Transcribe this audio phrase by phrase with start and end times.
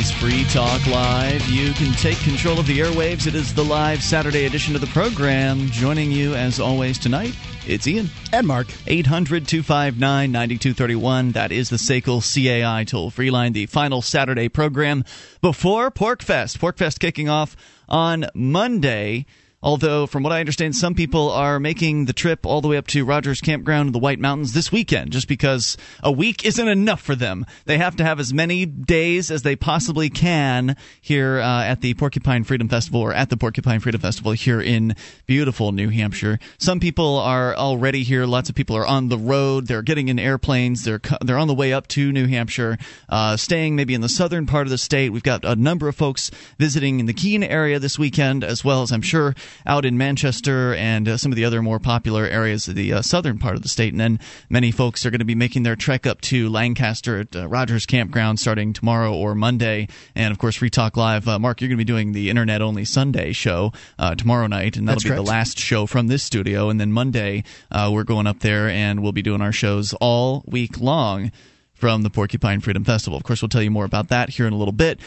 [0.00, 1.46] Is Free Talk Live.
[1.50, 3.26] You can take control of the airwaves.
[3.26, 5.66] It is the live Saturday edition of the program.
[5.66, 7.36] Joining you, as always, tonight,
[7.66, 8.08] it's Ian.
[8.32, 8.68] And Mark.
[8.86, 11.32] 800 259 9231.
[11.32, 15.04] That is the SACL CAI toll free line, the final Saturday program
[15.42, 16.56] before PorcFest.
[16.56, 17.54] PorcFest kicking off
[17.86, 19.26] on Monday.
[19.62, 22.86] Although, from what I understand, some people are making the trip all the way up
[22.88, 27.02] to Rogers Campground in the White Mountains this weekend, just because a week isn't enough
[27.02, 27.44] for them.
[27.66, 31.92] They have to have as many days as they possibly can here uh, at the
[31.92, 34.96] Porcupine Freedom Festival or at the Porcupine Freedom Festival here in
[35.26, 36.38] beautiful New Hampshire.
[36.56, 38.24] Some people are already here.
[38.24, 39.66] Lots of people are on the road.
[39.66, 40.84] They're getting in airplanes.
[40.84, 42.78] They're they're on the way up to New Hampshire,
[43.10, 45.10] uh, staying maybe in the southern part of the state.
[45.10, 48.80] We've got a number of folks visiting in the Keene area this weekend, as well
[48.80, 49.34] as I'm sure
[49.66, 53.02] out in Manchester and uh, some of the other more popular areas of the uh,
[53.02, 53.92] southern part of the state.
[53.92, 57.34] And then many folks are going to be making their trek up to Lancaster at
[57.34, 59.88] uh, Rogers Campground starting tomorrow or Monday.
[60.14, 61.28] And of course, Free Talk Live.
[61.28, 64.76] Uh, Mark, you're going to be doing the internet only Sunday show uh, tomorrow night,
[64.76, 65.24] and that'll That's be correct.
[65.24, 66.68] the last show from this studio.
[66.68, 70.44] And then Monday, uh, we're going up there and we'll be doing our shows all
[70.46, 71.32] week long
[71.74, 73.16] from the Porcupine Freedom Festival.
[73.16, 75.00] Of course, we'll tell you more about that here in a little bit.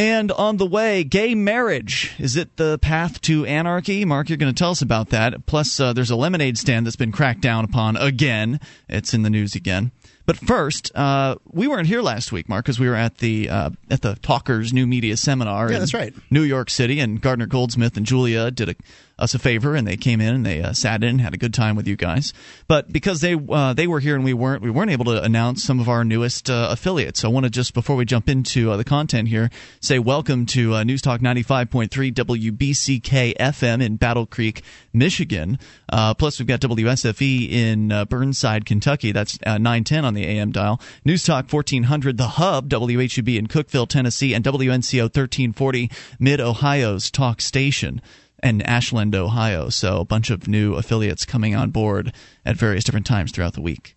[0.00, 2.14] And on the way, gay marriage.
[2.18, 4.06] Is it the path to anarchy?
[4.06, 5.44] Mark, you're going to tell us about that.
[5.44, 8.60] Plus, uh, there's a lemonade stand that's been cracked down upon again.
[8.88, 9.92] It's in the news again.
[10.24, 13.70] But first, uh, we weren't here last week, Mark, because we were at the uh,
[13.90, 15.68] at the Talkers New Media Seminar.
[15.68, 16.14] Yeah, in that's right.
[16.30, 18.74] New York City, and Gardner Goldsmith and Julia did a,
[19.20, 21.38] us a favor, and they came in and they uh, sat in, and had a
[21.38, 22.32] good time with you guys.
[22.66, 25.62] But because they uh, they were here and we weren't, we weren't able to announce
[25.62, 27.20] some of our newest uh, affiliates.
[27.20, 30.46] So I want to just before we jump into uh, the content here, say welcome
[30.46, 35.58] to uh, News Talk 95.3 WBCK FM in Battle Creek, Michigan.
[35.88, 39.12] Uh, plus, we've got WSFE in uh, Burnside, Kentucky.
[39.12, 40.80] That's uh, 910 on the AM dial.
[41.04, 47.40] News Talk 1400, The Hub, WHUB in Cookeville, Tennessee, and WNCO 1340, Mid Ohio's talk
[47.40, 48.00] station.
[48.42, 49.68] And Ashland, Ohio.
[49.68, 52.12] So a bunch of new affiliates coming on board
[52.44, 53.96] at various different times throughout the week.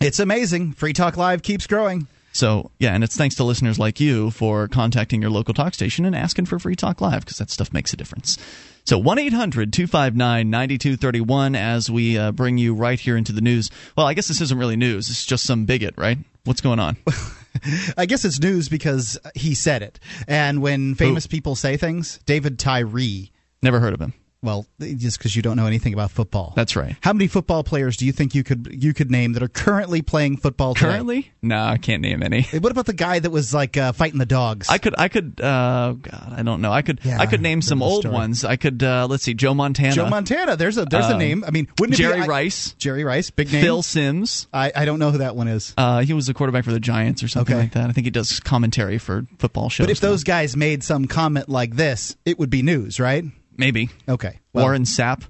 [0.00, 0.72] It's amazing.
[0.72, 2.08] Free Talk Live keeps growing.
[2.34, 6.04] So, yeah, and it's thanks to listeners like you for contacting your local talk station
[6.04, 8.36] and asking for Free Talk Live because that stuff makes a difference.
[8.84, 13.70] So, 1 800 259 9231 as we uh, bring you right here into the news.
[13.96, 15.08] Well, I guess this isn't really news.
[15.10, 16.18] It's just some bigot, right?
[16.42, 16.96] What's going on?
[17.96, 20.00] I guess it's news because he said it.
[20.26, 23.30] And when famous people say things, David Tyree,
[23.64, 24.12] Never heard of him.
[24.42, 26.52] well, just because you don't know anything about football.
[26.54, 26.96] That's right.
[27.00, 30.02] How many football players do you think you could you could name that are currently
[30.02, 30.90] playing football today?
[30.90, 31.32] Currently?
[31.40, 32.42] No, I can't name any.
[32.42, 34.68] What about the guy that was like uh, fighting the dogs?
[34.68, 36.70] I could, I could, uh, God, I don't know.
[36.72, 38.12] I could, Yeah, I could name some old story.
[38.14, 38.44] ones.
[38.44, 40.56] I could, uh, let's see, Joe Montana, Joe Montana.
[40.56, 41.42] There's a there's a Uh, name.
[41.46, 43.62] I mean, wouldn't it Jerry be, I- Rice, Jerry Rice, big name.
[43.64, 44.46] Phil Simms.
[44.52, 45.72] I, I don't know who that one is.
[45.78, 47.62] Uh, he was a quarterback for the Giants or something Okay.
[47.62, 47.88] like that.
[47.88, 49.86] I think he does commentary for football shows.
[49.86, 50.10] But if now.
[50.10, 53.24] those guys made some comment like this, it would be news, right?
[53.56, 54.40] Maybe Okay.
[54.52, 55.24] Well, Warren Sapp,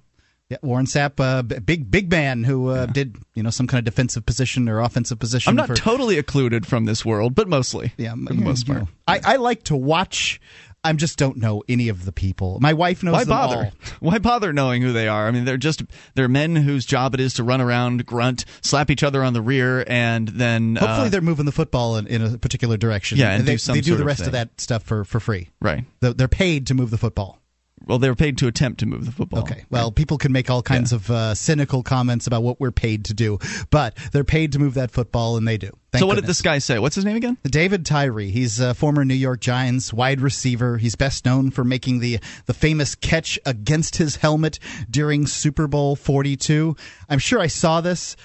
[0.49, 3.85] Yeah, Warren Sapp, uh, big big man who uh, did you know some kind of
[3.85, 5.51] defensive position or offensive position.
[5.51, 7.93] I'm not for, totally occluded from this world, but mostly.
[7.97, 8.81] yeah, for the most part.
[8.81, 8.89] know.
[9.07, 10.41] I, I like to watch.
[10.87, 12.59] I just don't know any of the people.
[12.61, 13.73] My wife knows Why them bother?
[14.01, 15.27] Why bother knowing who they are?
[15.27, 15.83] I mean, they're just
[16.15, 19.41] they're men whose job it is to run around, grunt, slap each other on the
[19.41, 23.17] rear, and then Hopefully, uh, they're moving the football in, in a particular direction.
[23.17, 24.33] Yeah, and they do some they do the rest of thing.
[24.33, 25.49] that stuff for for free.
[25.63, 25.85] right.
[26.01, 27.41] They're paid to move the football.
[27.87, 29.41] Well, they were paid to attempt to move the football.
[29.41, 29.65] Okay.
[29.71, 33.15] Well, people can make all kinds of uh, cynical comments about what we're paid to
[33.15, 33.39] do,
[33.71, 35.71] but they're paid to move that football, and they do.
[35.93, 36.79] Thank so what did this guy say?
[36.81, 37.39] What's his name again?
[37.45, 38.31] David Tyree.
[38.31, 40.77] He's a former New York Giants wide receiver.
[40.77, 44.59] He's best known for making the the famous catch against his helmet
[44.91, 46.77] during Super Bowl 42.
[47.09, 48.17] I'm sure I saw this.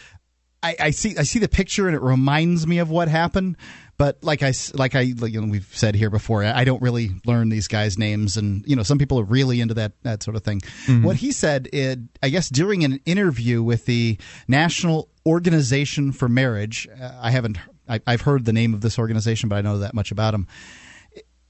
[0.63, 3.55] I, I see I see the picture and it reminds me of what happened.
[3.99, 7.11] But like I like I like, you know, we've said here before, I don't really
[7.25, 10.37] learn these guys' names, and you know some people are really into that that sort
[10.37, 10.61] of thing.
[11.03, 16.87] What he said, it, I guess, during an interview with the National Organization for Marriage,
[16.87, 17.57] uh, I haven't
[17.89, 20.47] I, I've heard the name of this organization, but I know that much about them.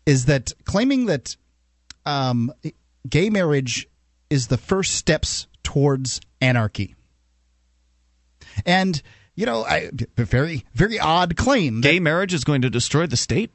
[0.08, 1.38] Is that claiming that
[2.08, 2.52] um,
[3.08, 3.88] gay marriage
[4.32, 6.96] is the first steps towards anarchy?
[8.66, 9.00] And
[9.40, 11.80] you know, I, a very very odd claim.
[11.82, 13.52] that- Gay marriage is going to destroy the state.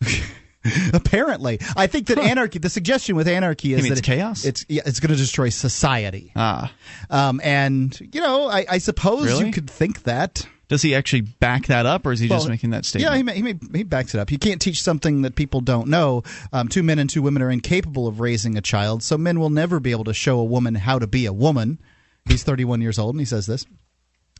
[0.92, 2.58] apparently, I think that anarchy.
[2.58, 4.44] The suggestion with anarchy is that it- chaos?
[4.44, 6.32] It's yeah, it's going to destroy society.
[6.36, 6.72] Ah,
[7.10, 9.46] Um, and you know, I, I suppose Really?
[9.46, 10.46] you could think that.
[10.68, 13.10] does he actually back that up, or is he just making that statement?
[13.10, 14.30] Yeah, he, ma- he, ma- he backs it up.
[14.30, 16.22] You can't teach something that people don't know.
[16.52, 19.50] Um, two men and two women are incapable of raising a child, so men will
[19.50, 21.78] never be able to show a woman how to be a woman.
[22.26, 23.66] He's 31 years old, and he says this.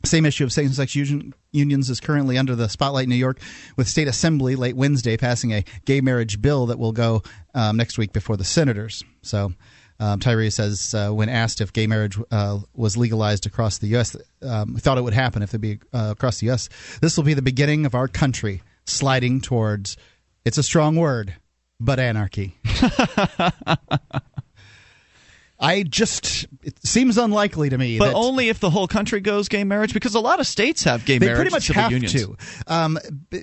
[0.05, 3.39] Same issue of same sex union, unions is currently under the spotlight in New York,
[3.77, 7.23] with state assembly late Wednesday passing a gay marriage bill that will go
[7.55, 9.05] um, next week before the senators.
[9.23, 9.53] So.
[10.01, 14.17] Um, Tyree says uh, when asked if gay marriage uh, was legalized across the U.S.,
[14.43, 16.69] um, thought it would happen if it be uh, across the U.S.
[17.01, 19.97] This will be the beginning of our country sliding towards.
[20.45, 21.37] It's a strong word,
[21.79, 22.59] but anarchy.
[25.63, 27.97] I just it seems unlikely to me.
[27.97, 31.05] But only if the whole country goes gay marriage, because a lot of states have
[31.05, 31.37] gay they marriage.
[31.37, 32.13] pretty much have unions.
[32.15, 32.37] to.
[32.67, 32.99] Um,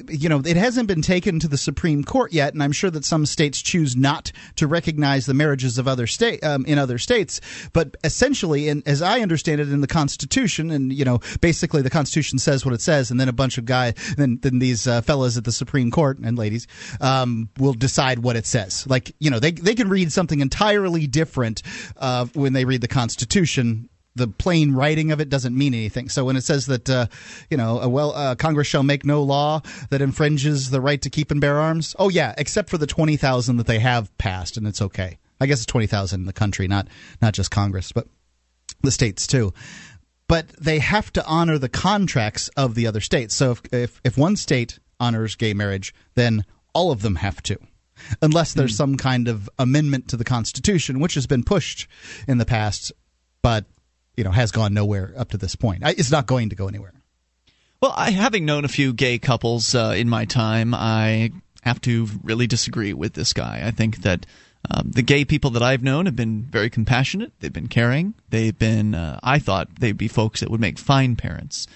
[0.10, 3.06] you know, it hasn't been taken to the Supreme Court yet, and I'm sure that
[3.06, 7.40] some states choose not to recognize the marriages of other state um, in other states.
[7.72, 11.90] But essentially, and as I understand it, in the Constitution, and you know, basically the
[11.90, 15.02] Constitution says what it says, and then a bunch of guys, then then these uh,
[15.02, 16.68] fellas at the Supreme Court and ladies
[17.00, 18.86] um, will decide what it says.
[18.88, 21.62] Like you know, they they can read something entirely different
[21.96, 26.10] uh, when they read the Constitution the plain writing of it doesn't mean anything.
[26.10, 27.08] So when it says that, uh,
[27.50, 31.10] you know, uh, well, uh, Congress shall make no law that infringes the right to
[31.10, 31.96] keep and bear arms.
[31.98, 35.18] Oh yeah, except for the twenty thousand that they have passed, and it's okay.
[35.40, 36.88] I guess it's twenty thousand in the country, not
[37.22, 38.08] not just Congress, but
[38.82, 39.54] the states too.
[40.28, 43.34] But they have to honor the contracts of the other states.
[43.34, 47.58] So if if, if one state honors gay marriage, then all of them have to
[48.22, 51.88] unless there's some kind of amendment to the Constitution, which has been pushed
[52.28, 52.92] in the past,
[53.42, 53.66] but
[54.16, 55.84] you know has gone nowhere up to this point.
[55.86, 56.94] It's not going to go anywhere.
[57.82, 61.32] Well, I, having known a few gay couples uh, in my time, I
[61.62, 63.62] have to really disagree with this guy.
[63.64, 64.26] I think that
[64.70, 67.32] um, the gay people that I've known have been very compassionate.
[67.40, 68.16] They've been caring.
[68.30, 68.96] They've been.
[68.96, 71.68] Uh, I thought they'd be folks that would make fine parents.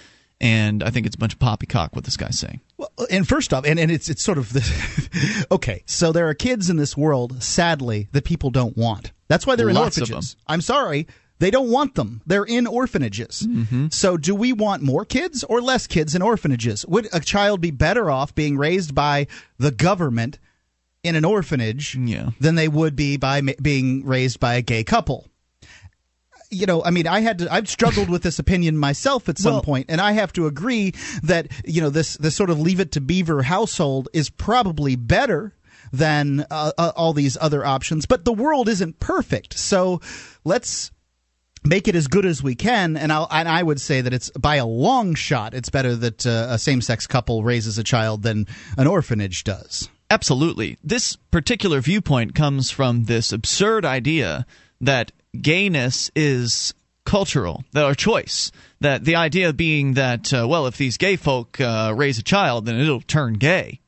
[0.43, 2.59] And I think it's a bunch of poppycock what this guy's saying.
[2.77, 5.83] Well, and first off, and, and it's it's sort of the okay.
[5.85, 9.13] So there are kids in this world, sadly, that people don't want.
[9.29, 10.35] That's why they're in Lots of orphanages.
[10.45, 11.07] I'm sorry.
[11.39, 12.21] They don't want them.
[12.25, 13.47] They're in orphanages.
[13.47, 13.87] Mm-hmm.
[13.89, 16.85] So, do we want more kids or less kids in orphanages?
[16.87, 20.39] Would a child be better off being raised by the government
[21.03, 22.29] in an orphanage Yeah.
[22.39, 25.27] than they would be by ma- being raised by a gay couple?
[26.53, 29.53] You know, I mean, I had to, I've struggled with this opinion myself at some
[29.53, 32.79] Well- point, and I have to agree that you know this this sort of leave
[32.79, 35.53] it to Beaver household is probably better
[35.91, 38.05] than uh, uh, all these other options.
[38.05, 40.01] But the world isn't perfect, so
[40.43, 40.91] let's
[41.65, 42.97] make it as good as we can.
[42.97, 46.25] And, I'll, and I would say that it's by a long shot, it's better that
[46.25, 48.47] uh, a same sex couple raises a child than
[48.77, 49.87] an orphanage does.
[50.09, 50.77] Absolutely.
[50.83, 54.45] This particular viewpoint comes from this absurd idea
[54.81, 56.73] that gayness is
[57.05, 58.51] cultural, our choice.
[58.79, 62.65] That the idea being that, uh, well, if these gay folk uh, raise a child,
[62.65, 63.79] then it'll turn gay.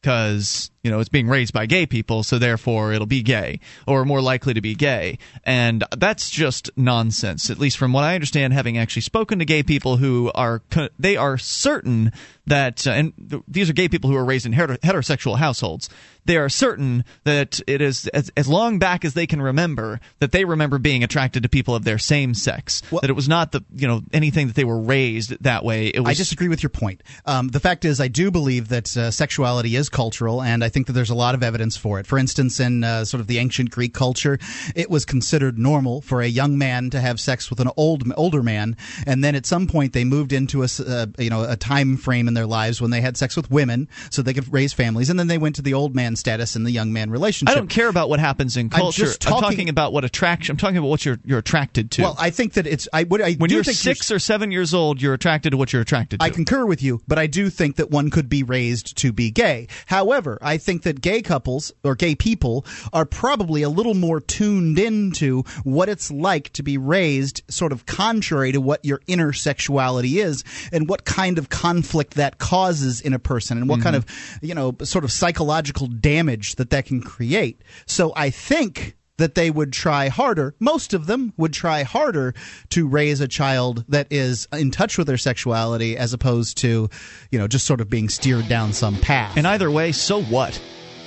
[0.00, 4.04] Because, you know, it's being raised by gay people, so therefore it'll be gay, or
[4.04, 5.18] more likely to be gay.
[5.44, 9.62] And that's just nonsense, at least from what I understand, having actually spoken to gay
[9.62, 10.60] people who are,
[10.98, 12.12] they are certain
[12.46, 15.88] that, uh, and th- these are gay people who are raised in heter- heterosexual households.
[16.26, 20.32] They are certain that it is as, as long back as they can remember that
[20.32, 22.82] they remember being attracted to people of their same sex.
[22.90, 25.88] that it was not the you know anything that they were raised that way.
[25.88, 27.02] It was I disagree with your point.
[27.26, 30.86] Um, the fact is, I do believe that uh, sexuality is cultural, and I think
[30.86, 32.06] that there's a lot of evidence for it.
[32.06, 34.38] For instance, in uh, sort of the ancient Greek culture,
[34.74, 38.42] it was considered normal for a young man to have sex with an old older
[38.42, 41.96] man, and then at some point they moved into a uh, you know a time
[41.96, 45.10] frame in their lives when they had sex with women so they could raise families,
[45.10, 47.54] and then they went to the old man status and the young man relationship.
[47.56, 49.06] I don't care about what happens in culture.
[49.06, 50.52] I'm talking- talking about what attraction.
[50.52, 52.02] I'm talking about what you're you're attracted to.
[52.02, 54.72] Well, I think that it's I would I when you're think six or seven years
[54.74, 56.24] old, you're attracted to what you're attracted to.
[56.24, 59.30] I concur with you, but I do think that one could be raised to be
[59.30, 59.68] gay.
[59.86, 64.78] However, I think that gay couples or gay people are probably a little more tuned
[64.78, 70.18] into what it's like to be raised sort of contrary to what your inner sexuality
[70.20, 74.38] is and what kind of conflict that causes in a person and what kind mm-hmm.
[74.38, 77.62] of, you know, sort of psychological damage that that can create.
[77.86, 80.54] So I think that they would try harder.
[80.58, 82.34] Most of them would try harder
[82.70, 86.88] to raise a child that is in touch with their sexuality as opposed to,
[87.30, 89.36] you know, just sort of being steered down some path.
[89.36, 90.60] And either way, so what?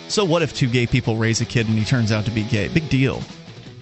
[0.07, 2.43] So what if two gay people raise a kid and he turns out to be
[2.43, 2.69] gay?
[2.69, 3.21] Big deal.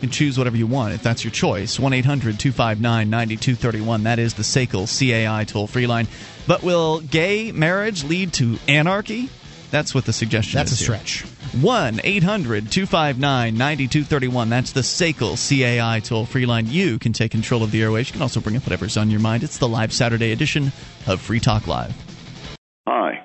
[0.06, 1.80] You can choose whatever you want if that's your choice.
[1.80, 4.04] 1 800 259 9231.
[4.04, 6.08] That is the SACL CAI toll free line.
[6.46, 9.30] But will gay marriage lead to anarchy?
[9.72, 10.80] That's what the suggestion That's a is.
[10.82, 10.98] here.
[11.00, 11.22] stretch.
[11.60, 14.50] 1 800 259 9231.
[14.50, 15.36] That's the SACL
[15.80, 16.68] CAI toll free line.
[16.68, 18.06] You can take control of the airwaves.
[18.10, 19.42] You can also bring up whatever's on your mind.
[19.42, 20.72] It's the live Saturday edition
[21.08, 21.96] of Free Talk Live.
[22.88, 23.25] Hi,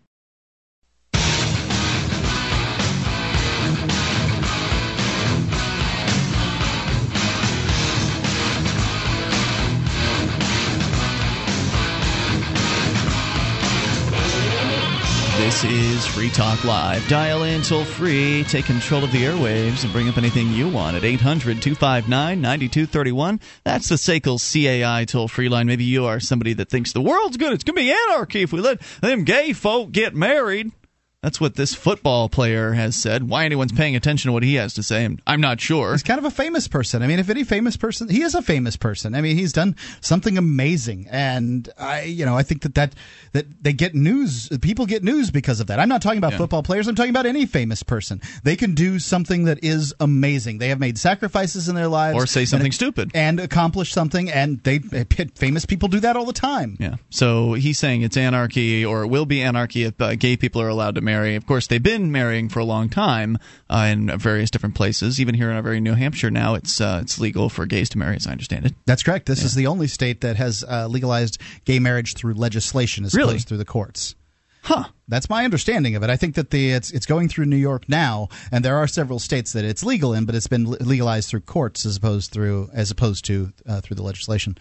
[15.41, 17.05] This is Free Talk Live.
[17.07, 20.95] Dial in toll free, take control of the airwaves, and bring up anything you want
[20.95, 23.39] at 800 259 9231.
[23.63, 25.65] That's the SACL CAI toll free line.
[25.65, 27.53] Maybe you are somebody that thinks the world's good.
[27.53, 30.73] It's going to be anarchy if we let them gay folk get married.
[31.23, 33.29] That's what this football player has said.
[33.29, 35.91] Why anyone's paying attention to what he has to say, I'm not sure.
[35.91, 37.03] He's kind of a famous person.
[37.03, 39.13] I mean, if any famous person, he is a famous person.
[39.13, 42.95] I mean, he's done something amazing, and I, you know, I think that that
[43.33, 44.49] that they get news.
[44.63, 45.79] People get news because of that.
[45.79, 46.39] I'm not talking about yeah.
[46.39, 46.87] football players.
[46.87, 48.19] I'm talking about any famous person.
[48.43, 50.57] They can do something that is amazing.
[50.57, 54.31] They have made sacrifices in their lives, or say something and, stupid, and accomplish something.
[54.31, 56.77] And they famous people do that all the time.
[56.79, 56.95] Yeah.
[57.11, 60.67] So he's saying it's anarchy, or it will be anarchy if uh, gay people are
[60.67, 61.35] allowed to marry marry.
[61.35, 63.37] Of course, they've been marrying for a long time
[63.69, 65.19] uh, in various different places.
[65.19, 67.97] Even here in our very New Hampshire now, it's uh, it's legal for gays to
[67.97, 68.73] marry, as I understand it.
[68.85, 69.25] That's correct.
[69.25, 69.45] This yeah.
[69.45, 73.31] is the only state that has uh, legalized gay marriage through legislation as really?
[73.31, 74.15] opposed through the courts.
[74.63, 74.85] Huh.
[75.07, 76.09] That's my understanding of it.
[76.09, 79.19] I think that the it's it's going through New York now, and there are several
[79.19, 82.91] states that it's legal in, but it's been legalized through courts as opposed through as
[82.91, 84.57] opposed to uh, through the legislation.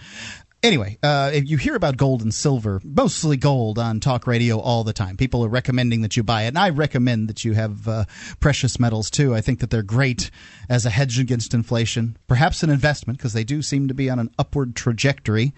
[0.63, 4.93] Anyway, uh, you hear about gold and silver, mostly gold on talk radio all the
[4.93, 5.17] time.
[5.17, 8.05] People are recommending that you buy it, and I recommend that you have uh,
[8.41, 9.35] precious metals too.
[9.35, 10.31] I think that they're great
[10.69, 14.19] as a hedge against inflation, perhaps an investment because they do seem to be on
[14.19, 15.55] an upward trajectory.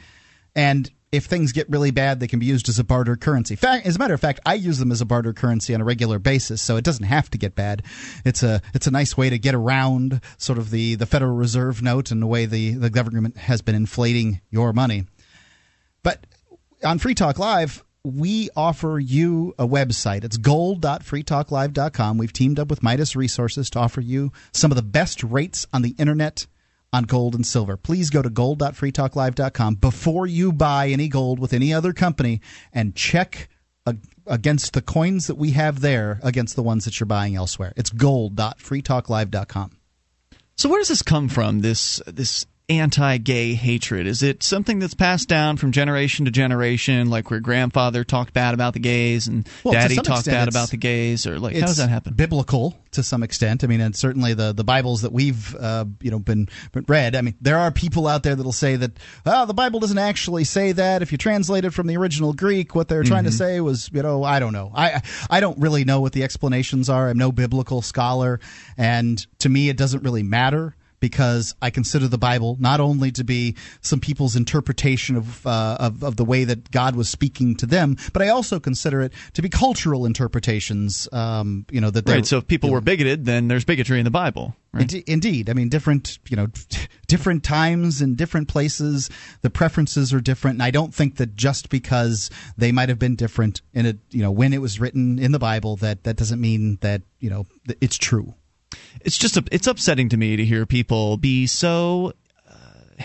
[0.54, 3.54] And if things get really bad, they can be used as a barter currency.
[3.54, 5.85] Fact, as a matter of fact, I use them as a barter currency on a
[5.85, 7.83] regular basis, so it doesn't have to get bad.
[8.25, 11.83] It's a it's a nice way to get around sort of the, the Federal Reserve
[11.83, 15.04] note and the way the, the government has been inflating your money.
[16.02, 16.26] But
[16.83, 20.25] on Free Talk Live, we offer you a website.
[20.25, 22.19] It's gold.freetalklive.com.
[22.19, 25.83] We've teamed up with Midas Resources to offer you some of the best rates on
[25.83, 26.47] the internet
[26.92, 27.76] on gold and silver.
[27.76, 32.40] Please go to gold.freetalklive.com before you buy any gold with any other company
[32.72, 33.49] and check
[34.26, 37.72] against the coins that we have there against the ones that you're buying elsewhere.
[37.76, 39.72] It's gold.freetalklive.com.
[40.56, 41.61] So where does this come from?
[41.61, 44.07] This this anti-gay hatred?
[44.07, 48.54] Is it something that's passed down from generation to generation, like where grandfather talked bad
[48.54, 51.76] about the gays and well, daddy talked bad about the gays, or like how does
[51.76, 52.14] that happen?
[52.14, 53.64] Biblical to some extent.
[53.64, 57.16] I mean, and certainly the the Bibles that we've uh, you know been, been read.
[57.16, 58.92] I mean, there are people out there that'll say that
[59.26, 61.02] oh, the Bible doesn't actually say that.
[61.02, 63.31] If you translate it from the original Greek, what they're trying mm-hmm.
[63.31, 64.71] to say was you know I don't know.
[64.75, 67.09] I I don't really know what the explanations are.
[67.09, 68.40] I'm no biblical scholar,
[68.76, 73.25] and to me, it doesn't really matter because I consider the Bible not only to
[73.25, 77.66] be some people's interpretation of, uh, of, of the way that God was speaking to
[77.66, 81.09] them, but I also consider it to be cultural interpretations.
[81.11, 82.25] Um, you know that right.
[82.25, 84.54] So if people were bigoted, then there's bigotry in the Bible.
[84.73, 84.94] Right?
[85.06, 86.47] Indeed, I mean different you know
[87.09, 89.11] different times and different places,
[89.42, 93.16] the preferences are different, and I don't think that just because they might have been
[93.16, 96.40] different in it, you know, when it was written in the Bible, that that doesn't
[96.40, 97.44] mean that you know
[97.80, 98.35] it's true
[99.05, 102.12] it's just it's upsetting to me to hear people be so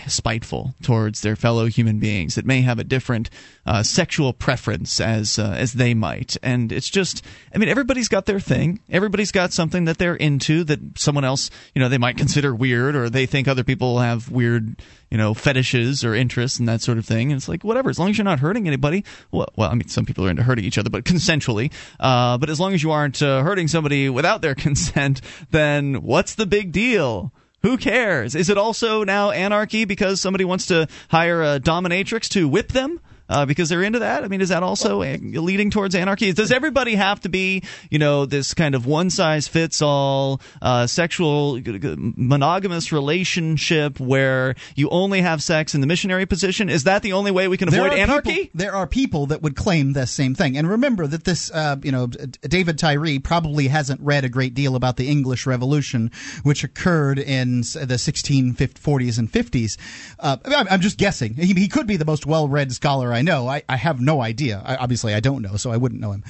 [0.06, 3.30] spiteful towards their fellow human beings that may have a different
[3.66, 7.24] uh, sexual preference as uh, as they might, and it's just
[7.54, 11.50] I mean everybody's got their thing, everybody's got something that they're into that someone else
[11.74, 15.34] you know they might consider weird or they think other people have weird you know
[15.34, 18.18] fetishes or interests and that sort of thing, and it's like whatever as long as
[18.18, 19.04] you're not hurting anybody.
[19.30, 21.72] Well, well I mean some people are into hurting each other, but consensually.
[21.98, 26.34] Uh, but as long as you aren't uh, hurting somebody without their consent, then what's
[26.34, 27.32] the big deal?
[27.62, 28.34] Who cares?
[28.34, 33.00] Is it also now anarchy because somebody wants to hire a dominatrix to whip them?
[33.28, 34.24] Uh, because they're into that?
[34.24, 36.32] I mean, is that also leading towards anarchy?
[36.32, 40.86] Does everybody have to be, you know, this kind of one size fits all uh,
[40.86, 46.68] sexual monogamous relationship where you only have sex in the missionary position?
[46.68, 48.32] Is that the only way we can avoid anarchy?
[48.32, 50.56] People, there are people that would claim the same thing.
[50.56, 54.76] And remember that this, uh, you know, David Tyree probably hasn't read a great deal
[54.76, 56.10] about the English Revolution,
[56.42, 59.76] which occurred in the 1640s and 50s.
[60.18, 61.34] Uh, I'm just guessing.
[61.34, 63.48] He, he could be the most well read scholar I know.
[63.48, 64.62] I, I have no idea.
[64.64, 66.24] I, obviously, I don't know, so I wouldn't know him.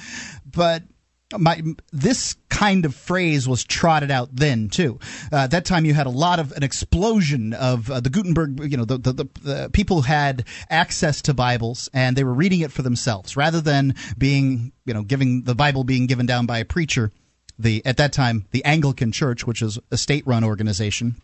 [0.45, 0.83] But
[1.37, 4.99] my this kind of phrase was trotted out then too.
[5.31, 8.71] Uh, at that time, you had a lot of an explosion of uh, the Gutenberg.
[8.71, 12.61] You know, the, the, the, the people had access to Bibles and they were reading
[12.61, 16.59] it for themselves rather than being you know giving the Bible being given down by
[16.59, 17.11] a preacher.
[17.59, 21.21] The at that time the Anglican Church, which is a state-run organization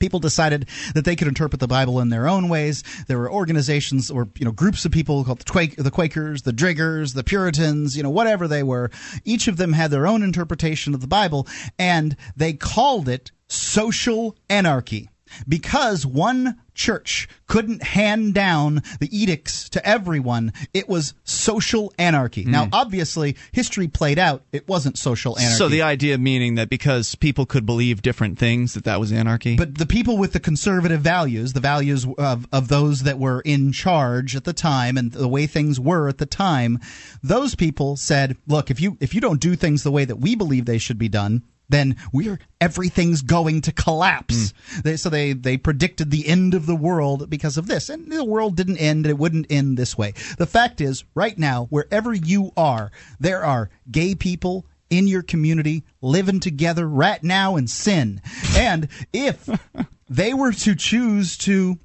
[0.00, 2.82] people decided that they could interpret the Bible in their own ways.
[3.06, 6.52] There were organizations or you know groups of people called the, Quak- the Quakers, the
[6.52, 8.90] Diggers, the Puritans, you know whatever they were.
[9.24, 11.46] Each of them had their own interpretation of the Bible,
[11.78, 15.08] and they called it social anarchy
[15.48, 22.44] because one church couldn't hand down the edicts to everyone, it was social anarchy.
[22.44, 22.48] Mm.
[22.48, 24.44] Now, obviously, history played out.
[24.52, 25.56] It wasn't social anarchy.
[25.56, 29.56] So the idea meaning that because people could believe different things, that that was anarchy.
[29.56, 33.72] But the people with the conservative values, the values of, of those that were in
[33.72, 36.80] charge at the time, and the way things were at the time,
[37.22, 40.34] those people said, "Look, if you if you don't do things the way that we
[40.34, 44.52] believe they should be done." Then we're everything's going to collapse.
[44.52, 44.82] Mm.
[44.82, 48.24] They, so they they predicted the end of the world because of this, and the
[48.24, 49.06] world didn't end.
[49.06, 50.12] It wouldn't end this way.
[50.38, 55.84] The fact is, right now, wherever you are, there are gay people in your community
[56.00, 58.20] living together right now in sin,
[58.56, 59.48] and if
[60.08, 61.78] they were to choose to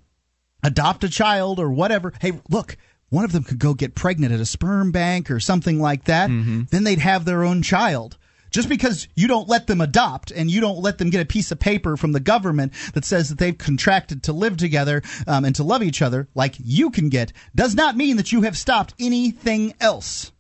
[0.64, 2.78] adopt a child or whatever, hey, look
[3.10, 6.30] one of them could go get pregnant at a sperm bank or something like that,
[6.30, 6.64] mm-hmm.
[6.72, 8.18] then they'd have their own child.
[8.56, 11.52] Just because you don't let them adopt and you don't let them get a piece
[11.52, 15.54] of paper from the government that says that they've contracted to live together um, and
[15.56, 18.94] to love each other, like you can get, does not mean that you have stopped
[18.98, 20.32] anything else.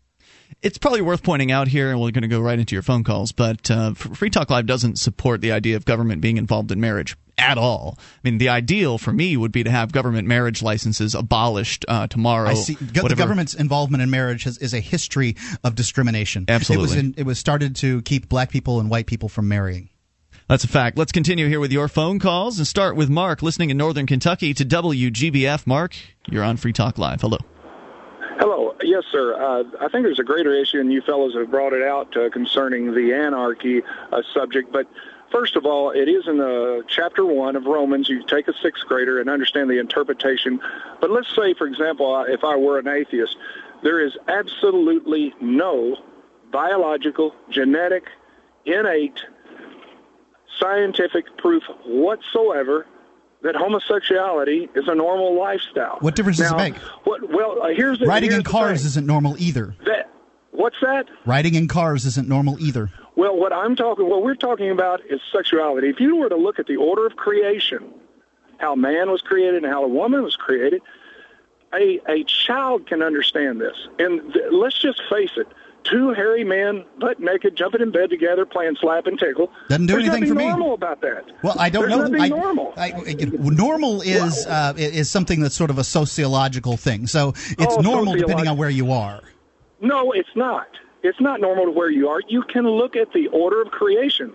[0.62, 3.04] It's probably worth pointing out here, and we're going to go right into your phone
[3.04, 6.80] calls, but uh, Free Talk Live doesn't support the idea of government being involved in
[6.80, 7.98] marriage at all.
[8.00, 12.08] I mean, the ideal for me would be to have government marriage licenses abolished uh,
[12.08, 12.50] tomorrow.
[12.50, 12.74] I see.
[12.74, 13.10] Whatever.
[13.10, 16.46] The government's involvement in marriage has, is a history of discrimination.
[16.48, 16.84] Absolutely.
[16.84, 19.90] It was, in, it was started to keep black people and white people from marrying.
[20.48, 20.98] That's a fact.
[20.98, 24.54] Let's continue here with your phone calls and start with Mark, listening in Northern Kentucky
[24.54, 25.66] to WGBF.
[25.66, 25.96] Mark,
[26.30, 27.22] you're on Free Talk Live.
[27.22, 27.38] Hello.
[28.38, 28.76] Hello.
[28.84, 29.34] Yes, sir.
[29.34, 32.30] Uh, I think there's a greater issue, and you fellows have brought it out uh,
[32.30, 34.72] concerning the anarchy uh, subject.
[34.72, 34.86] But
[35.36, 38.08] First of all, it is in the chapter one of Romans.
[38.08, 40.62] You take a sixth grader and understand the interpretation.
[41.02, 43.36] But let's say, for example, if I were an atheist,
[43.84, 45.98] there is absolutely no
[46.54, 48.06] biological, genetic,
[48.66, 49.20] innate,
[50.58, 52.88] scientific proof whatsoever
[53.42, 55.98] that homosexuality is a normal lifestyle.
[56.00, 56.76] What difference now, does it make?
[57.04, 59.76] What, well, uh, here's the, riding here's in cars isn't normal either.
[59.86, 60.10] That,
[60.52, 61.10] what's that?
[61.26, 62.90] Riding in cars isn't normal either.
[63.16, 65.90] Well, what I'm talking, what we're talking about is sexuality.
[65.90, 67.94] If you were to look at the order of creation,
[68.58, 70.82] how man was created and how a woman was created,
[71.74, 73.76] a a child can understand this.
[74.00, 75.48] And th- let's just face it:
[75.84, 79.50] two hairy men, butt naked, jumping in bed together, playing slap and tickle.
[79.70, 80.48] Doesn't do There's anything for me.
[80.48, 81.24] Normal about that?
[81.42, 82.20] Well, I don't There's know.
[82.22, 82.74] I, normal.
[82.78, 87.08] I, I, normal is uh, is something that's sort of a sociological thing.
[87.08, 89.22] So it's Oh, normal depending on where you are.
[89.82, 90.68] No, it's not.
[91.06, 92.22] It's not normal to where you are.
[92.28, 94.34] You can look at the order of creation.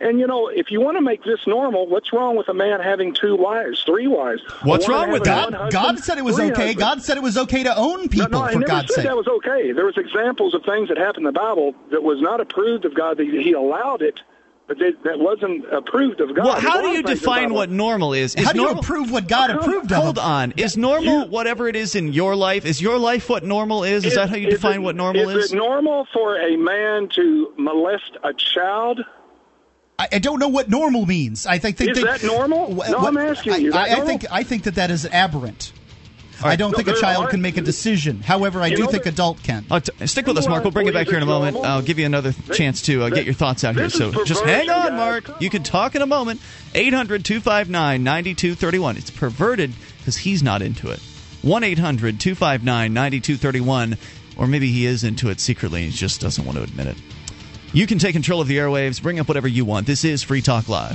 [0.00, 2.80] And you know, if you want to make this normal, what's wrong with a man
[2.80, 4.42] having two wives, three wives?
[4.62, 5.52] What's wrong with that?
[5.52, 6.48] one God said it was okay.
[6.48, 6.74] husbands?
[6.74, 8.28] God said it was okay to own people.
[8.30, 9.04] no, no, I never God's said sake.
[9.04, 9.70] that was okay.
[9.70, 12.94] There was examples of things that happened in the Bible that was not approved of
[12.94, 13.18] God.
[13.18, 14.20] That He allowed it,
[14.68, 16.44] but that, that wasn't approved of God.
[16.44, 18.34] Well, how do you define what normal is?
[18.36, 20.02] Is How do you normal- approve what God approved of?
[20.02, 20.52] Hold on.
[20.56, 22.64] Is normal whatever it is in your life?
[22.64, 24.04] Is your life what normal is?
[24.04, 25.46] Is that how you Is define it- what normal is?
[25.46, 29.00] Is it normal for a man to molest a child?
[29.98, 31.44] I, I don't know what normal means.
[31.46, 32.68] I think, think Is that normal?
[32.70, 33.68] No, what- I'm asking you.
[33.68, 35.72] Is I, I think I think that that is aberrant.
[36.44, 38.20] I don't No, think a child can make a decision.
[38.22, 39.64] However, I You do know, think there- adult can.
[39.70, 40.64] Uh, t- stick with us, Mark.
[40.64, 41.56] We'll bring you back here in a moment.
[41.58, 43.88] I'll give you another chance to uh, get your thoughts out here.
[43.90, 44.92] So just hang on, guys.
[44.92, 45.40] Mark.
[45.42, 46.40] You can talk in a moment.
[46.74, 48.96] 800 259 9231.
[48.96, 51.00] It's perverted because he's not into it.
[51.42, 53.96] 1 800 259 9231.
[54.36, 56.96] Or maybe he is into it secretly and he just doesn't want to admit it.
[57.74, 59.86] You can take control of the airwaves, bring up whatever you want.
[59.86, 60.94] This is Free Talk Live.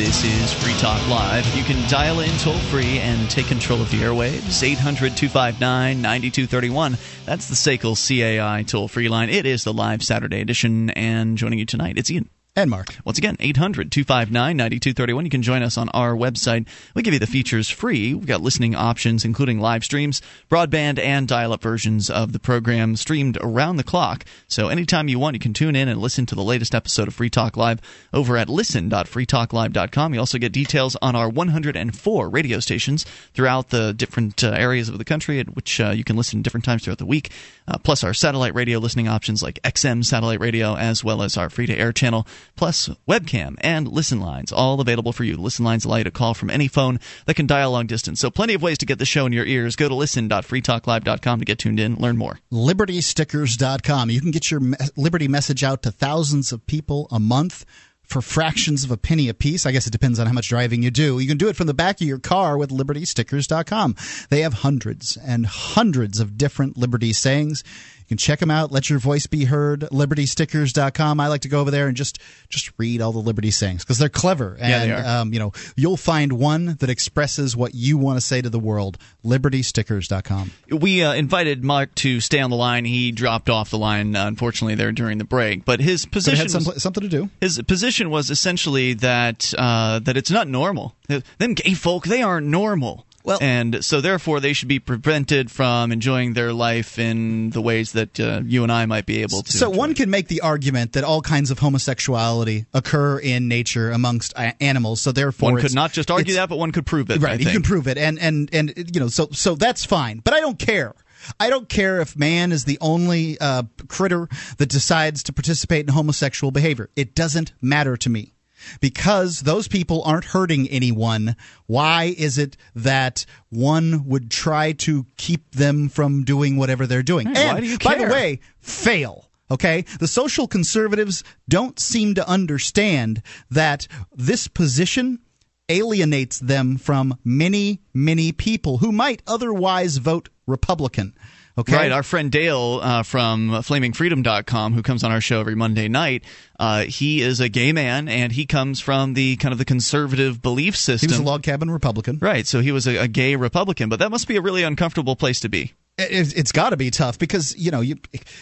[0.00, 1.44] This is Free Talk Live.
[1.54, 4.62] You can dial in toll free and take control of the airwaves.
[4.62, 6.96] 800 259 9231.
[7.26, 7.94] That's the SACL
[8.40, 9.28] CAI toll free line.
[9.28, 10.88] It is the live Saturday edition.
[10.88, 12.30] And joining you tonight, it's Ian.
[12.56, 12.96] And Mark.
[13.04, 15.24] Once again, 800 259 9231.
[15.24, 16.66] You can join us on our website.
[16.94, 18.12] We give you the features free.
[18.12, 22.96] We've got listening options, including live streams, broadband, and dial up versions of the program
[22.96, 24.24] streamed around the clock.
[24.48, 27.14] So anytime you want, you can tune in and listen to the latest episode of
[27.14, 27.80] Free Talk Live
[28.12, 30.14] over at listen.freetalklive.com.
[30.14, 34.98] You also get details on our 104 radio stations throughout the different uh, areas of
[34.98, 37.30] the country at which uh, you can listen different times throughout the week,
[37.68, 41.48] uh, plus our satellite radio listening options like XM satellite radio, as well as our
[41.48, 42.26] free to air channel
[42.56, 45.36] plus webcam and listen lines, all available for you.
[45.36, 48.20] Listen lines allow you to call from any phone that can dial long distance.
[48.20, 49.76] So plenty of ways to get the show in your ears.
[49.76, 52.38] Go to listen.freetalklive.com to get tuned in, learn more.
[52.52, 54.10] LibertyStickers.com.
[54.10, 54.60] You can get your
[54.96, 57.64] Liberty message out to thousands of people a month
[58.10, 59.64] for fractions of a penny a piece.
[59.64, 61.20] I guess it depends on how much driving you do.
[61.20, 63.94] You can do it from the back of your car with libertystickers.com.
[64.30, 67.62] They have hundreds and hundreds of different Liberty sayings.
[68.10, 68.72] Can check them out.
[68.72, 69.82] Let your voice be heard.
[69.82, 71.20] LibertyStickers.com.
[71.20, 72.18] I like to go over there and just
[72.48, 74.56] just read all the Liberty sayings because they're clever.
[74.58, 75.20] And, Yeah, they are.
[75.20, 78.58] Um, you know, you'll find one that expresses what you want to say to the
[78.58, 78.98] world.
[79.24, 80.50] LibertyStickers.com.
[80.70, 82.84] We uh, invited Mark to stay on the line.
[82.84, 85.64] He dropped off the line, uh, unfortunately, there during the break.
[85.64, 87.30] But his But position had some, was- something to do.
[87.40, 90.94] his position was essentially that uh, that it's not normal.
[91.38, 93.06] Them gay folk, they aren't normal.
[93.24, 97.92] Well- and so therefore they should be prevented from enjoying their life in the ways
[97.92, 99.52] that uh, you and I might be able to.
[99.52, 99.78] So enjoy.
[99.78, 105.00] one can make the argument that all kinds of homosexuality occur in nature amongst animals.
[105.00, 107.22] So therefore, one could not just argue that, but one could prove it.
[107.22, 110.20] I Right, you can prove it, and and and you know, so so that's fine.
[110.24, 110.94] But I don't care.
[111.38, 115.92] I don't care if man is the only uh, critter that decides to participate in
[115.92, 116.88] homosexual behavior.
[116.96, 118.32] It doesn't matter to me.
[118.80, 125.50] Because those people aren't hurting anyone, why is it that one would try to keep
[125.52, 127.28] them from doing whatever they're doing?
[127.34, 129.30] Hey, and do by the way, fail.
[129.50, 129.84] Okay?
[129.98, 135.20] The social conservatives don't seem to understand that this position
[135.68, 141.14] alienates them from many, many people who might otherwise vote Republican.
[141.60, 141.74] Okay?
[141.74, 146.24] Right, our friend Dale uh, from FlamingFreedom.com, who comes on our show every Monday night,
[146.58, 150.40] uh, he is a gay man, and he comes from the kind of the conservative
[150.42, 151.08] belief system.
[151.08, 152.18] he was a log cabin Republican.
[152.20, 155.16] right, so he was a, a gay Republican, but that must be a really uncomfortable
[155.16, 155.72] place to be.
[155.98, 157.96] It, it's got to be tough because you know you,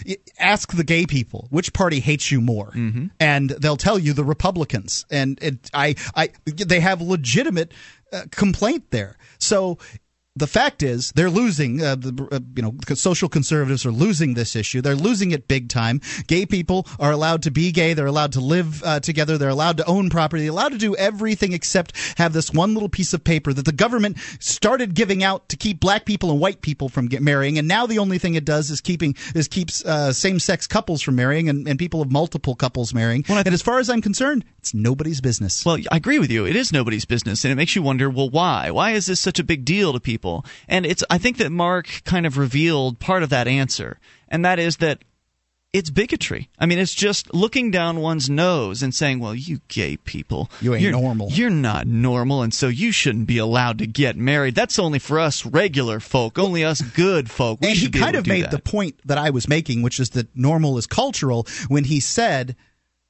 [0.06, 3.06] you ask the gay people which party hates you more, Mm-hmm.
[3.18, 7.72] and they'll tell you the Republicans, and it, I, I, they have legitimate
[8.12, 9.16] uh, complaint there.
[9.38, 9.78] So
[10.38, 11.82] the fact is they're losing.
[11.82, 14.80] Uh, the uh, you know social conservatives are losing this issue.
[14.80, 16.00] They're losing it big time.
[16.26, 17.94] Gay people are allowed to be gay.
[17.94, 19.38] They're allowed to live uh, together.
[19.38, 20.42] They're allowed to own property.
[20.42, 23.72] They're allowed to do everything except have this one little piece of paper that the
[23.72, 27.58] government started giving out to keep black people and white people from marrying.
[27.58, 31.02] And now the only thing it does is keeping is keeps uh, same sex couples
[31.02, 33.24] from marrying and, and people of multiple couples marrying.
[33.28, 35.64] and as far as I'm concerned, it's nobody's business.
[35.64, 36.46] Well, I agree with you.
[36.46, 38.70] It is nobody's business, and it makes you wonder, well, why?
[38.70, 40.27] Why is this such a big deal to people?
[40.68, 44.58] And it's I think that Mark kind of revealed part of that answer, and that
[44.58, 44.98] is that
[45.72, 46.48] it's bigotry.
[46.58, 50.74] I mean, it's just looking down one's nose and saying, "Well, you gay people, You
[50.74, 54.54] ain't you're, normal." You're not normal, and so you shouldn't be allowed to get married.
[54.54, 58.26] That's only for us regular folk, only us good folk." We and he kind of
[58.26, 58.50] made that.
[58.50, 62.56] the point that I was making, which is that normal is cultural, when he said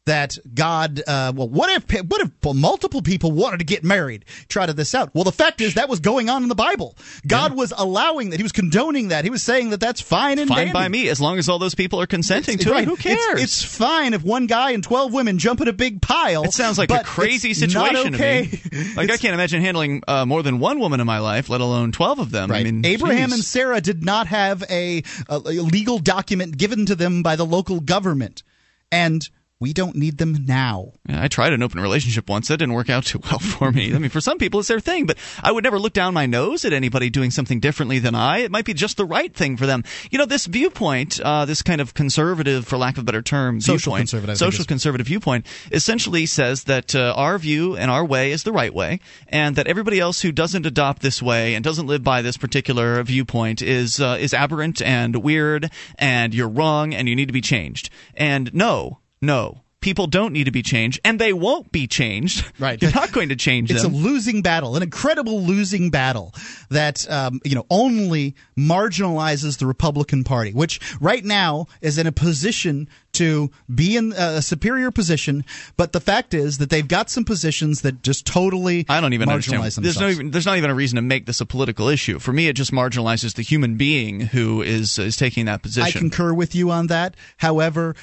[0.08, 4.24] that God, uh, well, what if what if multiple people wanted to get married?
[4.48, 5.14] Trotted this out.
[5.14, 6.96] Well, the fact is that was going on in the Bible.
[7.26, 8.38] God was allowing that.
[8.38, 9.24] He was condoning that.
[9.24, 10.72] He was saying that that's fine and Fine dandy.
[10.72, 12.82] by me, as long as all those people are consenting It's- to right.
[12.82, 12.88] it.
[12.88, 13.42] Who It's- cares?
[13.42, 16.42] It's, fine if one guy and twelve women jump in a big pile.
[16.44, 18.46] It sounds like a crazy situation okay.
[18.46, 18.84] to me.
[18.96, 21.92] Like I can't imagine handling uh, more than one woman in my life, let alone
[21.92, 22.50] twelve of them.
[22.50, 22.60] Right.
[22.66, 23.34] I mean, Abraham geez.
[23.34, 27.80] and Sarah did not have a, a legal document given to them by the local
[27.80, 28.42] government,
[28.90, 29.28] and
[29.60, 30.92] we don't need them now.
[31.08, 32.46] I tried an open relationship once.
[32.46, 33.92] That didn't work out too well for me.
[33.92, 36.26] I mean, for some people, it's their thing, but I would never look down my
[36.26, 38.38] nose at anybody doing something differently than I.
[38.38, 39.82] It might be just the right thing for them.
[40.10, 43.60] You know, this viewpoint, uh, this kind of conservative, for lack of a better term,
[43.60, 48.30] Social viewpoint, conservative, social conservative viewpoint, essentially says that uh, our view and our way
[48.30, 51.88] is the right way, and that everybody else who doesn't adopt this way and doesn't
[51.88, 57.08] live by this particular viewpoint is uh, is aberrant and weird, and you're wrong, and
[57.08, 57.90] you need to be changed.
[58.14, 59.62] And no, no.
[59.80, 62.44] People don't need to be changed, and they won't be changed.
[62.58, 62.82] Right.
[62.82, 63.94] You're not going to change It's them.
[63.94, 66.34] a losing battle, an incredible losing battle
[66.68, 72.12] that um, you know only marginalizes the Republican Party, which right now is in a
[72.12, 75.44] position to be in a superior position,
[75.76, 79.28] but the fact is that they've got some positions that just totally I don't even
[79.28, 79.62] understand.
[79.62, 82.18] marginalize There's no even, there's not even a reason to make this a political issue.
[82.18, 85.88] For me, it just marginalizes the human being who is is taking that position.
[85.88, 87.16] I concur with you on that.
[87.38, 87.96] However,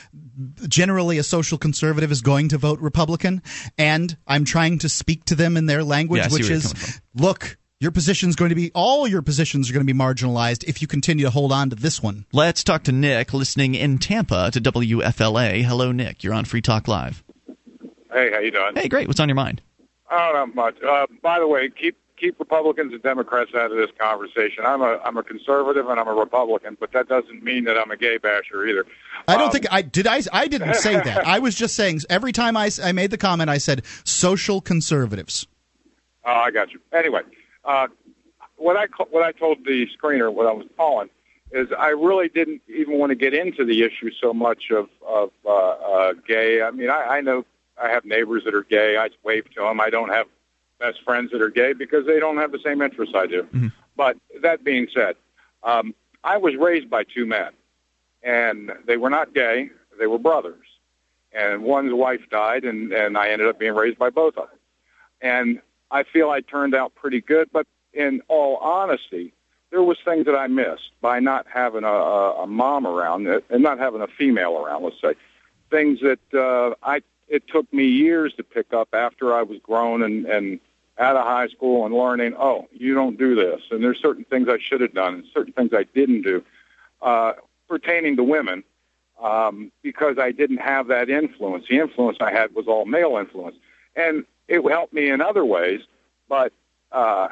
[0.67, 3.41] generally a social conservative is going to vote Republican,
[3.77, 7.91] and I'm trying to speak to them in their language, Yeah, which is look, your
[7.91, 11.25] position's going to be all your positions are going to be marginalized if you continue
[11.25, 12.25] to hold on to this one.
[12.31, 15.63] Let's talk to Nick, listening in Tampa to WFLA.
[15.63, 16.23] Hello, Nick.
[16.23, 17.23] You're on Free Talk Live.
[18.11, 18.75] Hey, how you doing?
[18.75, 19.07] Hey, great.
[19.07, 19.61] What's on your mind?
[20.09, 20.81] I don't know much.
[20.81, 24.63] Uh, by the way, keep keep Republicans and Democrats out of this conversation.
[24.65, 27.91] I'm a I'm a conservative and I'm a Republican, but that doesn't mean that I'm
[27.91, 28.85] a gay basher either.
[29.27, 30.07] I don't Um, think I did.
[30.07, 31.27] I I didn't say that.
[31.27, 35.45] I was just saying every time I I made the comment, I said social conservatives.
[36.23, 36.79] Oh, I got you.
[36.93, 37.21] Anyway,
[37.65, 37.87] uh,
[38.57, 41.09] what I what I told the screener, what I was calling,
[41.51, 45.31] is I really didn't even want to get into the issue so much of of
[45.45, 46.61] uh, uh, gay.
[46.61, 47.45] I mean, I, I know
[47.81, 48.97] I have neighbors that are gay.
[48.97, 49.81] I wave to them.
[49.81, 50.27] I don't have
[50.79, 53.47] best friends that are gay because they don't have the same interests I do.
[53.97, 55.15] But that being said,
[55.63, 57.51] um, I was raised by two men,
[58.23, 59.69] and they were not gay.
[59.97, 60.65] They were brothers,
[61.31, 64.59] and one's wife died, and and I ended up being raised by both of them.
[65.21, 69.33] And I feel I turned out pretty good, but in all honesty,
[69.71, 73.63] there was things that I missed by not having a, a, a mom around and
[73.63, 74.83] not having a female around.
[74.83, 75.15] Let's say
[75.69, 80.03] things that uh, I it took me years to pick up after I was grown
[80.03, 80.59] and and
[80.97, 82.35] out of high school and learning.
[82.37, 85.53] Oh, you don't do this, and there's certain things I should have done and certain
[85.53, 86.43] things I didn't do
[87.01, 87.33] uh,
[87.67, 88.63] pertaining to women
[89.21, 91.65] um, because I didn't have that influence.
[91.69, 93.57] The influence I had was all male influence,
[93.95, 95.81] and it helped me in other ways.
[96.29, 96.53] But
[96.91, 97.27] uh,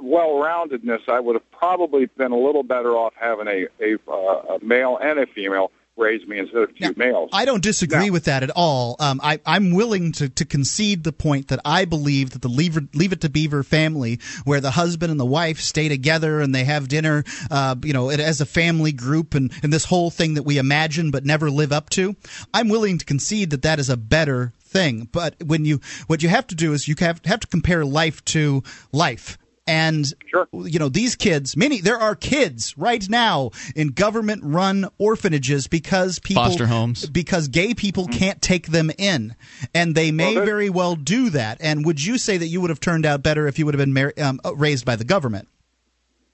[0.00, 4.64] well-roundedness, I would have probably been a little better off having a a, uh, a
[4.64, 7.30] male and a female raise me instead of two Now, males.
[7.32, 8.12] I don't disagree No.
[8.12, 8.94] with that at all.
[9.00, 12.76] Um, I, I'm willing to, to concede the point that I believe that the Leave,
[12.76, 16.54] It- Leave It to Beaver family, where the husband and the wife stay together and
[16.54, 20.34] they have dinner, uh, you know, as a family group, and, and this whole thing
[20.34, 22.14] that we imagine but never live up to,
[22.54, 25.08] I'm willing to concede that that is a better thing.
[25.10, 28.24] But when you, what you have to do is you have, have to compare life
[28.26, 29.38] to life.
[29.66, 30.48] And Sure.
[30.52, 36.18] you know these kids many there are kids right now in government run orphanages because
[36.20, 37.04] people Foster homes.
[37.06, 39.36] because gay people can't take them in
[39.74, 42.70] and they may Well, very well do that and would you say that you would
[42.70, 45.48] have turned out better if you would have been mar- um, raised by the government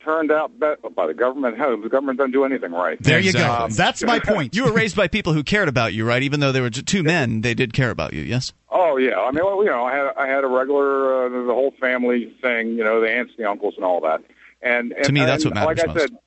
[0.04, 1.56] Turned out be- by the government.
[1.56, 3.02] Hell, the government doesn't do anything right.
[3.02, 3.68] there you Exactly.
[3.70, 6.22] go that's my point You were raised by people who cared about you, right?
[6.22, 8.20] Even though they were j- two men, they did care about you.
[8.22, 8.52] Yes.
[8.70, 11.54] Oh yeah, I mean, well, you know, I had I had a regular uh, the
[11.54, 14.20] whole family thing, you know, the aunts, the uncles, and all that.
[14.62, 16.00] And, and To me, that's and what matters Like I most.
[16.00, 16.18] said,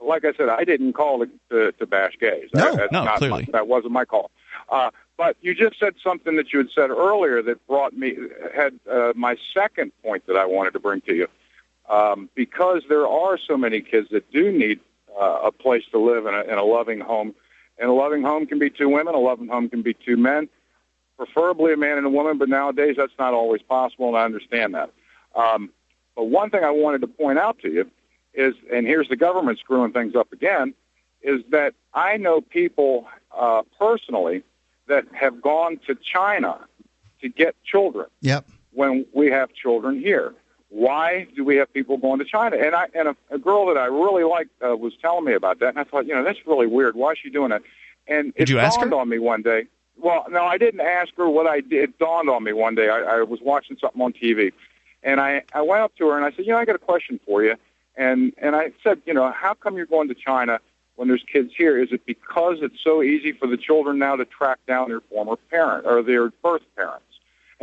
[0.00, 2.48] like I said, I didn't call to to, to bash gays.
[2.54, 3.44] No, That- that's no, not clearly.
[3.50, 4.30] my- that wasn't my call.
[4.68, 8.16] Uh, but you just said something that you had said earlier that brought me
[8.54, 11.28] had uh, my second point that I wanted to bring to you.
[11.92, 14.80] Um, because there are so many kids that do need
[15.20, 17.34] uh, a place to live in a, in a loving home,
[17.78, 20.48] and a loving home can be two women, a loving home can be two men
[21.16, 24.74] preferably a man and a woman, but nowadays that's not always possible, and I understand
[24.74, 24.90] that.
[25.34, 25.70] Um,
[26.16, 27.90] but one thing I wanted to point out to you
[28.34, 30.74] is, and here's the government screwing things up again,
[31.22, 34.42] is that I know people uh, personally
[34.88, 36.58] that have gone to China
[37.20, 40.34] to get children yep when we have children here.
[40.72, 42.56] Why do we have people going to China?
[42.56, 45.58] And I and a, a girl that I really liked uh, was telling me about
[45.60, 46.96] that, and I thought, you know, that's really weird.
[46.96, 47.60] Why is she doing that?
[48.08, 49.66] And Did it dawned on me one day.
[49.98, 51.28] Well, no, I didn't ask her.
[51.28, 52.88] What I did it dawned on me one day.
[52.88, 54.50] I, I was watching something on TV,
[55.02, 56.78] and I I went up to her and I said, you know, I got a
[56.78, 57.56] question for you.
[57.96, 60.58] And and I said, you know, how come you're going to China
[60.96, 61.78] when there's kids here?
[61.82, 65.36] Is it because it's so easy for the children now to track down their former
[65.50, 67.04] parent or their birth parents?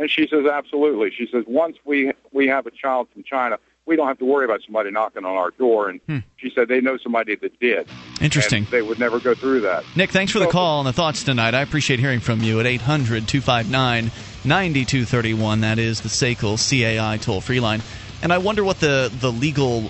[0.00, 1.10] And she says, absolutely.
[1.10, 4.46] She says, once we we have a child from China, we don't have to worry
[4.46, 5.90] about somebody knocking on our door.
[5.90, 6.18] And hmm.
[6.38, 7.86] she said they know somebody that did.
[8.18, 8.64] Interesting.
[8.64, 9.84] And they would never go through that.
[9.94, 11.54] Nick, thanks for the So- call and the thoughts tonight.
[11.54, 14.10] I appreciate hearing from you at 800 259
[14.42, 15.60] 9231.
[15.60, 17.82] That is the SACL CAI toll free line.
[18.22, 19.84] And I wonder what the, the legal,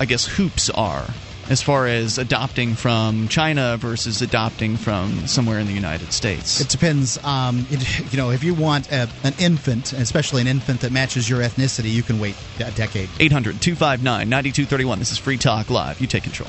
[0.00, 1.06] I guess, hoops are
[1.48, 6.60] as far as adopting from China versus adopting from somewhere in the United States.
[6.60, 7.22] It depends.
[7.24, 11.28] Um, it, you know, if you want a, an infant, especially an infant that matches
[11.28, 13.08] your ethnicity, you can wait a decade.
[13.18, 14.98] 800 259 9231.
[14.98, 16.00] This is Free Talk Live.
[16.00, 16.48] You take control.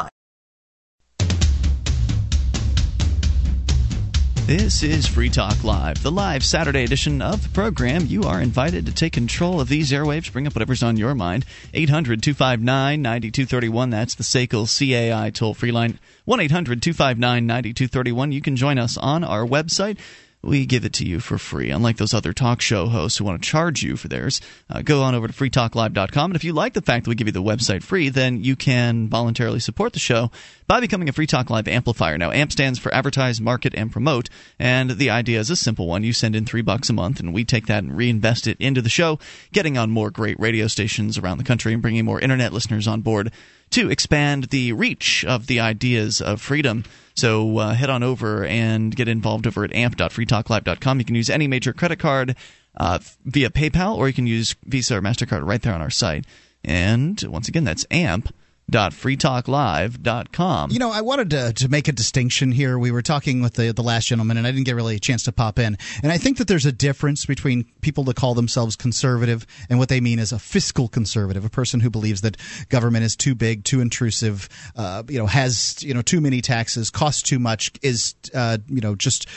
[4.45, 8.07] This is Free Talk Live, the live Saturday edition of the program.
[8.07, 11.45] You are invited to take control of these airwaves, bring up whatever's on your mind.
[11.73, 13.89] 800 259 9231.
[13.91, 15.99] That's the SACL CAI toll free line.
[16.25, 18.31] 1 800 259 9231.
[18.31, 19.97] You can join us on our website
[20.43, 21.69] we give it to you for free.
[21.69, 25.03] Unlike those other talk show hosts who want to charge you for theirs, uh, go
[25.03, 26.31] on over to freetalklive.com.
[26.31, 28.55] And if you like the fact that we give you the website free, then you
[28.55, 30.31] can voluntarily support the show
[30.67, 32.17] by becoming a Free Talk Live amplifier.
[32.17, 34.29] Now, AMP stands for Advertise, Market, and Promote.
[34.57, 36.03] And the idea is a simple one.
[36.03, 38.81] You send in three bucks a month, and we take that and reinvest it into
[38.81, 39.19] the show,
[39.51, 43.01] getting on more great radio stations around the country and bringing more internet listeners on
[43.01, 43.31] board
[43.71, 46.83] to expand the reach of the ideas of freedom
[47.15, 50.99] so uh, head on over and get involved over at amp.freetalklive.com.
[50.99, 52.35] You can use any major credit card
[52.77, 56.25] uh, via PayPal, or you can use Visa or MasterCard right there on our site.
[56.63, 58.33] And once again, that's amp
[58.71, 60.71] www.freetalklive.com.
[60.71, 62.79] You know, I wanted to, to make a distinction here.
[62.79, 65.23] We were talking with the, the last gentleman, and I didn't get really a chance
[65.23, 65.77] to pop in.
[66.03, 69.89] And I think that there's a difference between people that call themselves conservative and what
[69.89, 72.37] they mean as a fiscal conservative, a person who believes that
[72.69, 76.89] government is too big, too intrusive, uh, you know, has you know too many taxes,
[76.89, 79.27] costs too much, is uh, you know just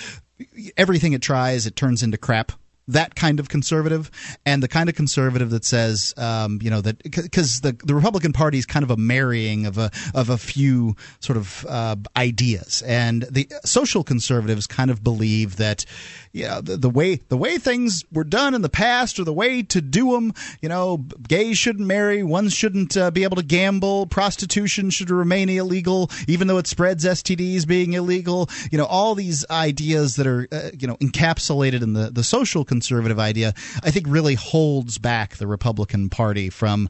[0.76, 2.52] everything it tries, it turns into crap
[2.88, 4.10] that kind of conservative
[4.44, 8.32] and the kind of conservative that says, um, you know, that because the the Republican
[8.32, 12.82] Party is kind of a marrying of a of a few sort of uh, ideas,
[12.86, 15.84] and the social conservatives kind of believe that,
[16.32, 19.32] you know, the, the, way the way things were done in the past or the
[19.32, 23.42] way to do them, you know, gays shouldn't marry, one shouldn't uh, be able to
[23.42, 29.14] gamble, prostitution should remain illegal, even though it spreads STDs being illegal, you know, all
[29.14, 33.92] these ideas that are, uh, you know, encapsulated in the the social conservative idea, I
[33.92, 36.88] think really holds back the Republican Party from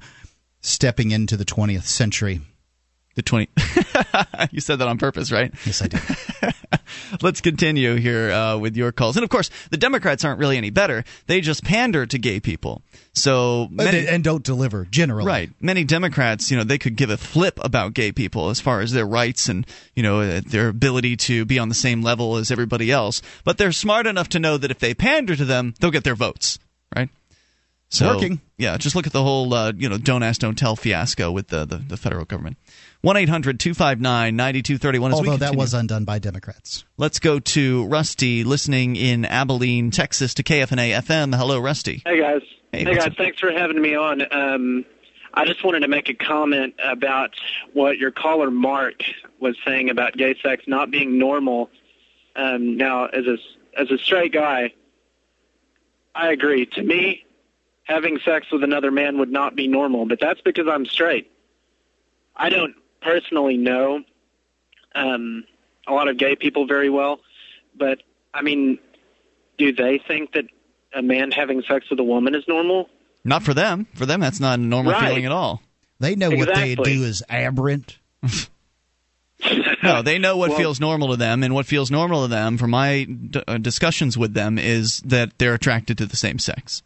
[0.62, 2.40] stepping into the 20th century.
[3.14, 3.48] The 20.
[4.50, 5.52] you said that on purpose, right?
[5.64, 6.00] Yes, I did.
[7.22, 9.16] Let's continue here uh, with your calls.
[9.16, 11.04] And of course, the Democrats aren't really any better.
[11.26, 12.82] They just pander to gay people.
[13.12, 15.28] So many, and don't deliver generally.
[15.28, 15.50] Right.
[15.60, 18.90] Many Democrats, you know, they could give a flip about gay people as far as
[18.90, 22.50] their rights and, you know, uh, their ability to be on the same level as
[22.50, 23.22] everybody else.
[23.44, 26.16] But they're smart enough to know that if they pander to them, they'll get their
[26.16, 26.58] votes,
[26.96, 27.08] right?
[27.90, 28.40] So, Working.
[28.58, 31.48] Yeah, just look at the whole, uh, you know, don't ask, don't tell fiasco with
[31.48, 32.56] the, the, the federal government.
[33.04, 35.12] 1 800 259 9231.
[35.12, 36.86] Although that was undone by Democrats.
[36.96, 41.36] Let's go to Rusty listening in Abilene, Texas to KFNA FM.
[41.36, 42.02] Hello, Rusty.
[42.06, 42.40] Hey, guys.
[42.72, 43.08] Hey, hey guys.
[43.08, 43.16] Up?
[43.18, 44.22] Thanks for having me on.
[44.32, 44.86] Um,
[45.34, 47.34] I just wanted to make a comment about
[47.74, 49.02] what your caller Mark
[49.38, 51.68] was saying about gay sex not being normal.
[52.34, 53.36] Um, now, as a
[53.78, 54.72] as a straight guy,
[56.14, 56.64] I agree.
[56.64, 57.26] To me,
[57.82, 61.30] having sex with another man would not be normal, but that's because I'm straight.
[62.34, 64.02] I don't personally know
[64.94, 65.44] um,
[65.86, 67.20] a lot of gay people very well,
[67.76, 68.78] but I mean,
[69.58, 70.46] do they think that
[70.94, 72.88] a man having sex with a woman is normal?
[73.24, 73.86] Not for them.
[73.94, 75.08] For them, that's not a normal right.
[75.08, 75.62] feeling at all.
[76.00, 76.76] They know exactly.
[76.76, 77.98] what they do is aberrant.
[79.82, 82.56] no, they know what well, feels normal to them, and what feels normal to them,
[82.56, 86.82] from my d- uh, discussions with them, is that they're attracted to the same sex.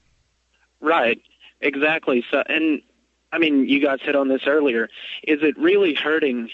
[0.81, 1.21] Right.
[1.61, 2.25] Exactly.
[2.31, 2.83] So, and
[3.33, 4.89] I mean, you guys hit on this earlier.
[5.23, 6.51] Is it really hurting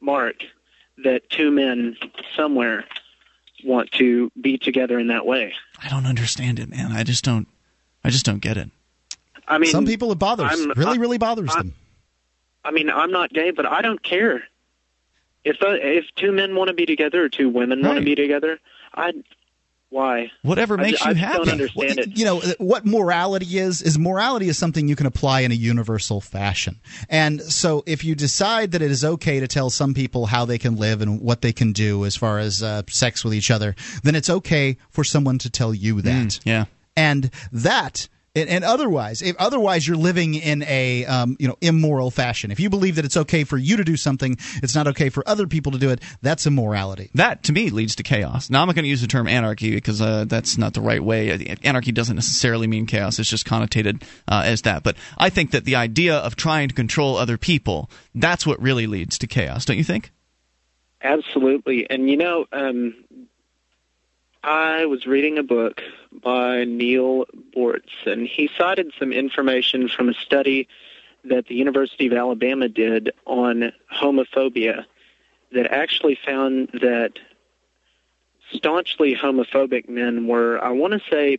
[0.00, 0.36] Mark
[1.04, 1.96] that two men
[2.34, 2.84] somewhere
[3.64, 5.54] want to be together in that way?
[5.82, 6.92] I don't understand it, man.
[6.92, 7.46] I just don't.
[8.04, 8.70] I just don't get it.
[9.46, 10.50] I mean, some people it bothers.
[10.50, 11.74] I'm, really, really bothers I, them.
[12.64, 14.44] I mean, I'm not gay, but I don't care.
[15.44, 17.88] If uh, if two men want to be together or two women right.
[17.88, 18.60] want to be together,
[18.94, 19.12] I
[19.92, 20.32] why?
[20.40, 21.38] Whatever makes I, you I happy.
[21.38, 22.18] don't understand well, it.
[22.18, 23.82] You know what morality is?
[23.82, 26.80] Is morality is something you can apply in a universal fashion.
[27.10, 30.56] And so, if you decide that it is okay to tell some people how they
[30.56, 33.76] can live and what they can do as far as uh, sex with each other,
[34.02, 36.26] then it's okay for someone to tell you that.
[36.26, 36.64] Mm, yeah.
[36.96, 42.10] And that and, and otherwise, if otherwise you're living in a um, you know immoral
[42.10, 42.50] fashion.
[42.50, 45.26] If you believe that it's okay for you to do something, it's not okay for
[45.28, 46.00] other people to do it.
[46.22, 47.10] That's immorality.
[47.14, 48.48] That to me leads to chaos.
[48.48, 51.02] Now I'm not going to use the term anarchy because uh, that's not the right
[51.02, 51.56] way.
[51.62, 53.18] Anarchy doesn't necessarily mean chaos.
[53.18, 54.82] It's just connotated uh, as that.
[54.82, 58.86] But I think that the idea of trying to control other people that's what really
[58.86, 59.64] leads to chaos.
[59.64, 60.10] Don't you think?
[61.02, 61.88] Absolutely.
[61.90, 62.94] And you know, um,
[64.42, 65.82] I was reading a book
[66.22, 70.68] by Neal Boortz, and he cited some information from a study
[71.24, 74.84] that the University of Alabama did on homophobia
[75.52, 77.12] that actually found that
[78.52, 81.38] staunchly homophobic men were, I want to say,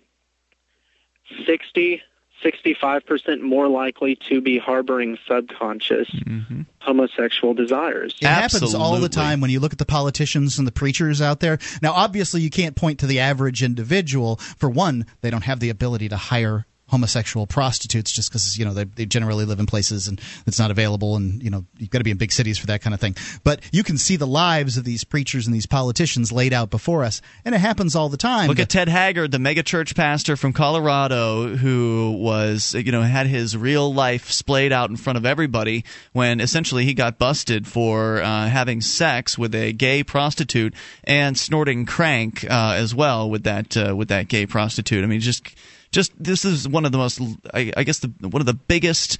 [1.45, 2.01] 60
[2.43, 6.61] 65% more likely to be harboring subconscious mm-hmm.
[6.79, 8.15] homosexual desires.
[8.21, 8.71] It Absolutely.
[8.71, 11.59] happens all the time when you look at the politicians and the preachers out there.
[11.81, 14.37] Now, obviously, you can't point to the average individual.
[14.57, 18.73] For one, they don't have the ability to hire homosexual prostitutes just because you know
[18.73, 21.97] they, they generally live in places and it's not available and you know you've got
[21.97, 23.15] to be in big cities for that kind of thing.
[23.43, 27.03] But you can see the lives of these preachers and these politicians laid out before
[27.03, 30.53] us and it happens all the time look at ted haggard the megachurch pastor from
[30.53, 35.83] colorado who was you know had his real life splayed out in front of everybody
[36.11, 40.73] when essentially he got busted for uh, having sex with a gay prostitute
[41.03, 45.03] and snorting crank uh, as well with that uh, with that gay prostitute.
[45.03, 45.55] I mean just
[45.93, 47.21] just this is one of the most
[47.53, 49.17] I, I guess the one of the biggest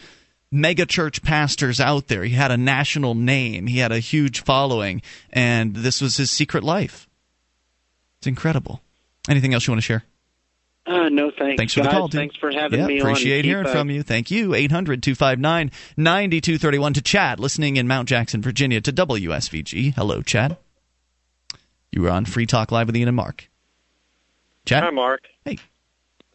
[0.51, 2.23] mega church pastors out there.
[2.23, 5.01] He had a national name, he had a huge following,
[5.31, 7.07] and this was his secret life.
[8.17, 8.81] It's incredible.
[9.29, 10.03] Anything else you want to share?
[10.85, 11.57] Uh, no, thanks.
[11.57, 11.91] Thanks for guys.
[11.91, 12.19] the call, dude.
[12.19, 14.03] Thanks for having yeah, me appreciate hearing from you.
[14.03, 14.53] Thank you.
[14.53, 19.93] 800 259 9231 to Chad, listening in Mount Jackson, Virginia to WSVG.
[19.95, 20.57] Hello, Chad.
[21.91, 23.49] You are on Free Talk Live with Ian and Mark.
[24.65, 24.83] Chad?
[24.83, 25.21] Hi, Mark.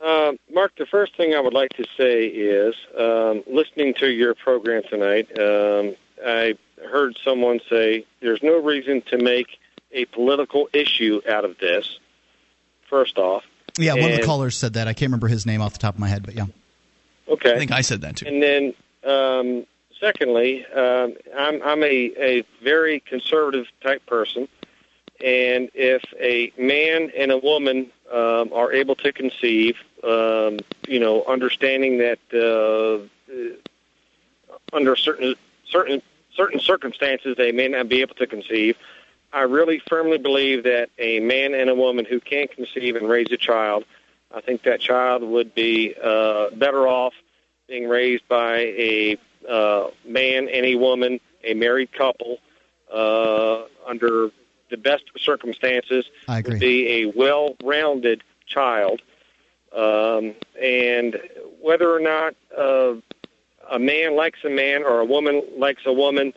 [0.01, 0.29] Hey.
[0.29, 4.35] Uh, Mark, the first thing I would like to say is um, listening to your
[4.35, 5.95] program tonight, um,
[6.25, 6.57] I
[6.91, 9.59] heard someone say there's no reason to make
[9.93, 11.99] a political issue out of this,
[12.89, 13.45] first off.
[13.79, 14.89] Yeah, one of the callers said that.
[14.89, 16.47] I can't remember his name off the top of my head, but yeah.
[17.29, 17.55] Okay.
[17.55, 18.27] I think I said that too.
[18.27, 18.75] And then,
[19.05, 19.67] um,
[20.01, 24.49] secondly, um, I'm, I'm a, a very conservative type person.
[25.25, 31.25] And if a man and a woman um, are able to conceive, um, you know,
[31.25, 33.07] understanding that uh,
[34.73, 35.35] under certain
[35.69, 36.03] certain
[36.35, 38.77] certain circumstances they may not be able to conceive.
[39.33, 43.31] I really firmly believe that a man and a woman who can conceive and raise
[43.31, 43.85] a child,
[44.35, 47.13] I think that child would be uh, better off
[47.67, 49.19] being raised by a
[49.49, 52.39] uh, man and a woman, a married couple,
[52.93, 54.31] uh, under
[54.71, 56.55] the best circumstances I agree.
[56.55, 59.03] would be a well-rounded child.
[59.75, 61.21] Um, and
[61.61, 62.95] whether or not uh,
[63.71, 66.33] a man likes a man or a woman likes a woman,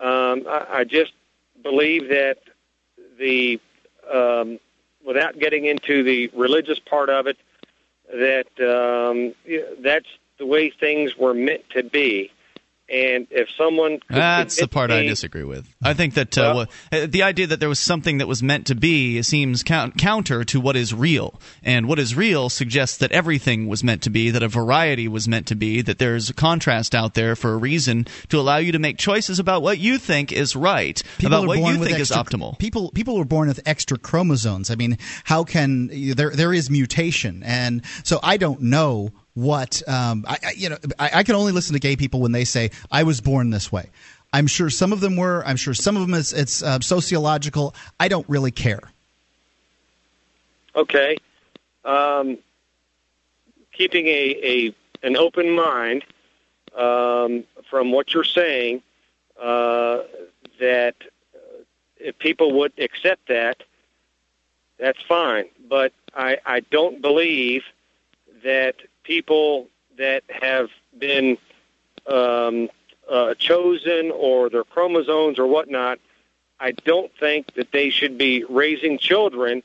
[0.00, 1.12] um, I, I just
[1.62, 2.38] believe that
[3.18, 3.60] the
[4.12, 4.58] um,
[5.04, 7.36] without getting into the religious part of it,
[8.12, 9.34] that um,
[9.82, 10.08] that's
[10.38, 12.32] the way things were meant to be.
[12.90, 15.64] And if someone that's the part me, I disagree with.
[15.80, 18.74] I think that uh, well, the idea that there was something that was meant to
[18.74, 23.68] be seems count- counter to what is real, and what is real suggests that everything
[23.68, 26.92] was meant to be, that a variety was meant to be, that there's a contrast
[26.92, 30.32] out there for a reason to allow you to make choices about what you think
[30.32, 32.58] is right, people about what you think extra, is optimal.
[32.58, 34.68] People people are born with extra chromosomes.
[34.68, 39.10] I mean, how can there there is mutation, and so I don't know
[39.42, 42.32] what um, I, I, you know I, I, can only listen to gay people when
[42.32, 43.90] they say I was born this way.
[44.32, 45.42] I'm sure some of them were.
[45.44, 47.74] I'm sure some of them is it's uh, sociological.
[47.98, 48.80] I don't really care.
[50.76, 51.16] Okay,
[51.84, 52.38] um,
[53.72, 56.04] keeping a, a an open mind
[56.76, 58.82] um, from what you're saying
[59.40, 60.02] uh,
[60.60, 60.94] that
[61.98, 63.62] if people would accept that,
[64.78, 65.46] that's fine.
[65.68, 67.64] But I, I don't believe
[68.44, 68.76] that
[69.10, 69.66] people
[69.98, 71.36] that have been
[72.06, 72.68] um,
[73.10, 75.98] uh, chosen or their chromosomes or whatnot,
[76.60, 79.64] I don't think that they should be raising children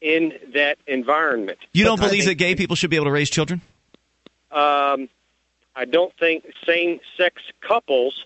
[0.00, 1.58] in that environment.
[1.74, 3.60] You don't believe that gay people should be able to raise children?
[4.50, 5.10] Um,
[5.74, 8.24] I don't think same sex couples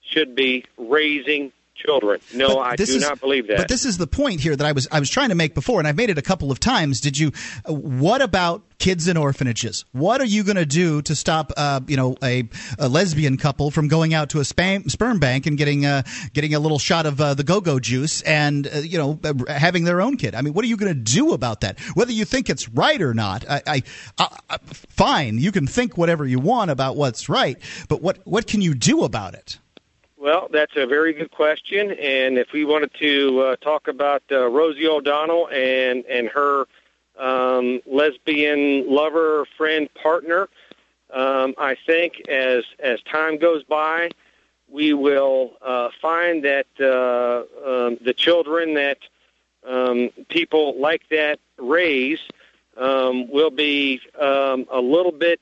[0.00, 2.20] should be raising children.
[2.34, 3.58] No, but I do is, not believe that.
[3.58, 5.78] But this is the point here that I was I was trying to make before,
[5.78, 7.00] and I've made it a couple of times.
[7.00, 7.32] Did you?
[7.66, 9.84] What about kids in orphanages?
[9.92, 12.48] What are you going to do to stop, uh, you know, a,
[12.78, 16.02] a, lesbian couple from going out to a spam, sperm bank and getting uh,
[16.32, 19.84] getting a little shot of uh, the go-go juice and uh, you know uh, having
[19.84, 20.34] their own kid?
[20.34, 21.78] I mean, what are you going to do about that?
[21.94, 23.82] Whether you think it's right or not, I, I,
[24.18, 27.58] I, fine, you can think whatever you want about what's right,
[27.88, 29.58] but what what can you do about it?
[30.26, 34.50] Well, that's a very good question, and if we wanted to uh, talk about uh,
[34.50, 36.66] Rosie O'Donnell and and her
[37.16, 40.48] um, lesbian lover, friend, partner,
[41.14, 44.10] um, I think as as time goes by,
[44.68, 48.98] we will uh, find that uh, um, the children that
[49.64, 52.18] um, people like that raise
[52.76, 55.38] um, will be um, a little bit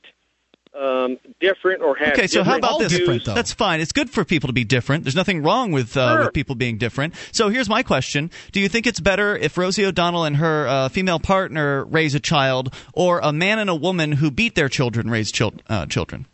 [0.79, 2.91] um, different or have Okay, so how about this?
[2.93, 3.23] views.
[3.25, 3.79] That's fine.
[3.81, 5.03] It's good for people to be different.
[5.03, 6.23] There's nothing wrong with uh, Sure.
[6.25, 7.13] with people being different.
[7.31, 10.89] So here's my question: Do you think it's better if Rosie O'Donnell and her uh,
[10.89, 15.09] female partner raise a child, or a man and a woman who beat their children
[15.09, 16.25] raise chil- uh, children?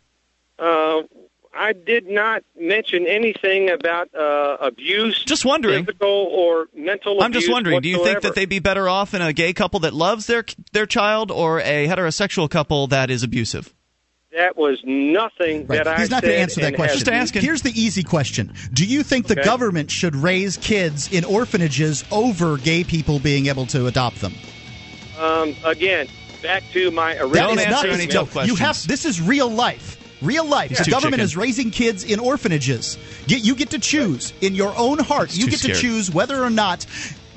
[0.58, 1.02] Uh,
[1.54, 5.84] I did not mention anything about uh, abuse, Just wondering.
[5.84, 7.22] physical or mental.
[7.22, 7.80] I'm just abuse wondering.
[7.82, 10.44] Do you think that they'd be better off in a gay couple that loves their
[10.72, 13.74] their child, or a heterosexual couple that is abusive?
[14.36, 15.76] That was nothing Right.
[15.78, 16.98] that I He's not going to answer that question.
[16.98, 17.42] Just asking.
[17.42, 22.56] Here's the easy question: Do you think the government should raise kids in orphanages over
[22.58, 24.34] gay people being able to adopt them?
[25.18, 26.08] Um, again,
[26.42, 28.86] back to my That Don't answer not any no, tough You have questions.
[28.86, 29.98] this is real life.
[30.22, 30.70] Real life.
[30.70, 31.24] He's the government chicken.
[31.24, 32.96] is raising kids in orphanages.
[33.26, 35.30] Get, you get to choose in your own heart.
[35.30, 35.74] He's you get scared.
[35.76, 36.86] to choose whether or not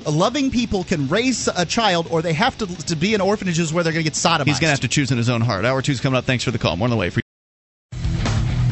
[0.06, 3.84] loving people can raise a child, or they have to to be in orphanages where
[3.84, 4.46] they're going to get sodomized.
[4.46, 5.64] He's going to have to choose in his own heart.
[5.64, 6.24] Hour two's coming up.
[6.24, 6.76] Thanks for the call.
[6.76, 7.10] More on the way.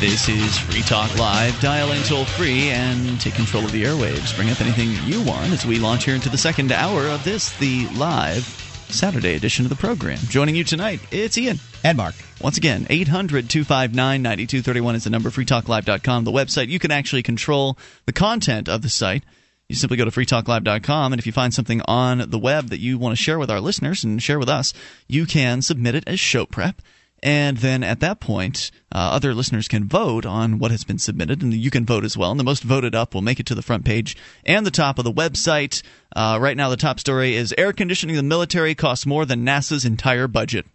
[0.00, 1.60] This is Free Talk Live.
[1.60, 4.34] Dial in toll free and take control of the airwaves.
[4.36, 7.50] Bring up anything you want as we launch here into the second hour of this,
[7.58, 8.44] the live
[8.88, 10.18] Saturday edition of the program.
[10.28, 11.58] Joining you tonight, it's Ian.
[11.82, 12.14] and Mark.
[12.40, 16.22] Once again, 800 259 9231 is the number, freetalklive.com.
[16.22, 17.76] The website, you can actually control
[18.06, 19.24] the content of the site.
[19.68, 22.98] You simply go to freetalklive.com, and if you find something on the web that you
[22.98, 24.72] want to share with our listeners and share with us,
[25.08, 26.80] you can submit it as show prep.
[27.22, 31.42] And then at that point, uh, other listeners can vote on what has been submitted,
[31.42, 32.30] and you can vote as well.
[32.30, 34.16] And the most voted up will make it to the front page
[34.46, 35.82] and the top of the website.
[36.14, 39.84] Uh, right now, the top story is air conditioning the military costs more than NASA's
[39.84, 40.66] entire budget.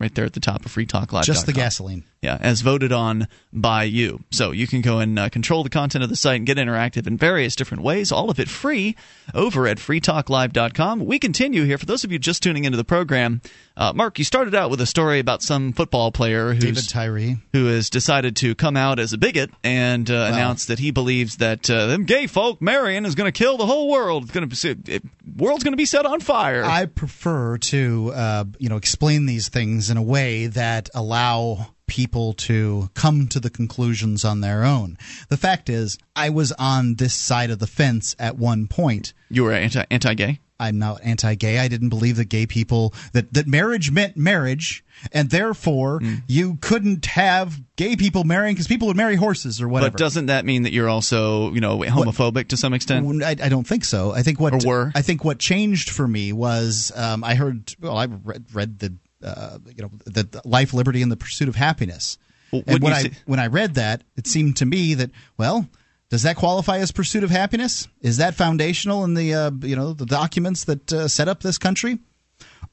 [0.00, 1.24] Right there at the top of freetalklive.com.
[1.24, 2.04] Just the gasoline.
[2.22, 4.22] Yeah, as voted on by you.
[4.30, 7.08] So you can go and uh, control the content of the site and get interactive
[7.08, 8.96] in various different ways, all of it free
[9.34, 11.04] over at freetalklive.com.
[11.04, 11.78] We continue here.
[11.78, 13.40] For those of you just tuning into the program,
[13.76, 17.38] uh, Mark, you started out with a story about some football player David who's, Tyree.
[17.52, 21.36] who has decided to come out as a bigot and uh, announce that he believes
[21.36, 24.24] that uh, them gay folk marrying is going to kill the whole world.
[24.24, 25.00] It's going to be,
[25.38, 26.64] world's going to be set on fire.
[26.64, 32.34] I prefer to, uh, you know, explain these things in a way that allow people
[32.34, 34.98] to come to the conclusions on their own.
[35.30, 39.14] The fact is, I was on this side of the fence at one point.
[39.30, 40.40] you were anti anti gay.
[40.60, 41.58] I'm not anti-gay.
[41.58, 46.14] I didn't believe that gay people that that marriage meant marriage, and therefore Hmm.
[46.26, 49.92] you couldn't have gay people marrying because people would marry horses or whatever.
[49.92, 53.22] But doesn't that mean that you're also, you know, homophobic to some extent?
[53.22, 54.10] I, I don't think so.
[54.12, 54.92] I think what Or were?
[54.94, 57.74] I think what changed for me was um, I heard.
[57.80, 61.54] Well, I read, read the uh, you know the, life, liberty, and the pursuit of
[61.56, 62.18] happiness.
[62.52, 65.68] Well, and when I when I read that, it seemed to me that well.
[66.10, 67.86] Does that qualify as pursuit of happiness?
[68.00, 71.58] Is that foundational in the uh, you know the documents that uh, set up this
[71.58, 71.98] country?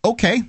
[0.04, 0.44] Okay,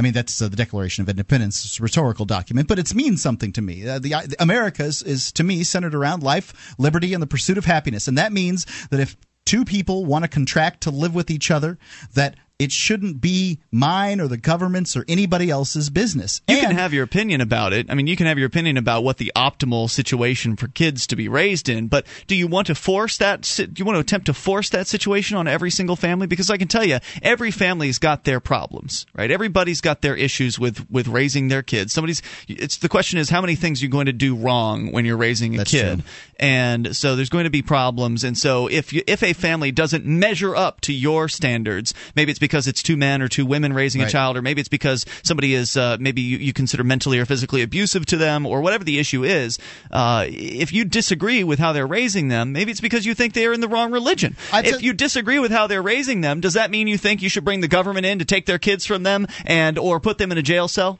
[0.00, 1.62] I mean, that's uh, the Declaration of Independence.
[1.62, 3.86] It's a rhetorical document, but it means something to me.
[3.86, 7.58] Uh, the, the America is, is, to me, centered around life, liberty, and the pursuit
[7.58, 8.08] of happiness.
[8.08, 9.14] And that means that if
[9.44, 11.78] two people want to contract to live with each other,
[12.14, 16.42] that it shouldn't be mine or the government's or anybody else's business.
[16.46, 17.90] You and, can have your opinion about it.
[17.90, 21.16] I mean, you can have your opinion about what the optimal situation for kids to
[21.16, 23.50] be raised in, but do you want to force that?
[23.56, 26.26] Do you want to attempt to force that situation on every single family?
[26.26, 29.30] Because I can tell you, every family's got their problems, right?
[29.30, 31.94] Everybody's got their issues with with raising their kids.
[31.94, 32.20] Somebody's.
[32.46, 35.54] It's the question is how many things you're going to do wrong when you're raising
[35.54, 36.08] a That's kid, true.
[36.38, 38.22] and so there's going to be problems.
[38.22, 42.38] And so if you, if a family doesn't measure up to your standards, maybe it's
[42.38, 45.54] because it's two men or two women raising a child, or maybe it's because somebody
[45.54, 48.98] is uh, maybe you, you consider mentally or physically abusive to them, or whatever the
[48.98, 49.58] issue is.
[49.90, 53.46] Uh, if you disagree with how they're raising them, maybe it's because you think they
[53.46, 54.36] are in the wrong religion.
[54.76, 57.44] If you disagree with how they're raising them, does that mean you think you should
[57.44, 60.38] bring the government in to take their kids from them and or put them in
[60.38, 60.98] a jail cell?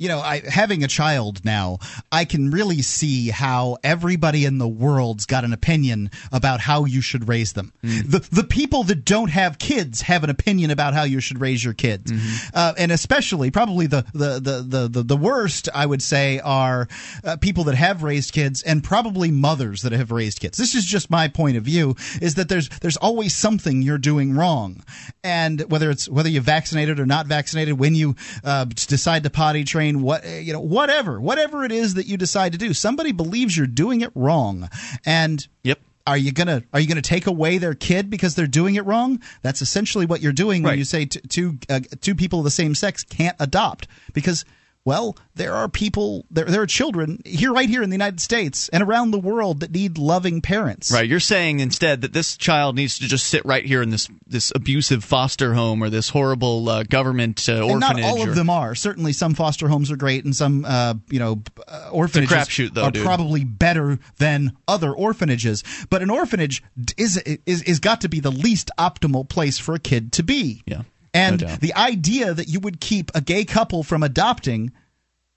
[0.00, 1.78] You know, I, having a child now,
[2.10, 7.02] I can really see how everybody in the world's got an opinion about how you
[7.02, 7.74] should raise them.
[7.84, 8.10] Mm.
[8.10, 11.62] The the people that don't have kids have an opinion about how you should raise
[11.62, 12.48] your kids, Mm-hmm.
[12.54, 16.88] uh, and especially probably the the, the the the the worst I would say are
[17.22, 20.56] uh, people that have raised kids and probably mothers that have raised kids.
[20.56, 24.34] This is just my point of view: is that there's there's always something you're doing
[24.34, 24.82] wrong,
[25.22, 29.64] and whether it's whether you're vaccinated or not vaccinated, when you uh, decide to potty
[29.64, 32.72] train what you know whatever whatever it is that you decide to do.
[32.72, 34.68] Somebody believes you're doing it wrong.
[35.04, 35.80] And yep.
[36.06, 39.20] are you gonna are you gonna take away their kid because they're doing it wrong?
[39.42, 42.50] That's essentially what you're doing when you say t- two uh, two people of the
[42.50, 43.88] same sex can't adopt.
[44.12, 44.44] Because
[44.84, 48.68] well there are people there there are children here right here in the United States
[48.70, 51.08] and around the world that need loving parents Right.
[51.08, 54.52] You're saying instead that this child needs to just sit right here in this this
[54.54, 58.04] abusive foster home or this horrible uh, government uh, and not orphanage.
[58.04, 58.74] all or- of them are.
[58.74, 62.84] Certainly, some foster homes are great, and some, uh, you know, uh, orphanages crapshoot, though,
[62.84, 63.04] are dude.
[63.04, 65.64] probably better than other orphanages.
[65.90, 66.62] But an orphanage
[66.96, 70.62] is is is got to be the least optimal place for a kid to be.
[70.66, 70.82] Yeah,
[71.12, 74.72] And no the idea that you would keep a gay couple from adopting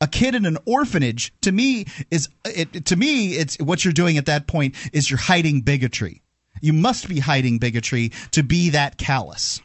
[0.02, 4.18] a kid in an orphanage to me is it, to me it's what you're doing
[4.18, 6.22] at that point is you're hiding bigotry.
[6.62, 9.62] You must be hiding bigotry to be that callous.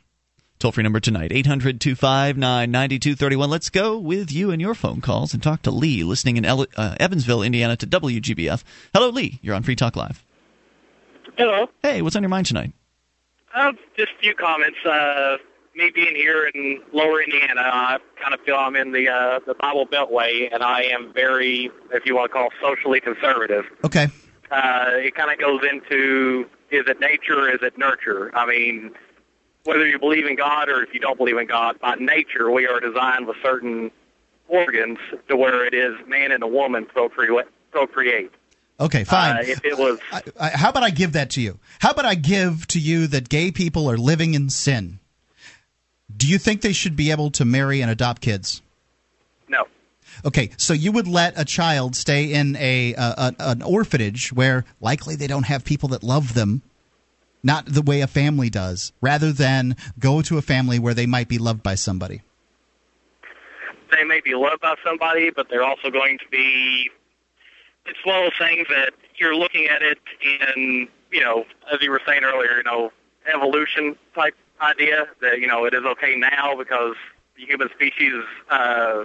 [0.59, 3.49] Toll free number tonight, 800 259 9231.
[3.51, 6.67] Let's go with you and your phone calls and talk to Lee, listening in El-
[6.77, 8.65] uh, Evansville, Indiana, to WGBF.
[8.93, 9.39] Hello, Lee.
[9.41, 10.25] You're on Free Talk Live.
[11.37, 11.69] Hello.
[11.83, 12.73] Hey, what's on your mind tonight?
[13.55, 14.79] Uh, just a few comments.
[14.85, 15.37] Uh,
[15.79, 19.55] me being here in Lower Indiana, I kind of feel I'm in the uh, the
[19.55, 23.65] Bible Beltway, and I am very, if you want to call, socially conservative.
[23.85, 24.09] Okay.
[24.51, 28.37] Uh, it kind of goes into is it nature, or is it nurture?
[28.37, 28.91] I mean,
[29.65, 32.67] whether you believe in God or if you don't believe in God, by nature we
[32.67, 33.91] are designed with certain
[34.49, 34.99] organs
[35.29, 37.47] to where it is man and a woman procreate.
[37.71, 38.33] procreate.
[38.81, 39.37] Okay, fine.
[39.37, 41.59] Uh, if it was I, I, how about I give that to you?
[41.81, 45.01] How about I give to you that gay people are living in sin?
[46.17, 48.63] Do you think they should be able to marry and adopt kids?
[49.49, 49.67] no.
[50.25, 55.15] Okay, so you would let a child stay in a, a an orphanage where likely
[55.17, 56.63] they don't have people that love them,
[57.43, 61.29] not the way a family does, rather than go to a family where they might
[61.29, 62.23] be loved by somebody.
[63.93, 66.91] they may be loved by somebody, but they're also going to be.
[67.87, 71.91] It's one of those things that you're looking at it in, you know, as you
[71.91, 72.93] were saying earlier, you know,
[73.33, 76.95] evolution type idea that you know it is okay now because
[77.37, 79.05] the human species uh,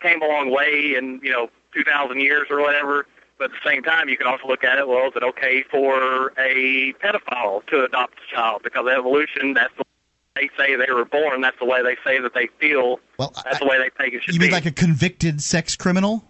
[0.00, 3.06] came a long way in you know 2,000 years or whatever.
[3.38, 4.88] But at the same time, you can also look at it.
[4.88, 9.54] Well, is it okay for a pedophile to adopt a child because evolution?
[9.54, 11.40] That's the way they say they were born.
[11.40, 12.98] That's the way they say that they feel.
[13.16, 14.34] Well, that's the way they think it should be.
[14.34, 14.46] You be.
[14.46, 16.27] mean like a convicted sex criminal?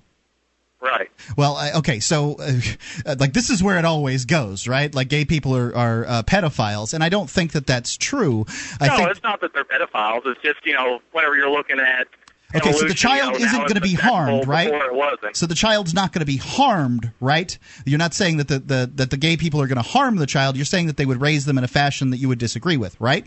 [0.81, 1.11] Right.
[1.37, 4.95] Well, I, okay, so uh, like this is where it always goes, right?
[4.95, 8.47] Like gay people are, are uh, pedophiles, and I don't think that that's true.
[8.81, 10.27] I no, think it's not that they're pedophiles.
[10.27, 12.09] It's just you know whenever you're looking at.
[12.55, 14.71] Okay, so the child you know, isn't going to be harmed, right?
[14.71, 15.37] Before it wasn't.
[15.37, 17.59] So the child's not going to be harmed, right?
[17.85, 20.27] You're not saying that the, the that the gay people are going to harm the
[20.27, 20.57] child.
[20.57, 22.99] You're saying that they would raise them in a fashion that you would disagree with,
[23.01, 23.27] right?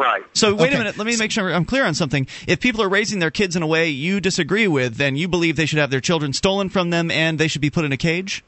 [0.00, 0.22] Right.
[0.32, 0.76] So wait Okay.
[0.76, 0.96] a minute.
[0.96, 2.26] Let me make sure I'm clear on something.
[2.46, 5.56] If people are raising their kids in a way you disagree with, then you believe
[5.56, 7.98] they should have their children stolen from them and they should be put in a
[7.98, 8.42] cage.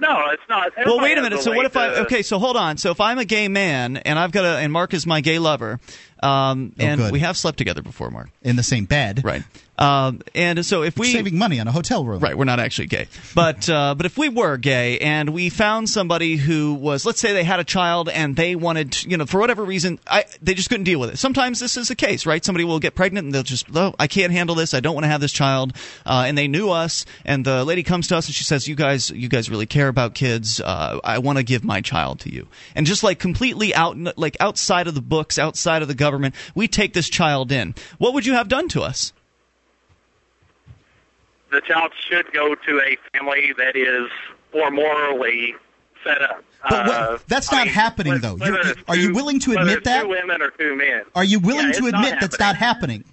[0.00, 0.72] No, it's not.
[0.86, 1.36] Well, wait a minute.
[1.36, 1.88] has So way what if I?
[2.04, 2.78] Okay, so hold on.
[2.78, 5.38] So if I'm a gay man and I've got a and Mark is my gay
[5.40, 5.78] lover,
[6.22, 7.12] um, Oh, and good.
[7.12, 8.30] we have slept together before, Mark.
[8.42, 9.42] In the same bed, right?
[9.78, 12.88] Um, and so if we saving money on a hotel room, Right, we're not actually
[12.88, 17.20] gay, but uh, but if we were gay and we found somebody who was, let's
[17.20, 20.54] say they had a child and they wanted, you know, for whatever reason, I, they
[20.54, 21.18] just couldn't deal with it.
[21.18, 22.44] Sometimes this is the case, right?
[22.44, 24.74] Somebody will get pregnant and they'll just, oh, I can't handle this.
[24.74, 25.72] I don't want to have this child.
[26.04, 28.74] Uh, and they knew us, and the lady comes to us and she says, "You
[28.74, 30.60] guys, you guys really care about kids.
[30.60, 34.36] Uh, I want to give my child to you." And just like completely out, like
[34.40, 37.74] outside of the books, outside of the government, we take this child in.
[37.98, 39.12] What would you have done to us?
[41.50, 44.08] The child should go to a family that is
[44.54, 45.54] more morally
[46.04, 46.44] set up.
[46.68, 48.36] But what- Uh, that's I not mean, happening, though.
[48.40, 50.02] it's are you willing to admit that?
[50.02, 51.02] Two women or two men.
[51.14, 53.04] Are you willing Yeah, to not admit that's not happening?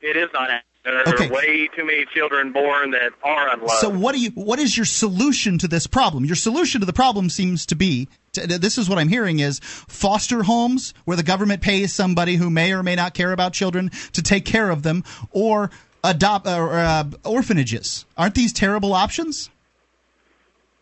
[0.00, 0.64] It is not happening.
[0.82, 1.28] There Okay.
[1.28, 3.80] are way too many children born that are unloved.
[3.80, 4.30] So what do you?
[4.30, 6.24] What is your solution to this problem?
[6.24, 8.08] Your solution to the problem seems to be.
[8.32, 12.72] This is what I'm hearing: is foster homes where the government pays somebody who may
[12.72, 15.70] or may not care about children to take care of them, or
[16.02, 18.04] adopt or uh, orphanages.
[18.16, 19.50] Aren't these terrible options?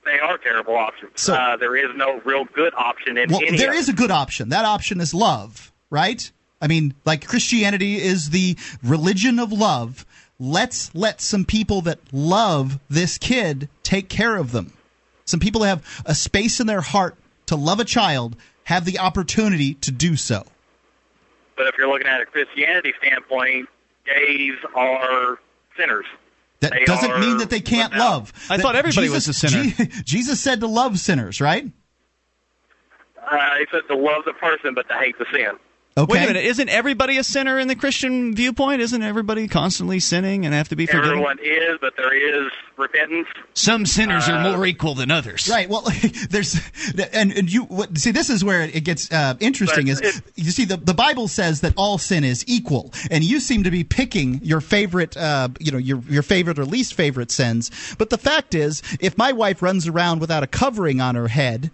[0.08, 1.20] they are terrible options.
[1.20, 4.10] So- uh, there is no real good option in Well, any there is a good
[4.10, 4.48] option.
[4.48, 6.30] That option is love, right?
[6.60, 10.04] I mean, like Christianity is the religion of love.
[10.40, 14.72] Let's let some people that love this kid take care of them.
[15.24, 17.16] Some people that have a space in their heart
[17.46, 20.44] to love a child have the opportunity to do so.
[21.56, 23.68] But if you're looking at a Christianity standpoint,
[24.14, 25.38] gays are
[25.78, 26.06] sinners.
[26.60, 28.32] That They doesn't are mean that they can't love.
[28.50, 29.64] I That thought everybody Jesus- was a sinner.
[29.64, 31.64] Je- Jesus said to love sinners, right?
[33.30, 35.52] Uh, he said to love the person, but to hate the sin.
[35.98, 36.12] Okay.
[36.12, 36.44] Wait a minute.
[36.44, 38.80] Isn't everybody a sinner in the Christian viewpoint?
[38.80, 41.10] Isn't everybody constantly sinning and have to be forgiven?
[41.10, 43.26] Everyone is, but there is repentance.
[43.54, 45.48] Some sinners Uh, are more equal than others.
[45.48, 45.68] Right.
[45.68, 45.82] Well,
[46.30, 46.60] there's
[47.12, 48.12] and, and you what, see.
[48.12, 49.86] This is where it gets uh, interesting.
[49.86, 53.24] But Is it- you see the the Bible says that all sin is equal, and
[53.24, 56.94] you seem to be picking your favorite, uh, you know, your your favorite or least
[56.94, 57.70] favorite sins.
[57.98, 61.70] But the fact is, if my wife runs around without a covering on her head.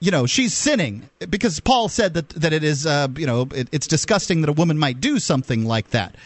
[0.00, 1.08] You know she's sinning.
[1.28, 4.54] Because Paul said that that it is uh, you know it, it's disgusting that a
[4.54, 6.16] woman might do something like that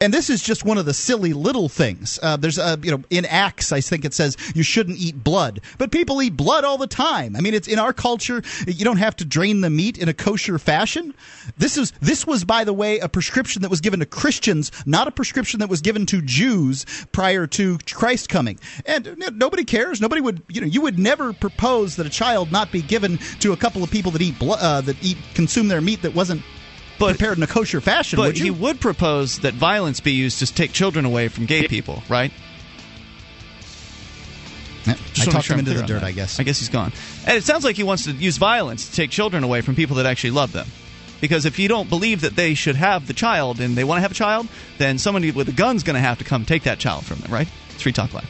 [0.00, 2.18] and this is just one of the silly little things.
[2.22, 5.60] Uh, there's a you know in Acts, I think it says you shouldn't eat blood,
[5.78, 7.36] but people eat blood all the time.
[7.36, 8.42] I mean, it's in our culture.
[8.66, 11.14] You don't have to drain the meat in a kosher fashion.
[11.56, 15.08] This is this was, by the way, a prescription that was given to Christians, not
[15.08, 18.58] a prescription that was given to Jews prior to Christ coming.
[18.86, 20.00] And nobody cares.
[20.00, 23.52] Nobody would you know you would never propose that a child not be given to
[23.52, 26.42] a couple of people that eat blood uh, that eat consume their meat that wasn't.
[26.98, 28.44] Prepared in a kosher fashion, But would you?
[28.44, 32.32] he would propose that violence be used to take children away from gay people, right?
[34.86, 36.02] Yeah, I talked sure him into the dirt.
[36.02, 36.40] I guess.
[36.40, 36.92] I guess he's gone.
[37.26, 39.96] And it sounds like he wants to use violence to take children away from people
[39.96, 40.66] that actually love them.
[41.20, 44.02] Because if you don't believe that they should have the child and they want to
[44.02, 44.46] have a child,
[44.78, 47.32] then somebody with a gun's going to have to come take that child from them,
[47.32, 47.48] right?
[47.70, 48.28] It's Free Talk Live.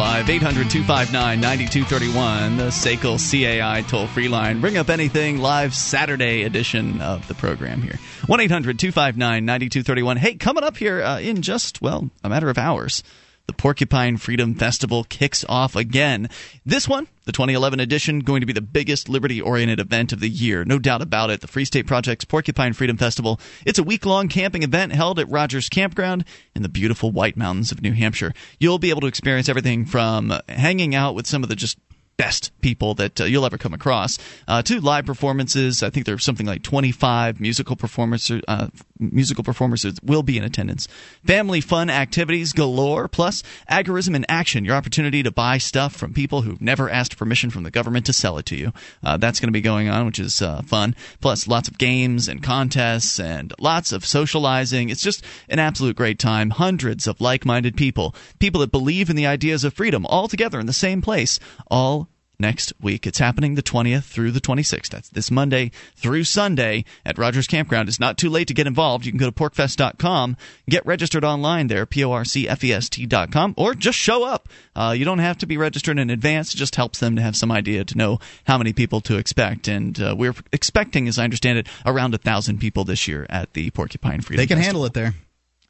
[0.00, 4.62] Live, 800 259 9231, the SACL CAI toll free line.
[4.62, 7.98] Bring up anything live Saturday edition of the program here.
[8.24, 10.16] 1 800 259 9231.
[10.16, 13.02] Hey, coming up here uh, in just, well, a matter of hours.
[13.50, 16.30] The Porcupine Freedom Festival kicks off again.
[16.64, 20.28] This one, the 2011 edition, going to be the biggest liberty oriented event of the
[20.28, 20.64] year.
[20.64, 21.40] No doubt about it.
[21.40, 23.40] The Free State Project's Porcupine Freedom Festival.
[23.66, 26.24] It's a week long camping event held at Rogers Campground
[26.54, 28.32] in the beautiful White Mountains of New Hampshire.
[28.60, 31.76] You'll be able to experience everything from hanging out with some of the just
[32.16, 35.82] best people that uh, you'll ever come across uh, to live performances.
[35.82, 38.68] I think there's something like 25 musical performances, uh,
[39.00, 40.86] musical performers will be in attendance.
[41.24, 44.64] Family fun activities galore, plus agorism in action.
[44.64, 48.12] Your opportunity to buy stuff from people who've never asked permission from the government to
[48.12, 48.72] sell it to you.
[49.02, 50.94] Uh, that's going to be going on, which is uh, fun.
[51.20, 54.90] Plus lots of games and contests and lots of socializing.
[54.90, 56.50] It's just an absolute great time.
[56.50, 60.66] Hundreds of like-minded people, people that believe in the ideas of freedom, all together in
[60.66, 61.40] the same place,
[61.70, 62.08] all
[62.40, 63.06] next week.
[63.06, 64.88] It's happening the 20th through the 26th.
[64.88, 67.88] That's this Monday through Sunday at Rogers Campground.
[67.88, 69.04] It's not too late to get involved.
[69.06, 70.36] You can go to porcfest.com,
[70.68, 74.24] get registered online there, P O R C F E S T.com, or just show
[74.24, 74.48] up.
[74.74, 76.54] Uh, you don't have to be registered in advance.
[76.54, 79.68] It just helps them to have some idea to know how many people to expect.
[79.68, 83.52] And uh, we're expecting, as I understand it, around a thousand people this year at
[83.52, 84.82] the Porcupine Freedom They can Festival.
[84.82, 85.14] handle it there.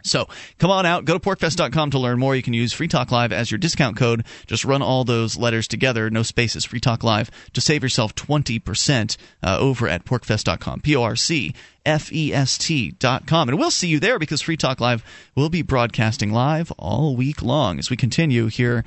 [0.02, 0.28] So
[0.58, 2.36] come on out, go to porcfest.com to learn more.
[2.36, 4.24] You can use Free Talk Live as your discount code.
[4.46, 9.16] Just run all those letters together, no spaces, Free Talk Live, to save yourself 20%
[9.42, 10.80] uh, over at porcfest.com.
[10.80, 13.48] P O R C F E S T.com.
[13.48, 17.42] And we'll see you there because Free Talk Live will be broadcasting live all week
[17.42, 18.84] long as we continue here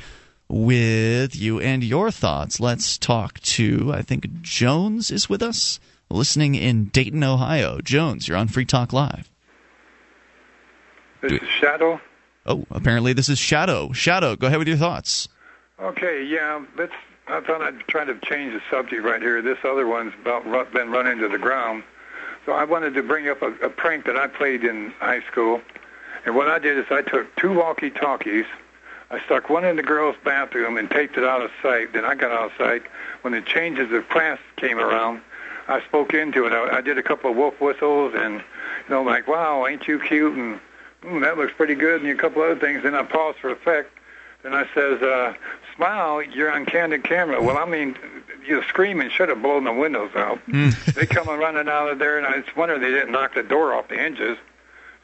[0.49, 2.59] with you and your thoughts.
[2.59, 7.79] Let's talk to, I think Jones is with us, listening in Dayton, Ohio.
[7.81, 9.32] Jones, you're on Free Talk Live.
[11.23, 12.01] This is Shadow.
[12.45, 13.93] Oh, apparently this is Shadow.
[13.93, 15.29] Shadow, go ahead with your thoughts.
[15.79, 16.91] Okay, yeah, let's.
[17.27, 19.41] I thought I'd try to change the subject right here.
[19.41, 21.83] This other one's about ru- been run into the ground.
[22.45, 25.61] So I wanted to bring up a, a prank that I played in high school.
[26.25, 28.45] And what I did is I took two walkie-talkies.
[29.09, 31.93] I stuck one in the girls' bathroom and taped it out of sight.
[31.93, 32.83] Then I got out of sight.
[33.21, 35.21] When the changes of class came around,
[35.69, 36.51] I spoke into it.
[36.51, 39.97] I, I did a couple of wolf whistles and you know, like, wow, ain't you
[39.99, 40.33] cute?
[40.35, 40.59] And
[41.03, 42.83] mm, that looks pretty good, and a couple other things.
[42.83, 43.91] Then I pause for effect.
[44.43, 45.33] Then I says, uh,
[45.75, 47.41] smile, you're on candid camera.
[47.41, 47.95] Well, I mean,
[48.45, 50.39] you scream and should have blown the windows out.
[50.95, 53.73] they come running out of there, and I just wonder they didn't knock the door
[53.73, 54.37] off the hinges.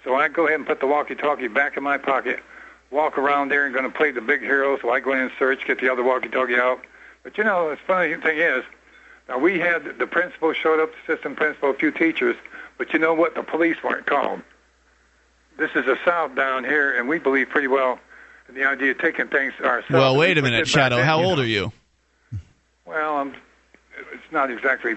[0.03, 2.39] So I go ahead and put the walkie-talkie back in my pocket,
[2.91, 4.77] walk around there and going to play the big hero.
[4.79, 6.83] So I go in and search, get the other walkie-talkie out.
[7.23, 8.63] But you know, the funny thing is,
[9.27, 12.35] now we had the principal showed up, the system principal, a few teachers,
[12.77, 13.35] but you know what?
[13.35, 14.41] The police weren't called.
[15.59, 17.99] This is South down here, and we believe pretty well
[18.47, 19.89] in the idea of taking things ourselves.
[19.91, 20.95] Well, wait a minute, Shadow.
[20.97, 21.43] then, How old know.
[21.43, 21.71] are you?
[22.85, 23.35] Well, I'm,
[24.13, 24.93] it's not exactly.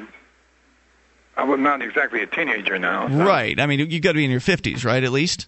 [1.36, 3.08] I'm not exactly a teenager now.
[3.08, 3.58] so- Right.
[3.58, 5.02] I mean, you've got to be in your 50s, right?
[5.02, 5.46] At least.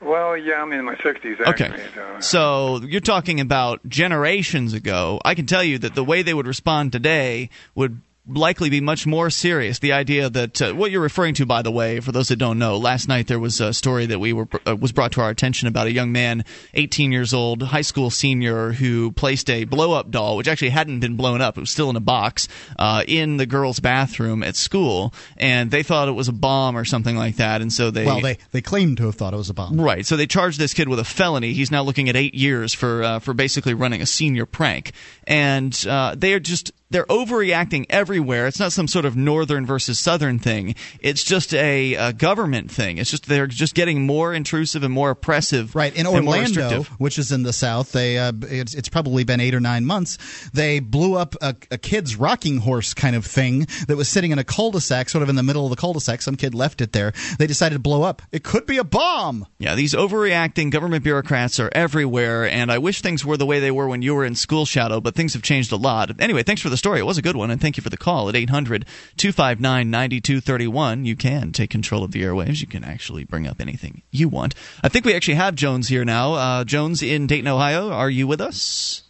[0.00, 1.70] Well, yeah, I'm in my 60s Okay.
[1.94, 2.16] So.
[2.20, 5.20] So you're talking about generations ago.
[5.24, 9.06] I can tell you that the way they would respond today would likely be much
[9.06, 9.78] more serious.
[9.78, 12.58] The idea that uh, what you're referring to, by the way, for those that don't
[12.58, 15.30] know, last night there was a story that we were uh, was brought to our
[15.30, 19.92] attention about a young man, 18 years old, high school senior, who placed a blow
[19.92, 22.48] up doll, which actually hadn't been blown up; it was still in a box,
[22.78, 26.84] uh, in the girls' bathroom at school, and they thought it was a bomb or
[26.84, 29.50] something like that, and so they Well, they they claimed to have thought it was
[29.50, 29.80] a bomb.
[29.80, 30.04] Right.
[30.04, 31.52] So they charged this kid with a felony.
[31.52, 34.92] He's now looking at eight years for uh, for basically running a senior prank,
[35.26, 38.46] and uh, they are just they're overreacting everywhere.
[38.46, 40.74] It's not some sort of northern versus southern thing.
[41.00, 42.98] It's just a, a government thing.
[42.98, 45.74] It's just they're just getting more intrusive and more oppressive.
[45.74, 49.54] Right in Orlando, which is in the South, they uh, it's, it's probably been eight
[49.54, 50.18] or nine months.
[50.50, 54.38] They blew up a, a kid's rocking horse kind of thing that was sitting in
[54.38, 56.22] a cul-de-sac, sort of in the middle of the cul-de-sac.
[56.22, 57.12] Some kid left it there.
[57.38, 58.22] They decided to blow up.
[58.32, 59.46] It could be a bomb.
[59.58, 63.70] Yeah, these overreacting government bureaucrats are everywhere, and I wish things were the way they
[63.70, 66.20] were when you were in school, Shadow, but things have changed a lot.
[66.20, 67.00] Anyway, thanks for the story.
[67.00, 71.04] It was a good one, and thank you for the call at 800 259 9231.
[71.04, 72.60] You can take control of the airwaves.
[72.60, 74.54] You can actually bring up anything you want.
[74.82, 76.34] I think we actually have Jones here now.
[76.34, 77.90] Uh, Jones in Dayton, Ohio.
[77.90, 79.02] Are you with us?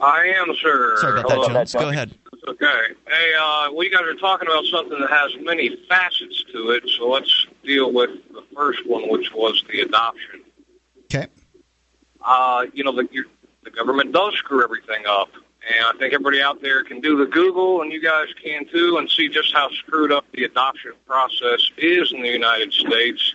[0.00, 0.96] I am, sir.
[1.00, 1.72] Sorry about that, Jones.
[1.72, 2.14] Go ahead.
[2.46, 2.94] Okay.
[3.06, 7.08] Hey, uh, we guys are talking about something that has many facets to it, so
[7.08, 10.42] let's deal with the first one, which was the adoption.
[11.04, 11.26] Okay.
[12.20, 13.08] Uh, you know, the,
[13.62, 15.28] the government does screw everything up,
[15.68, 18.98] and I think everybody out there can do the Google, and you guys can too,
[18.98, 23.34] and see just how screwed up the adoption process is in the United States.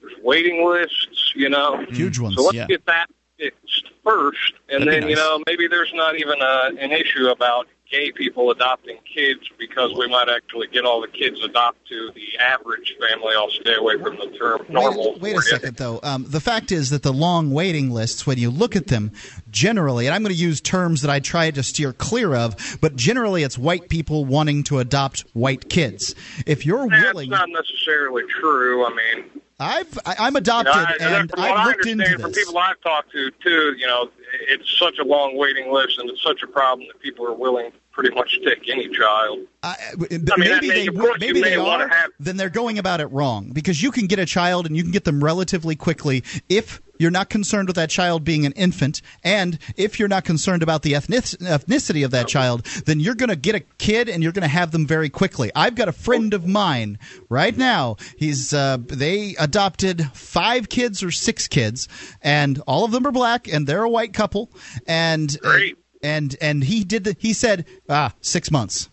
[0.00, 1.84] There's waiting lists, you know.
[1.88, 2.36] Huge ones.
[2.36, 2.66] So let's yeah.
[2.66, 3.06] get that
[3.38, 7.66] fixed first, and That'd then you know maybe there's not even a, an issue about
[7.90, 12.38] gay people adopting kids because we might actually get all the kids adopted to the
[12.38, 13.34] average family.
[13.36, 15.12] I'll stay away from the term normal.
[15.12, 16.00] Wait, wait a second, though.
[16.02, 19.12] Um, the fact is that the long waiting lists, when you look at them,
[19.54, 22.96] generally, and I'm going to use terms that I try to steer clear of, but
[22.96, 26.14] generally it's white people wanting to adopt white kids.
[26.44, 28.84] If you're That's willing, That's not necessarily true.
[28.84, 29.24] I mean,
[29.60, 32.32] I've I'm you know, adopted, I, and from what I've I looked into understand from
[32.32, 32.44] this.
[32.44, 34.10] people I've talked to too, you know,
[34.48, 37.70] it's such a long waiting list, and it's such a problem that people are willing
[37.94, 39.38] pretty much take any child.
[39.62, 41.88] I, I mean, maybe may- they would- maybe they are.
[41.88, 44.82] have- Then they're going about it wrong because you can get a child and you
[44.82, 49.02] can get them relatively quickly if you're not concerned with that child being an infant,
[49.24, 53.36] and if you're not concerned about the ethnicity of that child, then you're going to
[53.36, 55.50] get a kid and you're going to have them very quickly.
[55.56, 57.96] I've got a friend of mine right now.
[58.16, 61.88] He's uh, they adopted five kids or six kids,
[62.22, 64.50] and all of them are black, and they're a white couple,
[64.86, 65.76] and Great.
[66.04, 68.88] And and he did the, he said ah six months.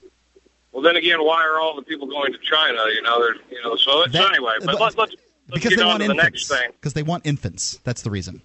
[0.71, 2.79] Well, then again, why are all the people going to China?
[2.95, 3.75] You know, there's, you know.
[3.75, 5.15] So, it's, so anyway, but but- let, let's let's
[5.53, 6.49] because get they on want to the infants.
[6.49, 6.71] next thing.
[6.71, 7.79] Because they want infants.
[7.83, 8.41] That's the reason.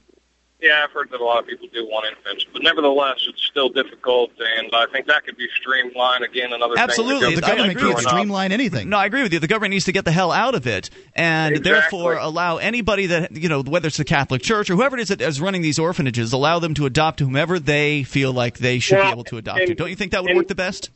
[0.59, 3.69] Yeah, I've heard that a lot of people do want infants, but nevertheless, it's still
[3.69, 6.51] difficult, and I think that could be streamlined again.
[6.51, 6.85] Another time.
[6.85, 7.27] Absolutely.
[7.29, 8.89] thing The I government agree can't with streamline anything.
[8.89, 9.39] No, I agree with you.
[9.39, 11.73] The government needs to get the hell out of it, and Exactly.
[11.73, 15.09] therefore allow anybody that you know, whether it's the Catholic Church or whoever it is
[15.09, 18.97] that is running these orphanages, allow them to adopt whomever they feel like they should
[19.03, 19.59] be able to adopt.
[19.61, 19.75] and- to.
[19.75, 20.89] Don't you think that would and- work the best?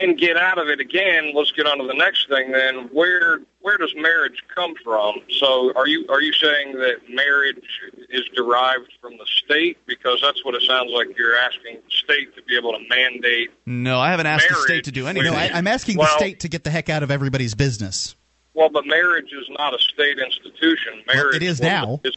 [0.00, 1.32] And get out of it again.
[1.34, 2.52] Let's get on to the next thing.
[2.52, 5.16] Then, where where does marriage come from?
[5.38, 7.64] So, are you are you saying that marriage
[8.10, 9.78] is derived from the state?
[9.86, 11.16] Because that's what it sounds like.
[11.16, 13.50] You're asking the state to be able to mandate.
[13.66, 15.32] No, I haven't asked the state to do anything.
[15.32, 18.16] No, I, I'm asking Well- the state to get the heck out of everybody's business.
[18.54, 21.02] Well, but marriage is not a state institution.
[21.12, 22.00] Marriage it is now.
[22.04, 22.14] is-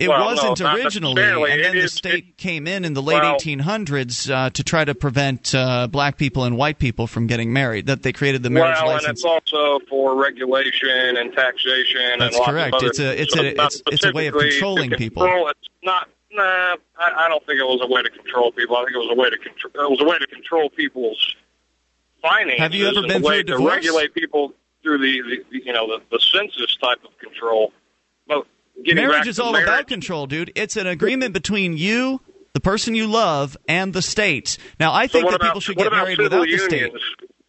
[0.00, 3.02] It well, wasn't no, originally, and then It the is- state came in in the
[3.02, 7.26] late well- 1800s uh, to try to prevent uh, black people and white people from
[7.26, 7.84] getting married.
[7.86, 9.06] That they created the marriage well, license.
[9.08, 12.18] and it's also for regulation and taxation.
[12.18, 12.74] That's and correct.
[12.76, 15.22] Other It's a- it's So a- it's it's- a way of controlling people.
[15.22, 16.08] control- It's not.
[16.32, 16.42] Nah,
[16.96, 18.76] I, I don't think it was a way to control people.
[18.76, 19.72] I think it was a way to control.
[19.84, 21.34] It was a way to control people's
[22.22, 22.60] finances.
[22.60, 23.58] Have you ever been a way through a?
[23.58, 24.54] To regulate people.
[24.82, 27.70] through the, the the- you know the, the census type of control.
[28.26, 28.46] But
[28.76, 30.52] marriage is all marriage, about control, dude.
[30.54, 32.20] It's an agreement between you,
[32.52, 34.58] the person you love, and the state.
[34.78, 36.64] Now, I think what that about, people should get married without the unions?
[36.64, 36.92] state.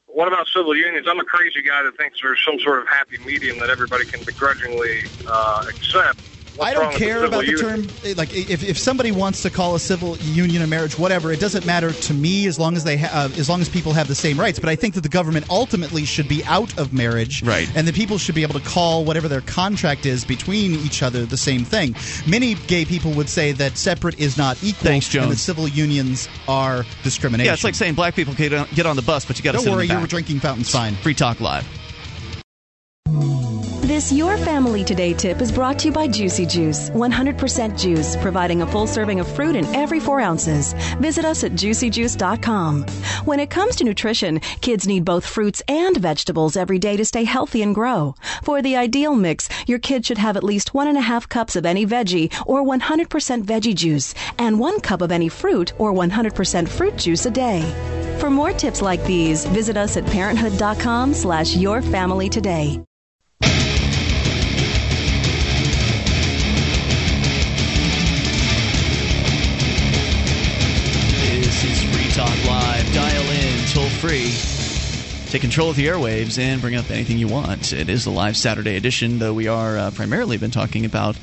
[0.08, 1.08] What about civil unions?
[1.10, 4.24] I'm a crazy guy that thinks there's some sort of happy medium that everybody can
[4.26, 6.20] begrudgingly uh, accept.
[6.58, 8.16] What's I don't care the about the civil term.
[8.18, 11.66] Like, if, if somebody wants to call a civil union a marriage, whatever, it doesn't
[11.66, 14.16] matter to me as long as they ha- uh, as long as people have the
[14.16, 14.60] same rights.
[14.60, 17.72] But I think that the government ultimately should be out of marriage, Right.
[17.76, 21.26] And the people should be able to call whatever their contract is between each other
[21.26, 21.95] the same thing.
[22.28, 25.41] Many gay people would say that separate is not equal, Thanks, and that Jones.
[25.41, 27.45] civil unions are discrimination.
[27.47, 29.58] Yeah, it's like saying black people can get on the bus, but you got to
[29.60, 30.10] Don't sit worry, in the your back.
[30.10, 30.95] drinking fountain's fine.
[30.95, 31.66] Free Talk Live.
[34.02, 38.64] This Your Family Today tip is brought to you by Juicy Juice, 100% juice, providing
[38.64, 40.74] a full serving of fruit in every four ounces.
[40.99, 42.82] Visit us at juicyjuice.com.
[43.26, 47.26] When it comes to nutrition, kids need both fruits and vegetables every day to stay
[47.26, 48.16] healthy and grow.
[48.41, 51.56] For the ideal mix, your kid should have at least one and a half cups
[51.56, 56.68] of any veggie or 100% veggie juice, and one cup of any fruit or 100%
[56.68, 57.62] fruit juice a day.
[58.20, 62.84] For more tips like these, visit us at parenthood.com slash your family today.
[74.02, 74.32] Free.
[75.30, 77.72] Take control of the airwaves and bring up anything you want.
[77.72, 81.20] It is the live Saturday edition, though we are uh, primarily been talking about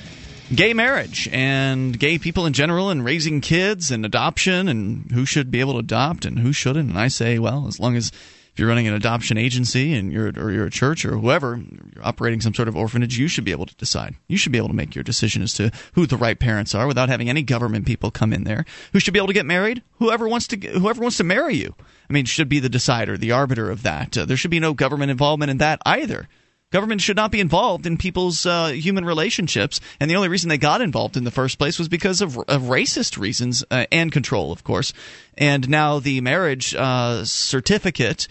[0.55, 5.51] gay marriage and gay people in general and raising kids and adoption and who should
[5.51, 6.91] be able to adopt and who shouldn't.
[6.91, 8.13] And I say, well, as long as
[8.59, 11.63] if you're running an adoption agency and you're or you're a church or whoever,
[11.95, 14.17] you're operating some sort of orphanage, you should be able to decide.
[14.27, 16.89] You should be able to make your decision as to who the right parents are
[16.89, 18.65] without having any government people come in there.
[18.93, 19.85] Who should be able to get married?
[20.01, 21.77] Whoever wants to whoever wants to marry you.
[22.11, 24.19] I mean, should be the decider, the arbiter of that.
[24.19, 26.29] Uh, there should be no government involvement in that either.
[26.71, 30.59] Government should not be involved in people's uh, human relationships, and the only reason they
[30.59, 34.53] got involved in the first place was because of, of racist reasons uh, and control,
[34.53, 34.93] of course.
[35.39, 38.29] And now the marriage uh, certificate,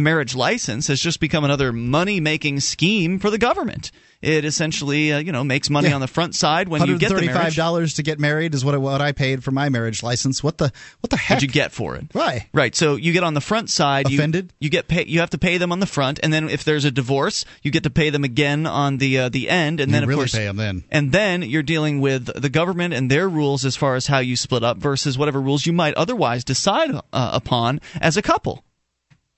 [0.00, 3.90] the marriage license, has just become another money-making scheme for the government.
[4.22, 5.94] It essentially, uh, you know, makes money Yeah.
[5.94, 7.56] on the front side when you get the marriage.
[7.56, 10.42] dollars to get married is what I, what I paid for my marriage license.
[10.44, 11.36] What the what the heck?
[11.36, 12.04] What'd you get for it?
[12.14, 12.46] Right.
[12.52, 12.74] Right.
[12.74, 14.12] So you get on the front side.
[14.12, 14.52] Offended?
[14.58, 16.64] You, you get pay, You have to pay them on the front, and then if
[16.64, 19.88] there's a divorce, you get to pay them again on the uh, the end, and
[19.90, 20.84] You then of really course pay 'em then.
[20.90, 24.36] And then you're dealing with the government and their rules as far as how you
[24.36, 27.00] split up versus whatever rules you might otherwise decide uh,
[27.32, 28.64] upon as a couple.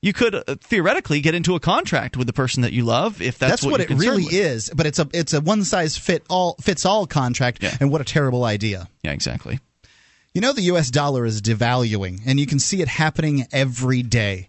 [0.03, 3.39] You could uh, theoretically get into a contract with the person that you love if
[3.39, 4.33] that's, what, you're it really with.
[4.33, 4.71] is.
[4.75, 8.05] But it's a it's a one size fit all fits all contract, and what a
[8.05, 8.89] terrible idea.
[9.05, 9.61] Yeah, exactly.
[10.35, 10.91] You know the U.S.
[10.91, 14.49] dollar is devaluing, and you can see it happening every day.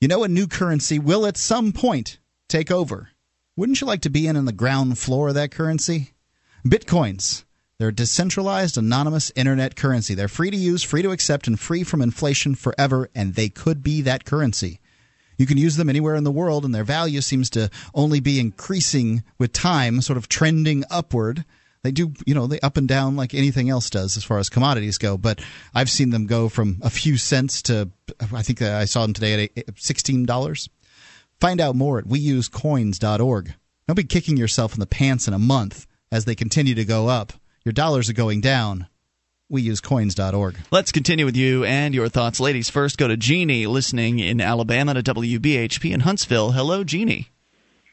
[0.00, 3.08] You know a new currency will at some point take over.
[3.56, 6.12] Wouldn't you like to be in on the ground floor of that currency?
[6.64, 7.44] Bitcoins.
[7.78, 10.14] They're a decentralized, anonymous internet currency.
[10.14, 13.84] They're free to use, free to accept, and free from inflation forever, and they could
[13.84, 14.80] be that currency.
[15.36, 18.40] You can use them anywhere in the world, and their value seems to only be
[18.40, 21.44] increasing with time, sort of trending upward.
[21.84, 24.48] They do, you know, they up and down like anything else does as far as
[24.48, 25.16] commodities go.
[25.16, 25.40] But
[25.72, 27.90] I've seen them go from a few cents to,
[28.32, 30.68] I think I saw them today at $16.
[31.38, 33.54] Find out more at weusecoins.org.
[33.86, 37.06] Don't be kicking yourself in the pants in a month as they continue to go
[37.06, 37.32] up.
[37.68, 38.86] Your dollars are going down.
[39.52, 40.56] Weusecoins.org.
[40.70, 42.40] Let's continue with you and your thoughts.
[42.40, 46.52] Ladies first, go to Jeannie, listening in Alabama to WBHP in Huntsville.
[46.52, 47.28] Hello, Jeannie.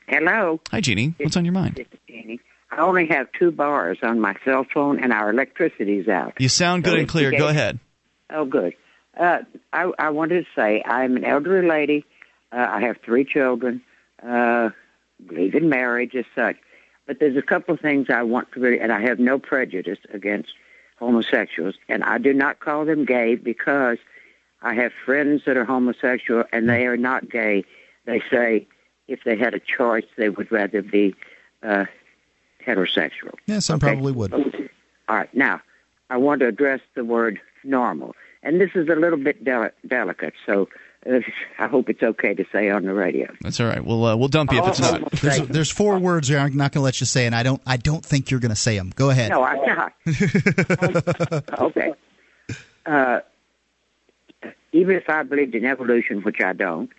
[0.07, 0.61] Hello.
[0.71, 1.13] Hi, Jeannie.
[1.17, 1.85] What's on your mind?
[2.07, 2.39] Jeannie.
[2.71, 6.35] I only have two bars on my cell phone, and our electricity's out.
[6.39, 7.31] You sound good So and clear.
[7.31, 7.77] Go ahead.
[8.29, 8.75] Oh, good.
[9.19, 9.39] Uh,
[9.73, 12.05] I, I wanted to say I'm an elderly lady.
[12.49, 13.81] Uh, I have three children.
[14.25, 14.69] Uh,
[15.27, 16.55] believe in marriage as such.
[17.07, 19.99] But there's a couple of things I want to really, and I have no prejudice
[20.13, 20.53] against
[20.97, 23.97] homosexuals, and I do not call them gay because
[24.61, 27.63] I have friends that are homosexual and they are not gay.
[28.05, 28.67] They say
[29.07, 31.15] if they had a choice, they would rather be
[31.61, 31.85] uh,
[32.65, 33.35] heterosexual.
[33.45, 34.33] Yeah, some probably would.
[34.33, 35.61] All right, now
[36.09, 40.33] I want to address the word normal, and this is a little bit deli- delicate,
[40.45, 40.67] so
[41.59, 43.31] I hope it's okay to say on the radio.
[43.41, 43.83] That's all right.
[43.83, 45.11] We'll uh, we'll dump you if it's not.
[45.11, 47.61] There's, there's four words here I'm not going to let you say, and I don't
[47.65, 48.91] I don't think you're going to say them.
[48.95, 49.29] Go ahead.
[49.29, 49.93] No, I'm not.
[51.59, 51.93] okay.
[52.85, 53.19] Uh,
[54.71, 56.89] even if I believed in evolution, which I don't,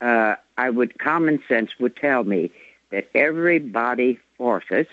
[0.00, 2.50] uh, I would common sense would tell me
[2.90, 4.88] that every body orifice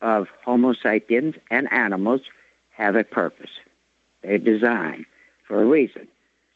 [0.00, 2.20] of Homo sapiens and animals
[2.70, 3.50] have a purpose.
[4.22, 5.06] They're designed
[5.46, 6.08] for a reason.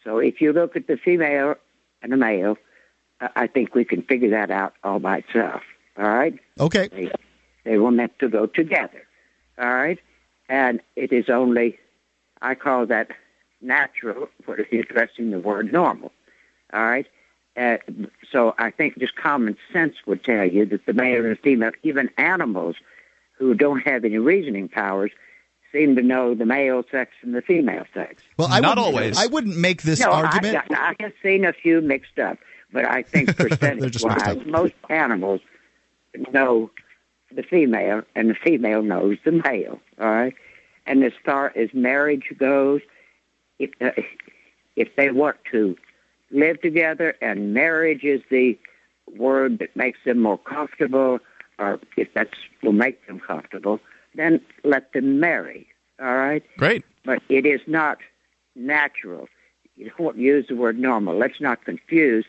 [0.09, 1.57] So if you look at the female
[2.01, 2.57] and the male,
[3.21, 5.61] I think we can figure that out all by itself.
[5.99, 6.35] All right.
[6.59, 6.89] Okay.
[6.89, 7.11] They,
[7.65, 9.03] they were meant to go together.
[9.59, 9.99] All right.
[10.49, 11.79] And it is only,
[12.41, 13.11] I call that
[13.61, 16.11] natural for addressing the word normal.
[16.73, 17.07] All right.
[17.55, 17.77] Uh,
[18.33, 21.73] so I think just common sense would tell you that the male and the female,
[21.83, 22.77] even animals
[23.33, 25.11] who don't have any reasoning powers,
[25.73, 28.23] seem to know the male sex and the female sex.
[28.37, 29.19] Well, I Not wouldn't- always.
[29.19, 30.57] I wouldn't make this no, argument.
[30.71, 32.39] I, I have seen a few mixed up,
[32.73, 35.41] but I think They're percentage just mixed wise, most animals
[36.33, 36.71] know
[37.35, 39.81] the female, and the female knows the male.
[40.01, 40.35] All right,
[40.87, 42.81] and as far as marriage goes,
[43.59, 43.91] if uh,
[44.77, 45.77] if they want to
[46.31, 48.59] live together, and marriage is the
[49.17, 51.19] word that makes them more comfortable,
[51.59, 53.81] or if that's will make them comfortable,
[54.15, 55.67] then let them marry.
[56.01, 56.85] All right Great.
[57.05, 57.99] but it is not
[58.55, 59.29] natural.
[59.77, 61.17] You don't use the word normal.
[61.17, 62.25] Let's not confuse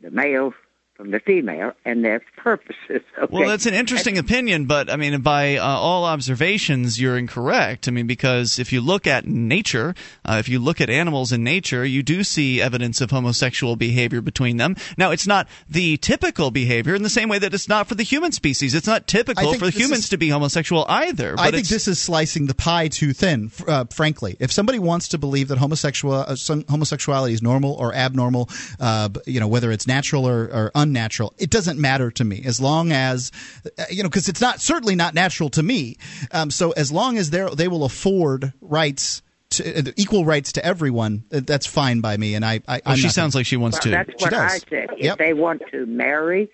[0.00, 0.52] the male
[0.96, 2.74] from the female and their purposes.
[3.16, 3.32] Okay?
[3.32, 7.86] Well, that's an interesting opinion, but I mean, by uh, all observations, you're incorrect.
[7.88, 11.42] I mean, because if you look at nature, uh, if you look at animals in
[11.44, 14.76] nature, you do see evidence of homosexual behavior between them.
[14.98, 18.02] Now, it's not the typical behavior in the same way that it's not for the
[18.02, 18.74] human species.
[18.74, 21.36] It's not typical for humans is- to be homosexual either.
[21.36, 23.50] But I think this is slicing the pie too thin.
[23.66, 27.94] Uh, frankly, if somebody wants to believe that homosexual uh, some, homosexuality is normal or
[27.94, 32.42] abnormal, uh, you know whether it's natural or, or unnatural, it doesn't matter to me
[32.46, 33.32] as long as
[33.78, 35.96] uh, you know because it's not certainly not natural to me.
[36.30, 39.20] Um, so as long as they they will afford rights.
[39.50, 41.22] To, uh, equal rights to everyone.
[41.32, 42.60] uh, That's fine by me, and I.
[42.66, 43.90] I Well, she sounds gonna- like she wants Well, to.
[43.90, 44.88] that's what I said.
[44.98, 46.48] If they want to marry,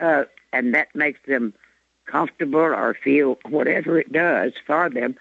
[0.00, 1.52] uh, and that makes them
[2.06, 5.14] comfortable or feel whatever it does for them,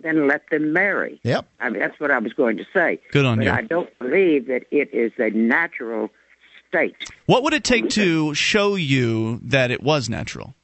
[0.00, 1.20] then let them marry.
[1.22, 1.46] Yep.
[1.60, 2.98] I mean, that's what I was going to say.
[3.12, 3.52] Good on but you.
[3.52, 6.10] I don't believe that it is a natural
[6.74, 6.96] state.
[7.26, 10.54] What would it take to show you that it was natural?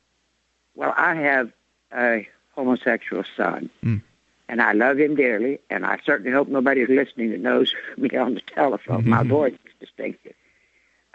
[0.74, 1.52] Well, I have
[1.94, 4.02] a homosexual son, Mm.
[4.48, 8.34] and I love him dearly, and I certainly hope nobody's listening that knows me on
[8.34, 9.08] the telephone.
[9.08, 10.34] My voice is distinctive.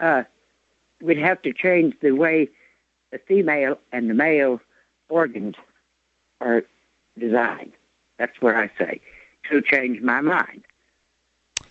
[0.00, 0.24] Uh,
[1.00, 2.48] we'd have to change the way
[3.10, 4.60] the female and the male
[5.08, 5.54] organs
[6.40, 6.64] are
[7.18, 7.72] designed.
[8.18, 9.00] That's what I say
[9.50, 10.64] to change my mind.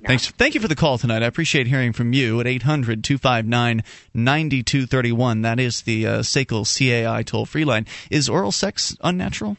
[0.03, 0.27] Thanks.
[0.29, 1.23] Thank you for the call tonight.
[1.23, 3.83] I appreciate hearing from you at 800 259
[4.13, 5.41] 9231.
[5.41, 7.85] That is the uh, SACL CAI toll free line.
[8.09, 9.57] Is oral sex unnatural?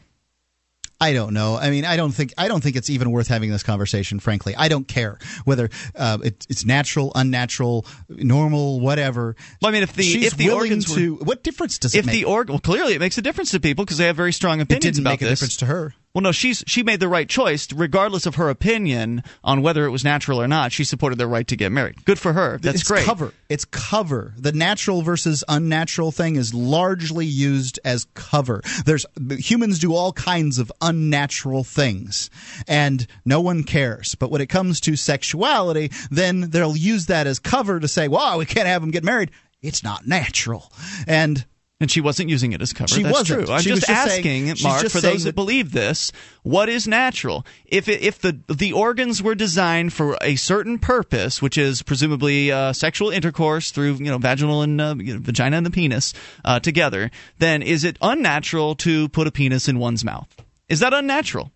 [0.99, 1.57] I don't know.
[1.57, 4.19] I mean, I don't think I don't think it's even worth having this conversation.
[4.19, 9.35] Frankly, I don't care whether uh, it, it's natural, unnatural, normal, whatever.
[9.61, 11.99] Well, I mean, if the She's if the organs to, were, what difference does it
[11.99, 12.13] if make?
[12.15, 14.59] the org well clearly it makes a difference to people because they have very strong
[14.59, 15.39] opinions it didn't about make a this.
[15.39, 15.93] difference to her.
[16.13, 19.91] Well, no, she's she made the right choice, regardless of her opinion on whether it
[19.91, 20.71] was natural or not.
[20.71, 22.03] She supported their right to get married.
[22.05, 22.57] Good for her.
[22.57, 23.05] That's it's great.
[23.05, 23.33] cover.
[23.49, 24.33] It's cover.
[24.35, 28.61] The natural versus unnatural thing is largely used as cover.
[28.85, 29.05] There's
[29.37, 32.31] humans do all kinds of unnatural things,
[32.67, 34.15] and no one cares.
[34.15, 38.39] But when it comes to sexuality, then they'll use that as cover to say, "Wow,
[38.39, 39.29] we can't have them get married.
[39.61, 40.71] It's not natural."
[41.05, 41.45] And
[41.79, 42.87] And she wasn't using it as cover.
[42.87, 43.45] She That's wasn't.
[43.45, 43.53] true.
[43.53, 45.73] I'm She was just just saying- asking, she's Mark, just for those that, that- believe
[45.73, 46.11] this,
[46.41, 47.45] what is natural?
[47.67, 52.51] If it, if the the organs were designed for a certain purpose, which is presumably
[52.51, 56.15] uh, sexual intercourse through you know vaginal and uh, you know, vagina and the penis
[56.43, 60.27] uh, together, then is it unnatural to put a penis in one's mouth?
[60.69, 61.51] Is that unnatural,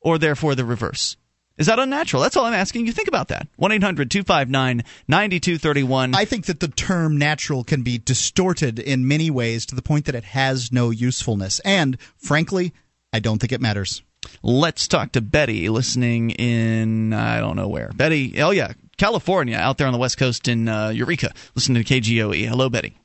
[0.00, 1.16] or therefore the reverse?
[1.62, 2.24] Is that unnatural?
[2.24, 2.92] That's all I'm asking you.
[2.92, 3.46] Think about that.
[3.54, 6.12] 1 800 259 9231.
[6.12, 10.06] I think that the term natural can be distorted in many ways to the point
[10.06, 11.60] that it has no usefulness.
[11.60, 12.72] And frankly,
[13.12, 14.02] I don't think it matters.
[14.42, 17.92] Let's talk to Betty, listening in I don't know where.
[17.94, 21.94] Betty, oh yeah, California, out there on the west coast in uh, Eureka, listening to
[21.94, 22.44] KGOE.
[22.44, 22.98] Hello, Betty.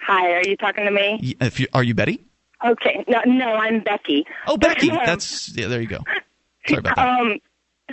[0.00, 1.36] Hi, are you talking to me?
[1.40, 2.26] If you, are you Betty?
[2.64, 4.26] Okay, no, no, I'm Becky.
[4.48, 4.88] Oh, Becky.
[5.06, 5.68] That's yeah.
[5.68, 6.00] There you go.
[6.66, 7.20] Sorry about that.
[7.20, 7.38] Um,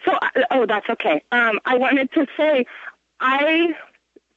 [0.06, 1.22] so, uh, oh, that's okay.
[1.32, 2.66] Um, I wanted to say,
[3.20, 3.76] I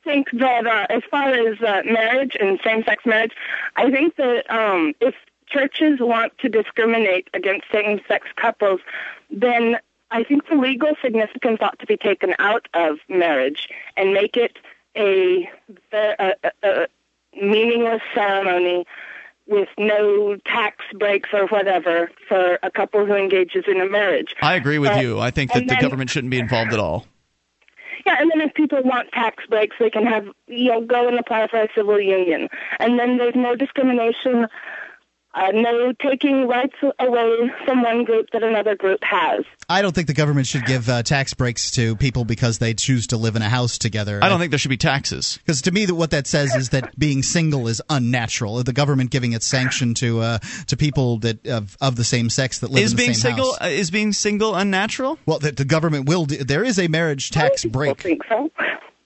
[0.04, 3.32] think that uh, as far as uh, marriage and same-sex marriage,
[3.74, 5.14] I think that um, if
[5.46, 8.80] churches want to discriminate against same-sex couples,
[9.30, 9.78] then
[10.10, 14.58] I think the legal significance ought to be taken out of marriage and make it
[14.96, 15.50] a,
[15.92, 16.86] a, a, a
[17.34, 18.86] meaningless ceremony
[19.48, 24.34] with no tax breaks or whatever for a couple who engages in a marriage.
[24.42, 25.20] I agree with Uh, you.
[25.20, 27.06] I think that the then- government shouldn't be involved at all.
[28.04, 31.18] Yeah, and then if people want tax breaks, they can have you know go and
[31.18, 32.48] apply for a civil union,
[32.78, 34.46] and then there's no discrimination
[35.36, 39.44] Uh, no taking rights away from one group that another group has.
[39.68, 43.08] I don't think the government should give uh, tax breaks to people because they choose
[43.08, 44.18] to live in a house together.
[44.22, 45.38] I don't think there should be taxes.
[45.44, 48.62] Because to me, that what that says is that being single is unnatural.
[48.62, 50.38] The government giving its sanction to uh,
[50.68, 53.32] to people that of, of the same sex that live is in the being same
[53.32, 53.62] single house.
[53.62, 55.18] uh, is being single unnatural?
[55.26, 56.24] Well, that the government will.
[56.24, 58.00] Do, there is a marriage tax break.
[58.00, 58.50] think so.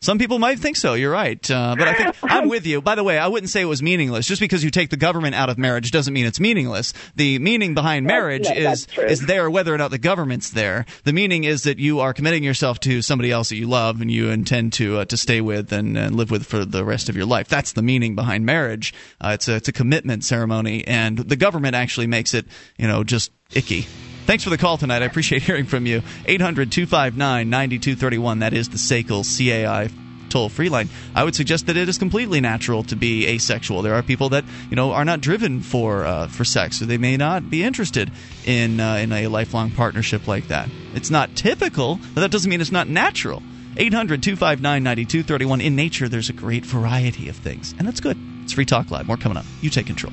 [0.03, 0.95] Some people might think so.
[0.95, 2.81] You're right, uh, but I think I'm with you.
[2.81, 4.27] By the way, I wouldn't say it was meaningless.
[4.27, 6.95] Just because you take the government out of marriage doesn't mean it's meaningless.
[7.17, 10.87] The meaning behind marriage no, that's is is there whether or not the government's there.
[11.05, 14.11] The meaning is that you are committing yourself to somebody else that you love and
[14.11, 17.17] you intend to uh, to stay with and, and live with for the rest of
[17.17, 17.49] your life.
[17.49, 18.95] That's the meaning behind marriage.
[19.21, 22.47] Uh, it's a it's a commitment ceremony, and the government actually makes it
[22.79, 23.87] you know just icky.
[24.27, 25.03] Thanks for the call tonight.
[25.03, 26.03] I appreciate hearing from you.
[26.27, 28.39] 800 259 9231.
[28.41, 29.91] That is the SACL CAI
[30.31, 30.89] toll free line.
[31.15, 33.83] I would suggest that it is completely natural to be asexual.
[33.83, 36.99] There are people that you know are not driven for uh, for sex, so they
[36.99, 38.11] may not be interested
[38.47, 40.71] in uh, in a lifelong partnership like that.
[40.95, 43.43] It's not typical, but that doesn't mean it's not natural.
[43.77, 45.61] 800 259 9231.
[45.61, 48.17] In nature, there's a great variety of things, and that's good.
[48.43, 49.07] It's Free Talk Live.
[49.07, 49.45] More coming up.
[49.61, 50.13] You take control.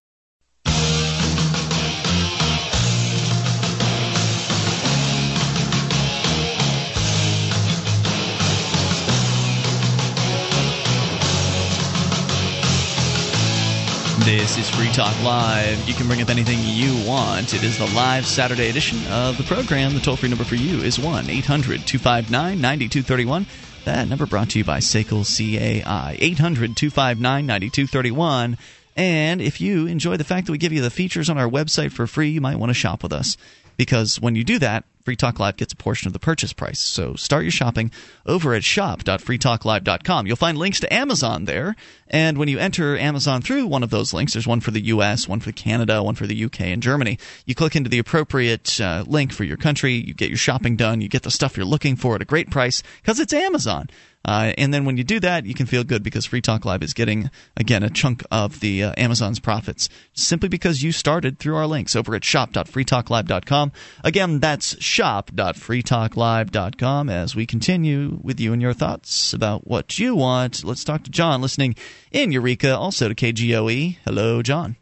[14.23, 15.87] This is Free Talk Live.
[15.87, 17.55] You can bring up anything you want.
[17.55, 19.95] It is the live Saturday edition of the program.
[19.95, 23.47] The toll free number for you is 1 800 259 9231.
[23.85, 26.17] That number brought to you by SACL CAI.
[26.19, 28.59] 800 259 9231.
[28.95, 31.91] And if you enjoy the fact that we give you the features on our website
[31.91, 33.37] for free, you might want to shop with us.
[33.77, 36.79] Because when you do that, Free Talk Live gets a portion of the purchase price.
[36.79, 37.91] So start your shopping
[38.25, 40.27] over at shop.freetalklive.com.
[40.27, 41.75] You'll find links to Amazon there.
[42.07, 45.27] And when you enter Amazon through one of those links, there's one for the US,
[45.27, 47.17] one for Canada, one for the UK and Germany.
[47.45, 51.01] You click into the appropriate uh, link for your country, you get your shopping done,
[51.01, 53.89] you get the stuff you're looking for at a great price because it's Amazon.
[54.23, 56.83] Uh, and then when you do that, you can feel good because Free Talk Live
[56.83, 61.55] is getting, again, a chunk of the uh, Amazon's profits simply because you started through
[61.55, 63.71] our links over at shop.freetalklive.com.
[64.03, 70.63] Again, that's shop.freetalklive.com as we continue with you and your thoughts about what you want.
[70.63, 71.75] Let's talk to John listening
[72.11, 73.97] in Eureka, also to KGOE.
[74.05, 74.75] Hello, John.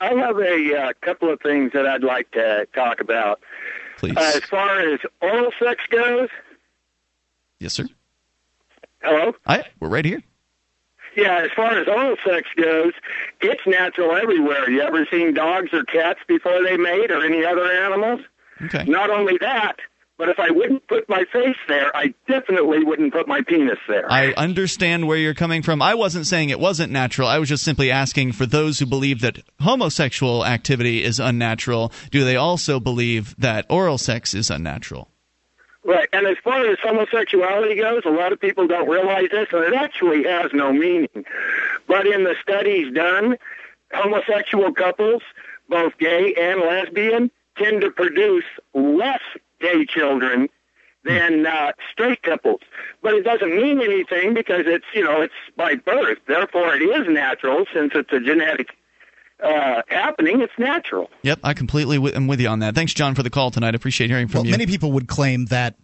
[0.00, 3.40] I have a uh, couple of things that I'd like to talk about.
[3.96, 4.16] Please.
[4.16, 6.28] Uh, as far as oral sex goes,
[7.64, 7.86] Yes, sir.
[9.00, 9.32] hello?
[9.46, 10.22] Hi, we're right here.
[11.16, 12.92] Yeah, as far as oral sex goes,
[13.40, 14.68] it's natural everywhere.
[14.68, 18.20] You ever seen dogs or cats before they mate or any other animals?
[18.66, 18.84] Okay.
[18.84, 19.76] Not only that,
[20.18, 24.12] but if I wouldn't put my face there, I definitely wouldn't put my penis there.
[24.12, 25.80] I understand where you're coming from.
[25.80, 27.28] I wasn't saying it wasn't natural.
[27.28, 32.26] I was just simply asking for those who believe that homosexual activity is unnatural, do
[32.26, 35.08] they also believe that oral sex is unnatural?
[35.86, 39.64] Right, and as far as homosexuality goes, a lot of people don't realize this, and
[39.64, 41.26] it actually has no meaning.
[41.86, 43.36] But in the studies done,
[43.92, 45.22] homosexual couples,
[45.68, 49.20] both gay and lesbian, tend to produce less
[49.60, 50.48] gay children
[51.04, 52.60] than uh, straight couples.
[53.02, 56.18] But it doesn't mean anything because it's, you know, it's by birth.
[56.26, 58.70] Therefore, it is natural since it's a genetic
[59.44, 60.40] uh, happening.
[60.40, 61.10] It's natural.
[61.22, 62.74] Yep, I completely w- am with you on that.
[62.74, 63.74] Thanks, John, for the call tonight.
[63.74, 64.50] I appreciate hearing from Well, you.
[64.52, 65.76] many people would claim that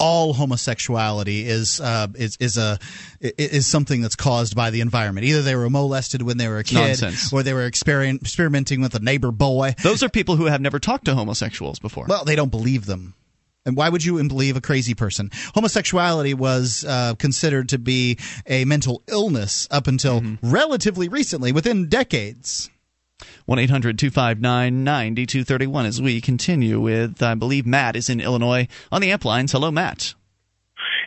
[0.00, 2.78] all homosexuality is uh, is is a
[3.22, 5.26] i- is something that's caused by the environment.
[5.26, 7.32] Either they were molested when they were a kid, Nonsense.
[7.32, 9.74] or they were experien- experimenting with a neighbor boy.
[9.82, 12.06] Those are people who have never talked to homosexuals before.
[12.08, 13.14] Well, they don't believe them.
[13.68, 15.30] And why would you believe a crazy person?
[15.54, 20.50] Homosexuality was uh, considered to be a mental illness up until Mm-hmm.
[20.50, 22.70] relatively recently, within decades.
[23.46, 29.00] 1 800 259 9231 as we continue with, I believe Matt is in Illinois on
[29.02, 29.52] the amp lines.
[29.52, 30.14] Hello, Matt.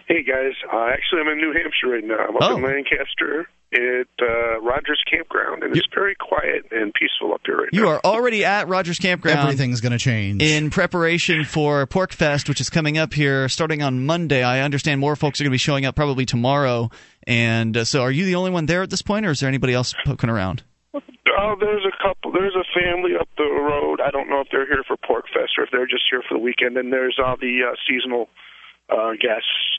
[0.07, 2.17] Hey guys, uh, actually I'm in New Hampshire right now.
[2.27, 2.55] I'm up Oh.
[2.57, 3.47] in Lancaster.
[3.73, 7.87] At uh, Rogers Campground, and it's very quiet and peaceful up here right You now.
[7.87, 9.39] You are already at Rogers Campground.
[9.39, 10.41] Everything's going to change.
[10.43, 14.43] In preparation for PorcFest, which is coming up here starting on Monday.
[14.43, 16.91] I understand more folks are going to be showing up probably tomorrow.
[17.25, 19.47] And uh, so, are you the only one there at this point, or is there
[19.47, 20.63] anybody else poking around?
[20.93, 22.31] Oh, there's a couple.
[22.33, 24.01] There's a family up the road.
[24.01, 26.43] I don't know if they're here for PorcFest or if they're just here for the
[26.43, 26.75] weekend.
[26.77, 28.27] And there's all the uh, seasonal
[28.89, 29.70] uh, guests.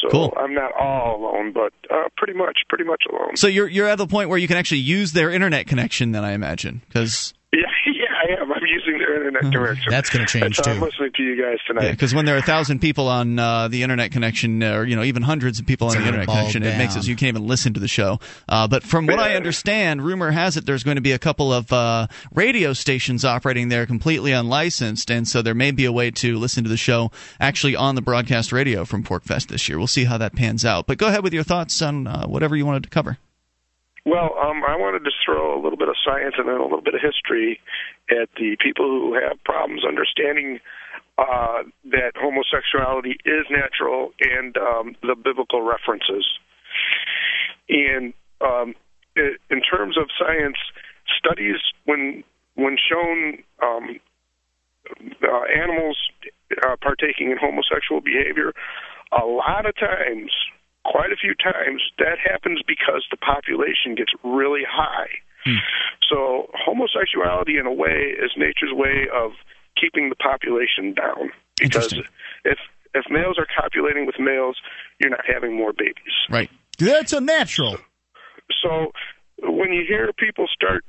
[0.00, 0.34] So Cool.
[0.36, 3.36] I'm not all alone, but uh, pretty much, pretty much alone.
[3.36, 6.12] So you're you're at the point where you can actually use their internet connection.
[6.12, 8.52] Then I imagine because Yeah, yeah, I am.
[8.52, 9.90] I'm using their internet connection.
[9.90, 10.72] That's going to change That's too.
[10.72, 11.84] I'm listening to you guys tonight.
[11.84, 14.96] Yeah, because when there are a thousand people on uh, the internet connection, or you
[14.96, 17.16] know, even hundreds of people on the internet bog connection, it makes it so you
[17.16, 18.18] can't even listen to the show.
[18.48, 21.52] Uh, but from what I understand, rumor has it there's going to be a couple
[21.52, 26.10] of uh, radio stations operating there completely unlicensed, and so there may be a way
[26.10, 29.78] to listen to the show actually on the broadcast radio from PorcFest this year.
[29.78, 30.86] We'll see how that pans out.
[30.86, 33.18] But go ahead with your thoughts on uh, whatever you wanted to cover.
[34.08, 36.80] Well, um, I wanted to throw a little bit of science and then a little
[36.80, 37.60] bit of history
[38.10, 40.60] at the people who have problems understanding
[41.18, 46.26] uh, that homosexuality is natural and um, the biblical references.
[47.68, 48.74] And um,
[49.16, 50.56] in terms of science,
[51.18, 52.22] studies when
[52.54, 54.00] when shown um,
[55.22, 55.98] uh, animals
[56.62, 58.52] uh, partaking in homosexual behavior,
[59.12, 60.32] a lot of times,
[60.84, 65.08] quite a few times, that happens because the population gets really high.
[65.44, 65.56] Hmm.
[66.08, 69.32] So homosexuality, in a way, is nature's way of
[69.80, 71.30] keeping the population down.
[71.60, 71.92] Because
[72.44, 72.58] if
[72.94, 74.56] if males are copulating with males,
[74.98, 76.14] you're not having more babies.
[76.30, 76.50] Right.
[76.78, 77.76] That's a natural.
[78.62, 78.92] So
[79.42, 80.84] when you hear people start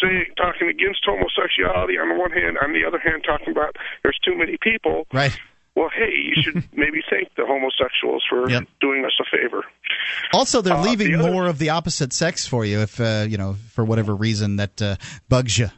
[0.00, 4.18] saying talking against homosexuality on the one hand, on the other hand talking about there's
[4.24, 5.38] too many people, Right.
[5.78, 8.64] Well, hey, you should maybe thank the homosexuals for Yep.
[8.80, 9.64] doing us a favor.
[10.32, 13.24] Also, they're Uh, leaving the other- more of the opposite sex for you if uh,
[13.28, 14.96] you know for whatever reason that uh,
[15.28, 15.68] bugs you.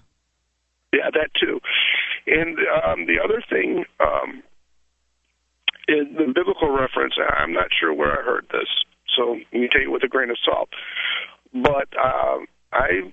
[0.92, 1.60] Yeah, that too.
[2.26, 4.42] And um, the other thing, um,
[5.88, 8.68] in the biblical reference, I'm not sure where I heard this,
[9.16, 10.68] so let me take it with a grain of salt.
[11.52, 13.12] But um, I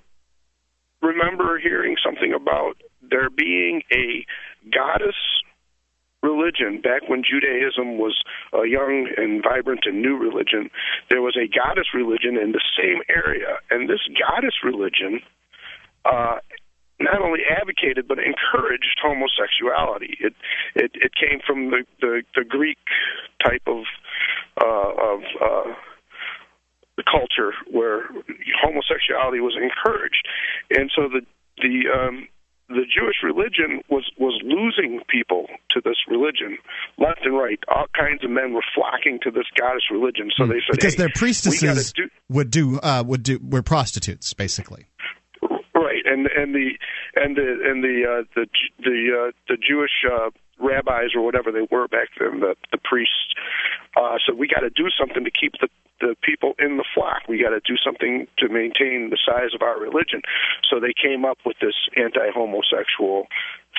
[1.01, 4.25] remember hearing something about there being a
[4.71, 5.15] goddess
[6.27, 8.19] religion back when Judaism was
[8.53, 10.69] a young and vibrant and new religion.
[11.09, 15.21] There was a goddess religion in the same area, and this goddess religion
[16.05, 16.37] uh,
[16.99, 20.17] not only advocated but encouraged homosexuality.
[20.19, 20.33] It
[20.75, 22.77] it, it came from the, the, the Greek
[23.43, 23.83] type of
[24.59, 25.73] uh, of uh,
[26.97, 28.09] the culture where
[28.61, 30.27] homosexuality was encouraged,
[30.71, 31.21] and so the
[31.61, 32.27] the um,
[32.69, 36.57] the Jewish religion was was losing people to this religion
[36.97, 37.59] left and right.
[37.73, 40.29] All kinds of men were flocking to this goddess religion.
[40.35, 44.33] So they said, because hey, their priestesses do, would do uh, would do were prostitutes
[44.33, 44.85] basically.
[45.41, 46.71] Right, and and the
[47.15, 48.47] and the and the uh, the
[48.79, 53.33] the uh, the Jewish uh, rabbis or whatever they were back then, the the priests,
[53.95, 55.69] uh, said we got to do something to keep the
[55.99, 57.23] the people in the flock.
[57.27, 60.21] We got to do something to maintain the size of our religion.
[60.69, 63.27] So they came up with this anti-homosexual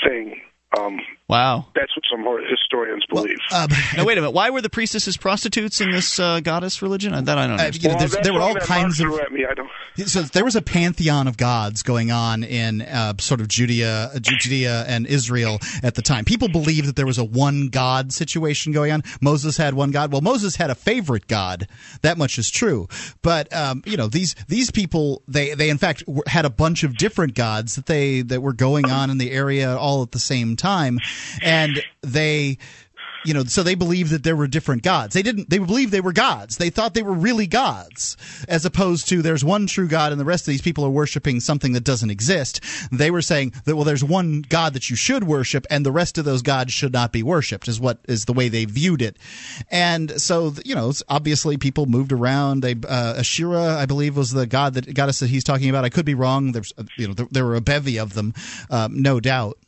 [0.02, 0.40] thing.
[0.76, 1.66] Um, Wow.
[1.74, 3.36] that's what some historians believe.
[3.52, 4.30] now wait a minute.
[4.30, 7.12] Why were the priestesses prostitutes in this uh, goddess religion?
[7.12, 9.12] Uh, That I don't Uh, you know, there's- there were all kinds of.
[9.18, 9.44] at me.
[9.48, 9.68] I don't.
[10.06, 14.18] So there was a pantheon of gods going on in uh, sort of Judea, uh,
[14.20, 16.24] Judea and Israel at the time.
[16.24, 19.02] People believed that there was a one god situation going on.
[19.20, 20.12] Moses had one god.
[20.12, 21.66] Well, Moses had a favorite god.
[22.02, 22.86] That much is true.
[23.22, 26.96] But um, you know these these people they they in fact had a bunch of
[26.96, 30.55] different gods that they that were going on in the area all at the same
[30.55, 31.00] time,
[31.43, 32.59] and they
[33.24, 35.15] you know so they believed that there were different gods.
[35.15, 36.57] They didn't they believed they were gods.
[36.57, 38.16] They thought they were really gods
[38.49, 41.40] as opposed to there's one true god and the rest of these people are worshiping
[41.40, 42.61] something that doesn't exist.
[42.93, 46.19] They were saying that well there's one god that you should worship and the rest
[46.19, 49.16] of those gods should not be worshiped is what is the way they viewed it.
[49.70, 52.62] And so you know obviously people moved around.
[52.62, 55.85] They uh, Asherah i believe was the god that goddess that he's talking about.
[55.85, 56.53] I could be wrong.
[56.53, 58.32] There's uh, you know there, there were a bevy of them
[58.70, 59.59] um, no doubt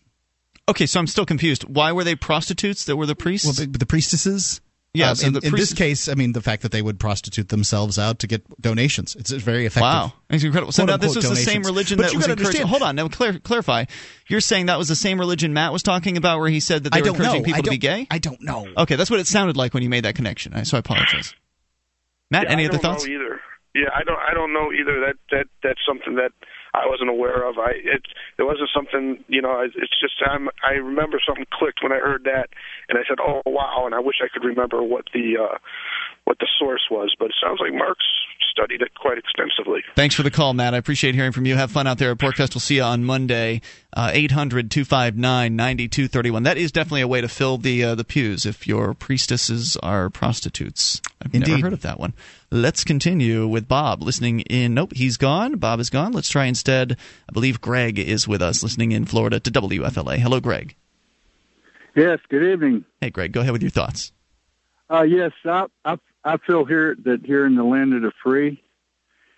[0.69, 1.65] Okay, so I'm still confused.
[1.65, 3.47] Why were they prostitutes that were the priests?
[3.47, 4.61] Well, the, the priestesses.
[4.93, 6.99] Yeah, Um, so in, the in this case, I mean, the fact that they would
[6.99, 9.15] prostitute themselves out to get donations.
[9.15, 9.83] It's very effective.
[9.83, 10.73] Wow, it's incredible.
[10.73, 12.63] So now this was Quote-unquote the same religion But that you was gotta encouraging.
[12.63, 13.85] understand- Hold on, now clar- clarify.
[14.29, 16.93] You're saying that was the same religion Matt was talking about, where he said that
[16.93, 17.45] they I were don't encouraging know.
[17.47, 18.07] people I to be gay.
[18.11, 18.67] I don't know.
[18.79, 20.55] Okay, that's what it sounded like when you made that connection.
[20.55, 21.35] I- So I apologize.
[22.33, 23.07] Matt, Yeah, any I other don't thoughts?
[23.07, 23.41] Know either.
[23.77, 24.19] Yeah, I don't.
[24.19, 24.99] I don't know either.
[25.07, 26.33] That that that's something that
[26.75, 27.59] I wasn't aware of.
[27.59, 28.03] I it
[28.39, 29.25] it wasn't something.
[29.29, 30.49] You know, it- it's just I'm.
[30.63, 32.51] I remember something clicked when I heard that,
[32.89, 35.59] and I said, "Oh wow!" And I wish I could remember what the uh
[36.31, 38.07] what the source was, but it sounds like Mark's
[38.53, 39.81] studied it quite extensively.
[39.97, 40.75] Thanks for the call, Matt.
[40.75, 41.57] I appreciate hearing from you.
[41.57, 42.55] Have fun out there at PorcFest.
[42.55, 43.63] We'll see you on Monday,
[43.93, 46.45] uh, 800 259 9231.
[46.45, 50.09] That is definitely a way to fill the uh, the pews if your priestesses are
[50.09, 51.03] prostitutes.
[51.21, 51.51] I've Indeed.
[51.51, 52.15] never heard of that one.
[52.53, 54.73] Let's continue with Bob listening in.
[54.73, 55.57] Nope, he's gone.
[55.57, 56.13] Bob is gone.
[56.13, 56.97] Let's try instead.
[57.29, 60.19] I believe Greg is with us listening in Florida to WFLA.
[60.19, 60.77] Hello, Greg.
[61.97, 62.85] Yes, good evening.
[63.01, 64.13] Hey, Greg, go ahead with your thoughts.
[64.89, 68.63] Uh, yes, I, I I feel here that here in the land of the free,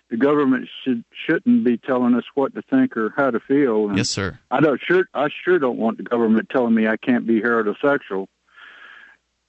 [0.09, 3.87] the government should shouldn't be telling us what to think or how to feel.
[3.87, 4.37] And Yes, sir.
[4.51, 8.27] I don't sure I sure don't want the government telling me I can't be heterosexual.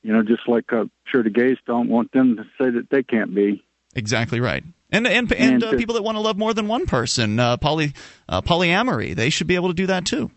[0.02, 3.02] You know, just like I'm sure the gays don't want them to say that they
[3.02, 3.64] can't be.
[3.94, 4.62] Exactly right.
[4.90, 7.38] And and and, And uh, to- people that want to love more than one person,
[7.40, 7.94] uh, poly
[8.28, 10.30] uh, polyamory, they should be able to do that too.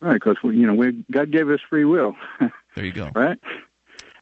[0.00, 2.14] Right, because you know, we God gave us free will.
[2.74, 3.10] There you go.
[3.14, 3.38] right?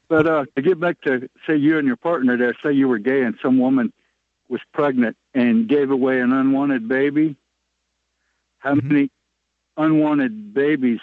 [0.09, 2.99] But uh, to get back to say you and your partner there, say you were
[2.99, 3.93] gay and some woman
[4.49, 7.37] was pregnant and gave away an unwanted baby.
[8.59, 8.89] How Mm-hmm.
[8.89, 9.11] many
[9.77, 11.01] unwanted babies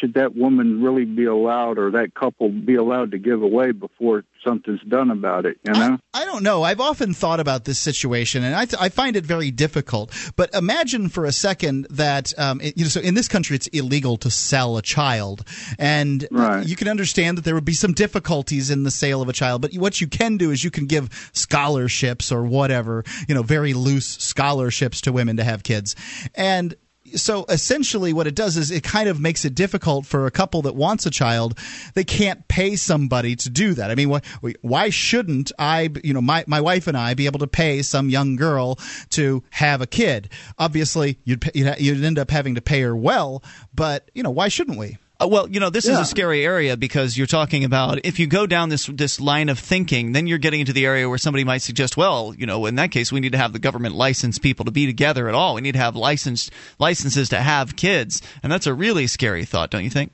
[0.00, 4.24] should that woman really be allowed, or that couple be allowed to give away before
[4.44, 5.58] something's done about it?
[5.64, 5.98] You know?
[6.12, 6.62] I don't know.
[6.62, 10.12] I've often thought about this situation, and I, th- I find it very difficult.
[10.36, 13.68] But imagine for a second that um, it- you know, so in this country, it's
[13.68, 15.44] illegal to sell a child,
[15.78, 16.26] and
[16.66, 19.62] you can understand that there would be some difficulties in the sale of a child.
[19.62, 23.74] But what you can do is you can give scholarships or whatever, you know, very
[23.74, 25.94] loose scholarships to women to have kids,
[26.34, 26.74] and
[27.14, 30.62] so essentially what it does is it kind of makes it difficult for a couple
[30.62, 31.58] that wants a child
[31.94, 33.90] they can't pay somebody to do that.
[33.90, 34.20] I mean why,
[34.62, 38.08] why shouldn't i you know my, my wife and i be able to pay some
[38.08, 38.78] young girl
[39.10, 40.30] to have a kid?
[40.58, 43.42] Obviously you'd, you'd, you'd end up having to pay her well
[43.74, 44.96] but you know why shouldn't we
[45.26, 48.46] well, you know, this is a scary area because you're talking about if you go
[48.46, 51.62] down this this line of thinking, then you're getting into the area where somebody might
[51.62, 54.64] suggest, well, you know, in that case, we need to have the government license people
[54.64, 55.54] to be together at all.
[55.54, 59.70] We need to have licensed licenses to have kids, and that's a really scary thought,
[59.70, 60.12] don't you think?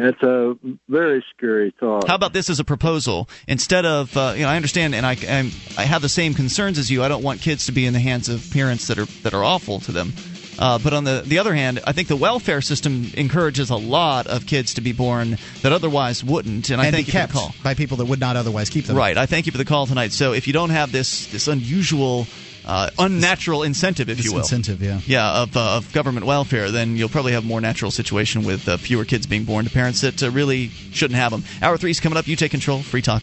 [0.00, 0.54] It's a
[0.88, 2.06] very scary thought.
[2.06, 3.28] How about this as a proposal?
[3.48, 6.78] Instead of, uh, you know, I understand, and I, I'm, I have the same concerns
[6.78, 7.02] as you.
[7.02, 9.42] I don't want kids to be in the hands of parents that are that are
[9.42, 10.12] awful to them.
[10.58, 14.26] Uh, but on the the other hand, I think the welfare system encourages a lot
[14.26, 16.70] of kids to be born that otherwise wouldn't.
[16.70, 17.54] And I and thank be you for the call.
[17.62, 19.16] by people that would not otherwise keep them Right.
[19.16, 20.12] I thank you for the call tonight.
[20.12, 22.26] So if you don't have this this unusual,
[22.66, 25.00] uh, unnatural incentive, if you will, incentive, yeah.
[25.06, 28.68] yeah, of, uh, of government welfare, then you'll probably have a more natural situation with
[28.68, 31.44] uh, fewer kids being born to parents that uh, really shouldn't have them.
[31.62, 32.26] Hour three is coming up.
[32.26, 32.82] You take control.
[32.82, 33.22] Free talk.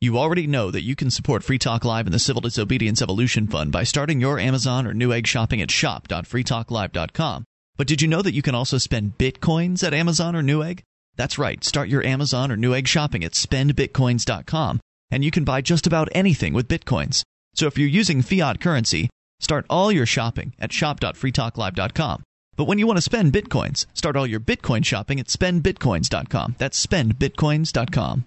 [0.00, 3.48] You already know that you can support Free Talk Live and the Civil Disobedience Evolution
[3.48, 7.44] Fund by starting your Amazon or Newegg shopping at shop.freetalklive.com.
[7.76, 10.82] But did you know that you can also spend bitcoins at Amazon or Newegg?
[11.16, 11.64] That's right.
[11.64, 14.80] Start your Amazon or Newegg shopping at spendbitcoins.com
[15.10, 17.22] and you can buy just about anything with bitcoins.
[17.54, 19.10] So if you're using fiat currency,
[19.40, 22.22] start all your shopping at shop.freetalklive.com.
[22.56, 26.54] But when you want to spend bitcoins, start all your bitcoin shopping at spendbitcoins.com.
[26.58, 28.24] That's spendbitcoins.com.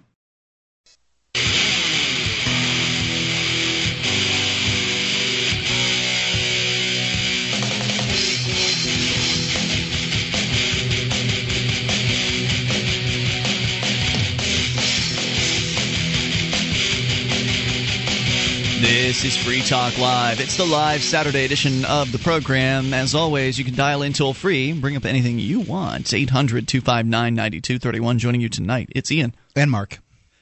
[18.82, 20.40] This is Free Talk Live.
[20.40, 22.92] It's the live Saturday edition of the program.
[22.92, 26.12] As always, you can dial in toll free, bring up anything you want.
[26.12, 28.18] 800 259 9231.
[28.18, 29.36] Joining you tonight, it's Ian.
[29.54, 30.00] And Mark.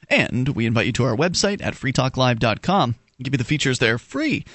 [0.08, 2.94] And we invite you to our website at freetalklive.com.
[3.22, 4.46] Give you the features there free.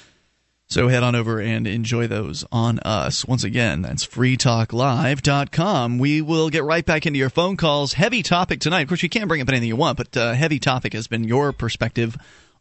[0.66, 3.24] So head on over and enjoy those on us.
[3.28, 6.00] Once again, that's freetalklive.com.
[6.00, 7.94] We will get right back into your phone calls.
[7.94, 8.82] Heavy topic tonight.
[8.82, 11.24] Of course, you can bring up anything you want, but uh, heavy topic has been
[11.24, 12.18] your perspective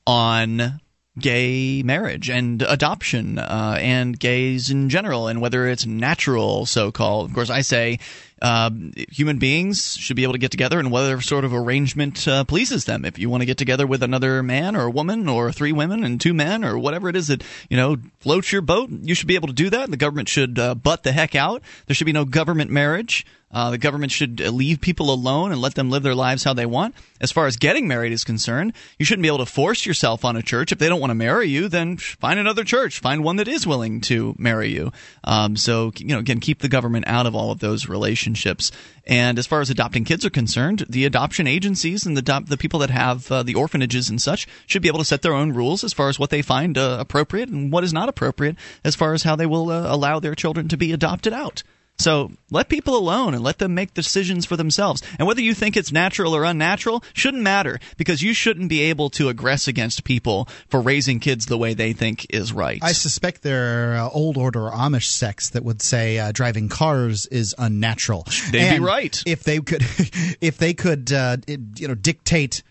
[0.06, 0.82] on
[1.18, 7.28] gay marriage and adoption uh, and gays in general and whether it's natural so called
[7.28, 7.98] of course i say
[8.42, 8.68] uh,
[9.10, 12.84] human beings should be able to get together in whatever sort of arrangement uh, pleases
[12.84, 13.06] them.
[13.06, 16.20] If you want to get together with another man or woman or three women and
[16.20, 19.36] two men or whatever it is that you know floats your boat you should be
[19.36, 19.90] able to do that.
[19.90, 21.62] The government should uh, butt the heck out.
[21.86, 23.24] There should be no government marriage
[23.54, 26.52] uh, the government should uh, leave people alone and let them live their lives how
[26.52, 26.94] they want.
[27.20, 30.36] As far as getting married is concerned, you shouldn't be able to force yourself on
[30.36, 30.72] a church.
[30.72, 32.98] If they don't want to marry you, then find another church.
[32.98, 34.90] Find one that is willing to marry you.
[35.22, 38.72] Um, so, you know, again, keep the government out of all of those relationships.
[39.06, 42.80] And as far as adopting kids are concerned, the adoption agencies and the the people
[42.80, 45.84] that have uh, the orphanages and such should be able to set their own rules
[45.84, 49.12] as far as what they find uh, appropriate and what is not appropriate as far
[49.12, 51.62] as how they will uh, allow their children to be adopted out.
[51.98, 55.02] So let people alone and let them make decisions for themselves.
[55.18, 59.10] And whether you think it's natural or unnatural shouldn't matter because you shouldn't be able
[59.10, 62.80] to aggress against people for raising kids the way they think is right.
[62.82, 67.26] I suspect there are uh, old order Amish sects that would say uh, driving cars
[67.26, 68.26] is unnatural.
[68.50, 69.82] They'd and be right if they could,
[70.40, 72.62] if they could, uh, you know, dictate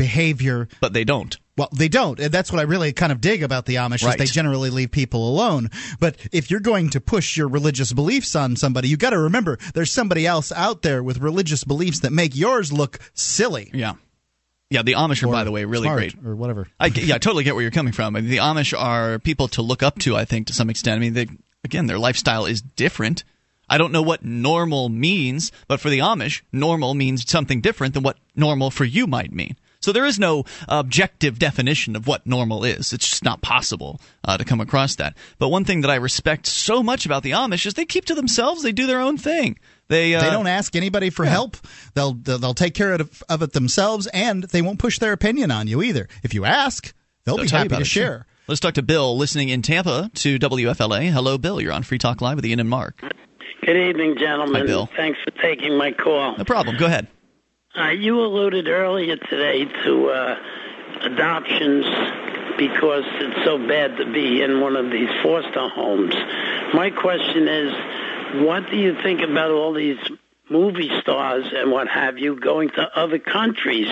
[0.00, 1.36] behavior, but they don't.
[1.58, 2.18] Well, they don't.
[2.18, 4.14] And that's what I really kind of dig about the Amish Right.
[4.14, 5.68] is they generally leave people alone.
[6.00, 9.58] But if you're going to push your religious beliefs on somebody, you got to remember
[9.74, 13.70] there's somebody else out there with religious beliefs that make yours look silly.
[13.74, 13.94] Yeah.
[14.70, 16.14] Yeah, the Amish are, by the way, really great.
[16.24, 16.66] or whatever.
[16.78, 18.16] I, yeah, I totally get where you're coming from.
[18.16, 20.96] I mean, the Amish are people to look up to, I think, to some extent.
[20.96, 21.26] I mean, they,
[21.62, 23.24] again, their lifestyle is different.
[23.68, 28.02] I don't know what normal means, but for the Amish, normal means something different than
[28.02, 29.56] what normal for you might mean.
[29.80, 32.92] So there is no objective definition of what normal is.
[32.92, 35.16] It's just not possible uh, to come across that.
[35.38, 38.14] But one thing that I respect so much about the Amish is they keep to
[38.14, 38.62] themselves.
[38.62, 39.58] They do their own thing.
[39.88, 41.56] They uh, they don't ask anybody for help.
[41.94, 45.50] They'll they'll they'll take care of, of it themselves, and they won't push their opinion
[45.50, 46.08] on you either.
[46.22, 46.92] If you ask,
[47.24, 48.02] they'll, They'll be happy to it, sure.
[48.04, 48.26] share.
[48.46, 51.10] Let's talk to Bill, listening in Tampa to WFLA.
[51.10, 51.60] Hello, Bill.
[51.60, 53.00] You're on Free Talk Live with Ian and Mark.
[53.64, 54.62] Good evening, gentlemen.
[54.62, 54.88] Hi, Bill.
[54.96, 56.36] Thanks for taking my call.
[56.36, 56.76] No problem.
[56.76, 57.06] Go ahead.
[57.78, 60.36] Uh, you alluded earlier today to uh,
[61.02, 61.86] adoptions
[62.58, 66.12] because it's so bad to be in one of these foster homes.
[66.74, 67.72] My question is,
[68.44, 69.98] what do you think about all these
[70.48, 73.88] movie stars and what have you going to other countries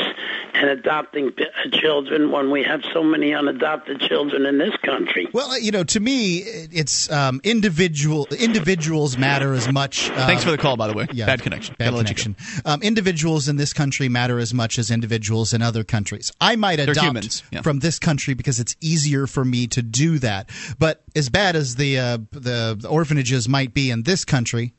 [0.55, 1.33] and adopting
[1.73, 5.29] children when we have so many unadopted children in this country?
[5.33, 10.11] Well, you know, to me, it's um, individual individuals matter as much.
[10.11, 11.07] Uh, Thanks for the call, by the way.
[11.13, 11.75] Yeah, Bad connection.
[11.79, 12.37] Bad Gotta connection.
[12.65, 16.33] Um, individuals in this country matter as much as individuals in other countries.
[16.41, 17.63] I might adopt humans, yeah.
[17.63, 20.51] from this country because it's easier for me to do that.
[20.79, 24.75] But as bad as the uh, the, the orphanages might be in this country.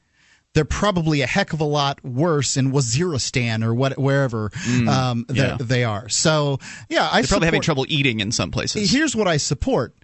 [0.56, 5.26] They're probably a heck of a lot worse in Waziristan or what, wherever Mm, um,
[5.32, 5.58] yeah.
[5.60, 6.10] they are.
[6.10, 6.60] So,
[6.90, 8.92] yeah, I They're probably having trouble eating in some places.
[8.92, 9.96] Here's what I support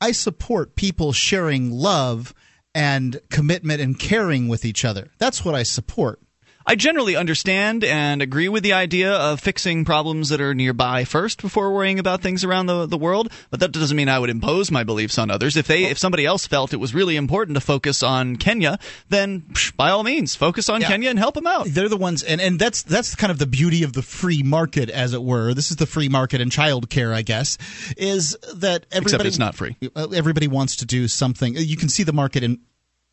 [0.00, 2.34] I support people sharing love
[2.74, 5.10] and commitment and caring with each other.
[5.18, 6.20] That's what I support.
[6.66, 11.42] I generally understand and agree with the idea of fixing problems that are nearby first
[11.42, 14.70] before worrying about things around the, the world, but that doesn't mean I would impose
[14.70, 15.56] my beliefs on others.
[15.56, 18.78] If they if somebody else felt it was really important to focus on Kenya,
[19.10, 20.88] then psh, by all means, focus on Yeah.
[20.88, 21.66] Kenya and help them out.
[21.68, 24.88] They're the ones, and, and that's that's kind of the beauty of the free market,
[24.88, 25.52] as it were.
[25.52, 27.58] This is the free market in childcare, I guess,
[27.96, 29.76] is that everybody it's not free.
[29.96, 31.54] Everybody wants to do something.
[31.56, 32.60] You can see the market in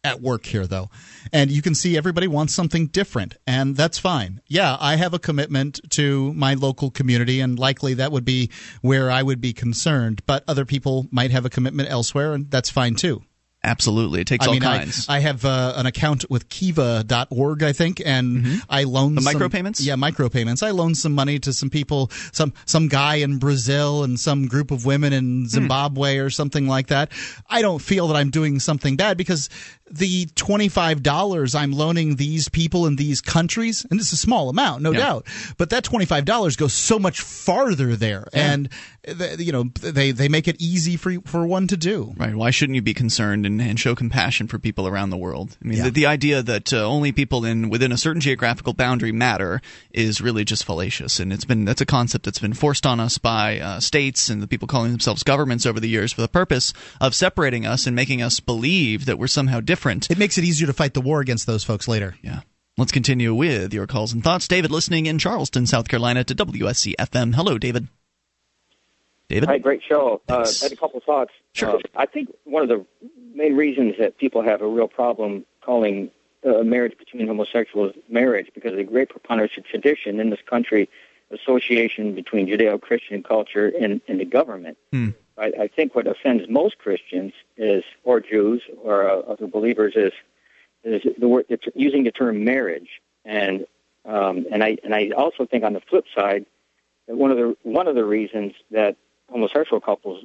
[0.03, 0.89] at work here, though,
[1.31, 4.41] and you can see everybody wants something different, and that's fine.
[4.47, 8.49] Yeah, I have a commitment to my local community, and likely that would be
[8.81, 10.23] where I would be concerned.
[10.25, 13.21] But other people might have a commitment elsewhere, and that's fine too.
[13.63, 14.21] Absolutely.
[14.21, 15.05] It takes I all mean, I- kinds.
[15.07, 19.15] I, have uh, an account with Kiva.org, I think, and I loan Mm-hmm.
[19.17, 19.85] The some- micropayments?
[19.85, 20.63] Yeah, micropayments.
[20.63, 24.71] I loan some money to some people, some some guy in Brazil and some group
[24.71, 25.17] of women Hmm.
[25.19, 27.11] in Zimbabwe or something like that.
[27.51, 29.47] I don't feel that I'm doing something bad because
[29.91, 34.49] the twenty five dollars I'm loaning these people in these countries, and it's a small
[34.49, 34.99] amount, no Yeah.
[34.99, 35.27] doubt,
[35.57, 38.69] but that twenty five dollars goes so much farther there, and
[39.05, 42.13] th- you know they they make it easy for for one to do.
[42.17, 42.35] Right.
[42.35, 45.57] Why shouldn't you be concerned and, and show compassion for people around the world?
[45.63, 45.83] I mean, Yeah.
[45.85, 49.61] the, the idea that uh, only people in within a certain geographical boundary matter
[49.91, 53.17] is really just fallacious, and it's been that's a concept that's been forced on us
[53.17, 56.73] by uh, states and the people calling themselves governments over the years for the purpose
[57.01, 59.80] of separating us and making us believe that we're somehow different.
[60.09, 62.15] It makes it easier to fight the war against those folks later.
[62.21, 62.41] Yeah.
[62.77, 64.47] Let's continue with your calls and thoughts.
[64.47, 67.35] David, listening in Charleston, South Carolina, to WSC FM.
[67.35, 67.87] Hello, David.
[69.27, 69.49] David.
[69.49, 70.21] Hi, great show.
[70.27, 71.31] Uh, I had a couple of thoughts.
[71.53, 71.75] Sure.
[71.75, 72.85] Uh, I think one of the
[73.33, 76.11] main reasons that people have a real problem calling
[76.45, 80.89] uh, marriage between homosexuals marriage because of the great preponderance of tradition in this country,
[81.29, 84.77] association between Judeo-Christian culture and, and the government.
[84.91, 85.09] Hmm.
[85.41, 90.13] I, I think what offends most Christians is, or Jews or uh, other believers, is
[90.83, 93.65] is the word it's using the term marriage, and
[94.05, 96.45] um, and I and I also think on the flip side
[97.07, 98.95] that one of the one of the reasons that
[99.29, 100.23] homosexual couples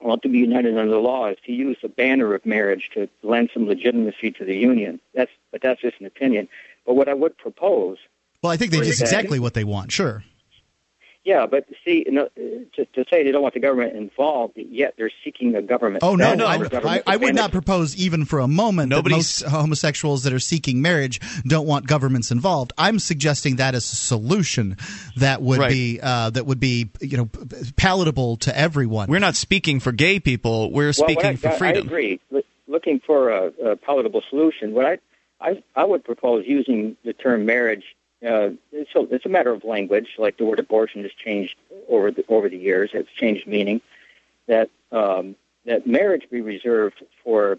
[0.00, 3.08] want to be united under the law is to use the banner of marriage to
[3.22, 5.00] lend some legitimacy to the union.
[5.14, 6.48] That's but that's just an opinion.
[6.86, 7.98] But what I would propose
[8.42, 9.92] Well, I think they just exactly what they want.
[9.92, 10.24] Sure.
[11.22, 14.94] Yeah, but see, you know, to, to say they don't want the government involved, yet
[14.96, 16.02] they're seeking a government.
[16.02, 19.44] Oh no, no, I, I, I would not propose even for a moment Nobody's- that
[19.46, 22.72] most homosexuals that are seeking marriage don't want governments involved.
[22.78, 24.78] I'm suggesting that as a solution
[25.16, 25.70] that would Right.
[25.70, 27.28] be uh, that would be you know
[27.76, 29.08] palatable to everyone.
[29.10, 30.70] We're not speaking for gay people.
[30.72, 31.82] We're Well, speaking what I, for freedom.
[31.84, 32.20] I agree.
[32.66, 34.98] Looking for a, a palatable solution, what I
[35.40, 37.84] I I would propose using the term marriage.
[38.24, 40.16] Uh, it's a, it's a matter of language.
[40.18, 41.56] Like the word abortion has changed
[41.88, 42.90] over the over the years.
[42.92, 43.80] It's changed meaning.
[44.46, 47.58] That um, that marriage be reserved for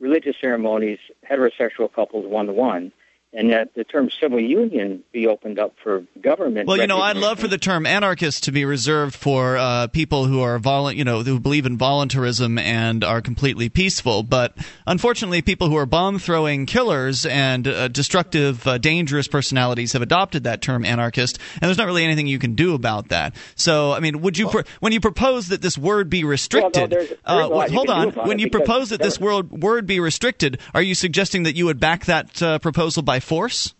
[0.00, 2.92] religious ceremonies, heterosexual couples one to one,
[3.36, 6.66] and that the term civil union be opened up for government.
[6.66, 10.24] Well, you know, I'd love for the term anarchist to be reserved for uh, people
[10.24, 14.22] who are vol- you know, who believe in voluntarism and are completely peaceful.
[14.22, 14.56] But
[14.86, 20.44] unfortunately, people who are bomb throwing killers and uh, destructive, uh, dangerous personalities have adopted
[20.44, 23.36] that term anarchist, and there's not really anything you can do about that.
[23.54, 26.90] So, I mean, would you, pro- when you propose that this word be restricted?
[26.90, 28.10] there's- there's uh, a lot you hold on.
[28.12, 31.78] When you propose that this word word be restricted, are you suggesting that you would
[31.78, 33.74] back that uh, proposal by force?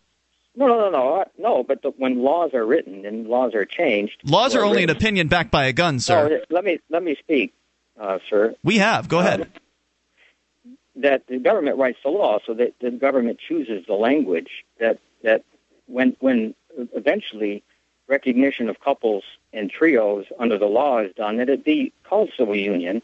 [0.55, 1.63] No, no, no, no, uh, no.
[1.63, 5.29] But the, when laws are written and laws are changed, Laws are only an opinion
[5.29, 6.29] backed by a gun, sir.
[6.29, 7.53] No, let me let me speak,
[8.01, 8.55] uh, sir.
[8.65, 9.09] We have.
[9.09, 9.51] Go ahead.
[10.97, 15.45] That the government writes the law, so that the government chooses the language that that
[15.87, 16.55] when when
[16.95, 17.63] eventually
[18.09, 22.57] recognition of couples and trios under the law is done, that it be called civil
[22.57, 23.03] union,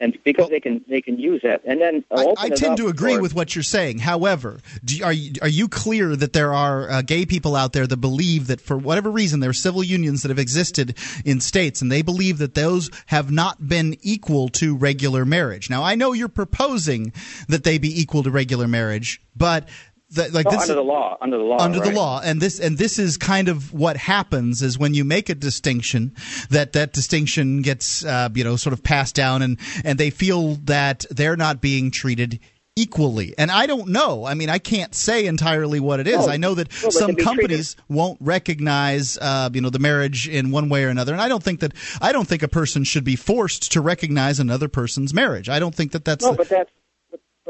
[0.00, 3.16] and because they can they can use that, and then I, I tend to agree
[3.16, 3.98] for- with what you're saying.
[3.98, 7.86] However, do are you, are you clear that there are uh, gay people out there
[7.86, 11.82] that believe that for whatever reason there are civil unions that have existed in states,
[11.82, 15.68] and they believe that those have not been equal to regular marriage?
[15.70, 17.12] Now, I know you're proposing
[17.48, 19.68] that they be equal to regular marriage, but
[20.10, 22.20] the, like No, this under the law, under the law, under the law.
[22.22, 26.14] And this and this is kind of what happens is when you make a distinction
[26.50, 30.56] that that distinction gets uh, you know sort of passed down and and they feel
[30.64, 32.40] that they're not being treated
[32.76, 33.34] equally.
[33.36, 34.24] And i don't know.
[34.24, 36.26] I mean i can't say entirely what it is.
[36.26, 40.50] No, i know that no, some companies won't recognize uh, you know the marriage in
[40.50, 41.12] one way or another.
[41.12, 44.40] And i don't think that i don't think a person should be forced to recognize
[44.40, 45.48] another person's marriage.
[45.48, 46.72] I don't think that that's No, the- but that's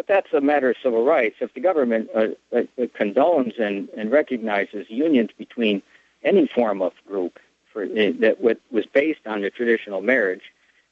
[0.00, 1.36] but, that's a matter of civil rights.
[1.40, 2.62] If the government uh, uh,
[2.98, 5.82] condones and, and recognizes unions between
[6.22, 7.38] any form of group
[7.72, 10.42] for uh, that what was based on the traditional marriage,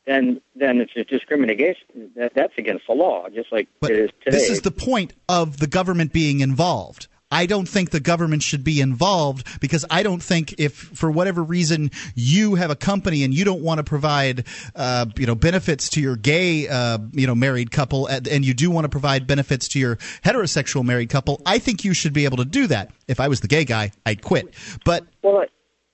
[0.06, 2.10] then then it's a discrimination.
[2.16, 4.36] That, that's against the law, just like But it is today.
[4.38, 7.08] this is the point of the government being involved.
[7.30, 11.42] I don't think the government should be involved because I don't think if for whatever
[11.42, 15.90] reason you have a company and you don't want to provide uh, you know benefits
[15.90, 19.68] to your gay uh, you know married couple and you do want to provide benefits
[19.68, 22.90] to your heterosexual married couple, I think you should be able to do that.
[23.06, 24.54] If I was the gay guy, I'd quit.
[24.84, 25.44] But Well,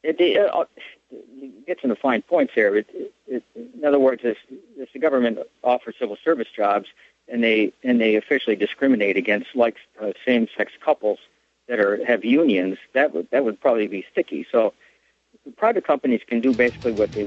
[0.03, 0.65] it, uh,
[1.67, 2.77] gets into fine points here.
[2.77, 2.87] It,
[3.27, 4.37] it, in other words, if,
[4.77, 6.87] if the government offers civil service jobs
[7.29, 11.19] and they and they officially discriminate against like uh, same-sex couples
[11.69, 14.47] that are have unions, that would that would probably be sticky.
[14.51, 14.75] So
[15.57, 17.27] private companies can do basically what they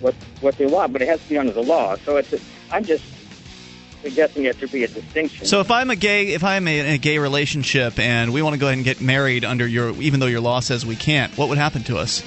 [0.00, 1.96] what what they want, but it has to be under the law.
[2.04, 2.40] So it's a,
[2.70, 3.04] I'm just
[4.02, 5.46] suggesting that there be a distinction.
[5.46, 8.60] So if I'm a gay, if I'm in a gay relationship and we want to
[8.60, 11.48] go ahead and get married under your, even though your law says we can't, what
[11.48, 12.22] would happen to us?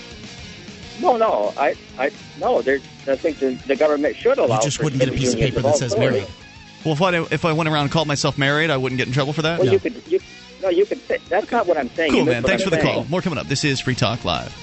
[0.99, 2.61] No, no, I, I, no.
[2.61, 4.57] There, I think the, the government should allow.
[4.57, 6.27] you just wouldn't get a piece of paper that says married.
[6.83, 9.13] Well, if I if I went around and called myself married, I wouldn't get in
[9.13, 9.59] trouble for that.
[9.59, 10.19] Well, you could, you,
[10.61, 10.99] no, you could.
[11.01, 12.11] Say, that's not what I'm saying.
[12.11, 12.43] Cool, man.
[12.43, 13.05] Thanks I'm for the call.
[13.05, 13.47] More coming up.
[13.47, 14.55] This is Free Talk Live.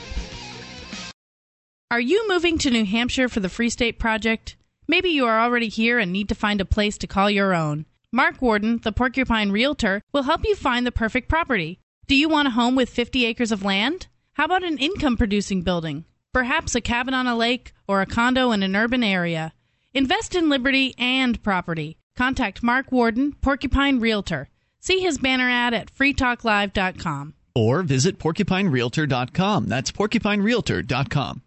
[1.90, 4.56] Are you moving to New Hampshire for the Free State Project?
[4.86, 7.86] Maybe you are already here and need to find a place to call your own.
[8.10, 11.78] Mark Warden, the Porcupine Realtor, will help you find the perfect property.
[12.06, 14.06] Do you want a home with 50 acres of land?
[14.32, 16.06] How about an income producing building?
[16.32, 19.52] Perhaps a cabin on a lake or a condo in an urban area.
[19.92, 21.97] Invest in liberty and property.
[22.18, 24.48] Contact Mark Warden, Porcupine Realtor.
[24.80, 27.34] See his banner ad at freetalklive.com.
[27.54, 29.66] Or visit porcupinerealtor.com.
[29.66, 31.42] That's porcupinerealtor.com.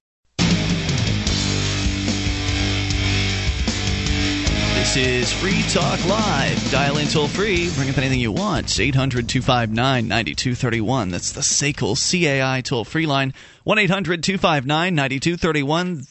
[4.75, 6.71] This is Free Talk Live.
[6.71, 7.69] Dial in toll free.
[7.75, 8.79] Bring up anything you want.
[8.79, 11.09] 800 259 9231.
[11.09, 13.33] That's the SACL CAI toll free line.
[13.65, 16.05] 1 800 259 9231.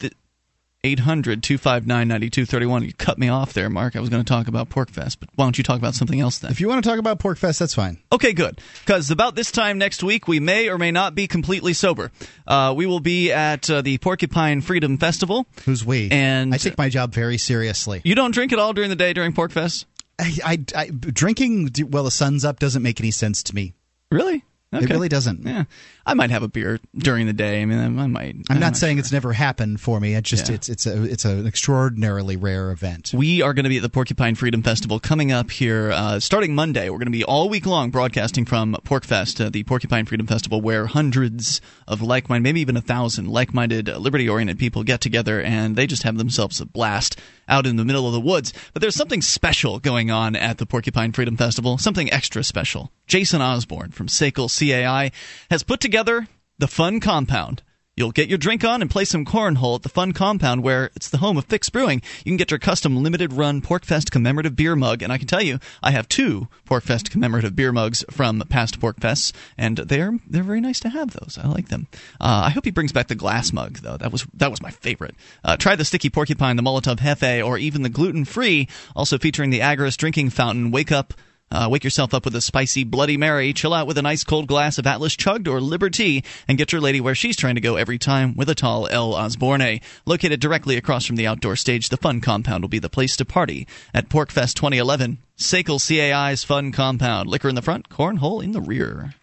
[0.83, 2.85] 800 259 9231.
[2.85, 3.97] You cut me off there, Mark.
[3.97, 6.39] I was going to talk about PorcFest, but why don't you talk about something else
[6.39, 6.51] then?
[6.51, 7.99] if you want to talk about PorcFest, that's fine.
[8.11, 8.61] Okay, good.
[8.81, 12.11] Because about this time next week, we may or may not be completely sober.
[12.47, 15.47] Uh, we will be at uh, the Porcupine Freedom Festival.
[15.67, 16.09] Who's we?
[16.11, 18.01] And I take my job very seriously.
[18.03, 19.85] You don't drink at all during the day during PorcFest?
[20.19, 23.75] I, I, I, drinking while the sun's up doesn't make any sense to me.
[24.11, 24.45] Really?
[24.73, 25.45] It really doesn't.
[25.45, 25.65] Yeah,
[26.11, 27.63] I might have a beer during the day.
[27.63, 28.35] I mean, I might.
[28.51, 30.17] I'm not saying it's never happened for me.
[30.17, 30.57] It's just Yeah.
[30.57, 33.13] it's it's a it's an extraordinarily rare event.
[33.15, 36.57] We are going to be at the Porcupine Freedom Festival coming up here uh, starting
[36.57, 36.91] Monday.
[36.91, 40.61] We're going to be all week long broadcasting from PorcFest, uh, the Porcupine Freedom Festival,
[40.61, 44.83] where hundreds of like minded, maybe even a thousand like minded, uh, liberty oriented people
[44.83, 48.21] get together and they just have themselves a blast out in the middle of the
[48.21, 48.53] woods.
[48.73, 52.91] But there's something special going on at the Porcupine Freedom Festival, something extra special.
[53.07, 55.11] Jason Osborne from SACL CAI
[55.51, 57.63] has put together the Fun Compound.
[57.95, 61.11] You'll get your drink on and play some cornhole at the Fun Compound, where it's
[61.11, 62.01] the home of Fix Brewing.
[62.25, 65.43] You can get your custom limited run PorcFest commemorative beer mug, and I can tell
[65.43, 70.63] you, I have two PorcFest commemorative beer mugs from past PorcFests, and they're they're very
[70.63, 71.11] nice to have.
[71.11, 71.87] Those I like them.
[72.19, 73.99] Uh, I hope he brings back the glass mug though.
[73.99, 75.15] That was that was my favorite.
[75.45, 78.69] Uh, try the sticky porcupine, the Molotov Hefe, or even the gluten free.
[78.97, 80.71] Also featuring the Agorist drinking fountain.
[80.71, 81.13] Wake up.
[81.53, 84.47] Uh, wake yourself up with a spicy Bloody Mary, chill out with a nice cold
[84.47, 87.75] glass of Atlas Chugged or Liberty, and get your lady where she's trying to go
[87.75, 89.15] every time with a tall L.
[89.15, 89.81] Osborne.
[90.07, 93.25] Located directly across from the outdoor stage, the Fun Compound will be the place to
[93.25, 95.19] party at PorcFest 2011.
[95.39, 97.29] Sakel CAI's Fun Compound.
[97.29, 99.15] Liquor in the front, cornhole in the rear.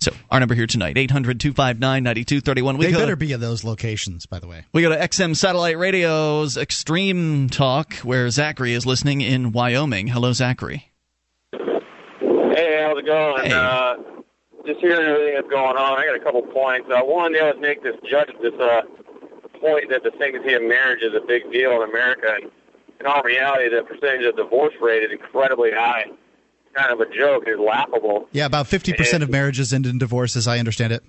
[0.00, 2.78] So, our number here tonight, 800 259 9231.
[2.78, 4.64] They better be at those locations, by the way.
[4.74, 10.08] We go to XM Satellite Radio's Extreme Talk, where Zachary is listening in Wyoming.
[10.08, 10.90] Hello, Zachary.
[13.02, 13.52] Hey, how's it going?
[13.52, 13.96] Uh,
[14.66, 16.88] just hearing everything that's going on, I got a couple points.
[16.90, 18.82] Uh, one, they always make this judge this uh,
[19.60, 22.50] point that the sanctity of marriage is a big deal in America, and
[23.00, 26.04] in all reality, the percentage of divorce rate is incredibly high.
[26.06, 27.44] It's kind of a joke.
[27.46, 28.28] It's laughable.
[28.32, 31.02] Yeah, about 50% of marriages end in divorce, as I understand it.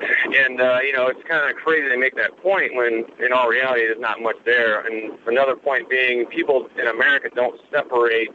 [0.00, 3.48] And, uh, you know, it's kind of crazy to make that point when, in all
[3.48, 4.80] reality, there's not much there.
[4.80, 8.30] And another point being, people in America don't separate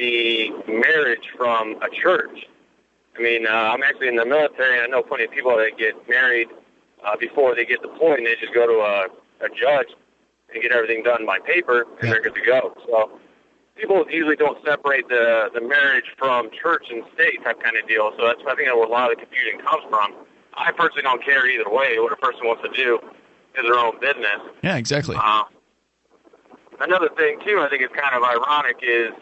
[0.00, 2.46] the marriage from a church.
[3.18, 5.76] I mean, uh, I'm actually in the military, and I know plenty of people that
[5.76, 6.48] get married
[7.04, 9.88] uh, before they get deployed, and they just go to a, a judge
[10.52, 12.74] and get everything done by paper, and they're good to go.
[12.86, 13.20] So
[13.76, 18.12] people usually don't separate the the marriage from church and state type kind of deal.
[18.16, 20.14] So that's I think where a lot of the confusion comes from.
[20.54, 21.98] I personally don't care either way.
[21.98, 22.98] What a person wants to do
[23.58, 24.40] is their own business.
[24.62, 25.16] Yeah, exactly.
[25.18, 25.44] Uh,
[26.80, 29.12] another thing too, I think is kind of ironic is,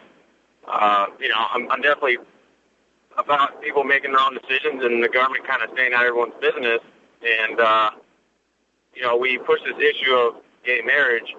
[0.67, 2.17] uh, you know, I'm, I'm definitely
[3.17, 6.33] about people making their own decisions and the government kind of staying out of everyone's
[6.41, 6.79] business.
[7.21, 7.91] And uh,
[8.93, 11.35] you know, we push this issue of gay marriage,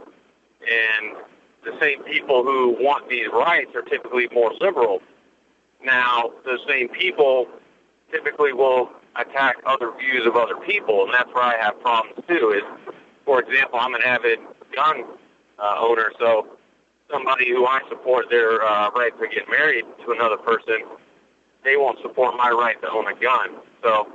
[0.61, 1.17] and
[1.65, 5.01] the same people who want these rights are typically more liberal.
[5.85, 7.47] Now, the same people
[8.13, 12.51] typically will attack other views of other people, and that's where I have problems too.
[12.51, 12.95] Is,
[13.25, 14.39] for example, I'm an avid
[14.75, 15.05] gun
[15.59, 16.47] uh, owner, so
[17.12, 20.82] somebody who I support their uh, right to get married to another person,
[21.65, 23.57] they won't support my right to own a gun.
[23.82, 24.07] So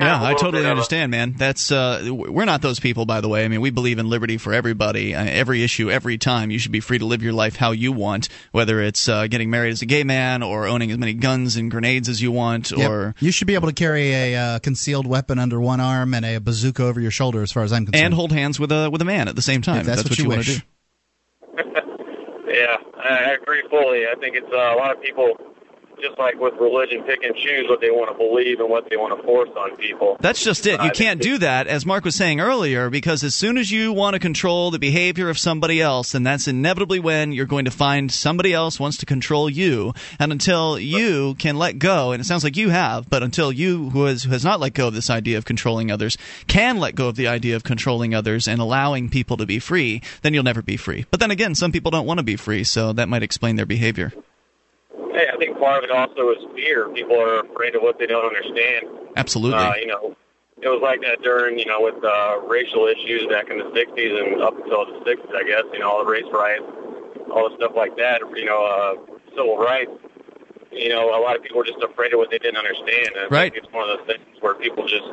[0.00, 1.34] Yeah, a I little totally bit a- understand, man.
[1.36, 3.44] That's uh, we're not those people, by the way.
[3.44, 6.50] I mean, we believe in liberty for everybody, uh, every issue, every time.
[6.50, 9.50] You should be free to live your life how you want, whether it's uh, getting
[9.50, 12.70] married as a gay man or owning as many guns and grenades as you want,
[12.70, 12.90] Yep.
[12.90, 16.24] or you should be able to carry a uh, concealed weapon under one arm and
[16.24, 18.04] a bazooka over your shoulder, as far as I'm concerned.
[18.06, 19.80] and hold hands with a with a man at the same time.
[19.80, 20.54] If that's what what you want wish.
[20.54, 20.66] to do.
[22.52, 24.06] Yeah, I agree fully.
[24.06, 25.36] I think it's uh, a lot of people,
[26.00, 28.96] just like with religion, pick and choose what they want to believe and what they
[28.96, 30.16] want to force on people.
[30.20, 30.82] That's just it.
[30.82, 34.14] You can't do that, as Mark was saying earlier, because as soon as you want
[34.14, 38.10] to control the behavior of somebody else, then that's inevitably when you're going to find
[38.10, 39.94] somebody else wants to control you.
[40.18, 43.90] And until you can let go, and it sounds like you have, but until you,
[43.90, 46.16] who has, who has not let go of this idea of controlling others,
[46.46, 50.02] can let go of the idea of controlling others and allowing people to be free,
[50.22, 51.06] then you'll never be free.
[51.10, 53.66] But then again, some people don't want to be free, so that might explain their
[53.66, 54.12] behavior.
[55.12, 56.88] Hey, I think part of it also is fear.
[56.88, 58.86] People are afraid of what they don't understand.
[59.16, 59.58] Absolutely.
[59.58, 60.16] Uh, you know,
[60.62, 64.32] it was like that during, you know, with uh, racial issues back in the 60s
[64.32, 66.64] and up until the 60s, I guess, you know, all the race riots,
[67.30, 69.90] all the stuff like that, you know, uh, civil rights.
[70.70, 73.12] You know, a lot of people were just afraid of what they didn't understand.
[73.16, 73.52] And I Right.
[73.52, 75.04] think it's one of those things where people just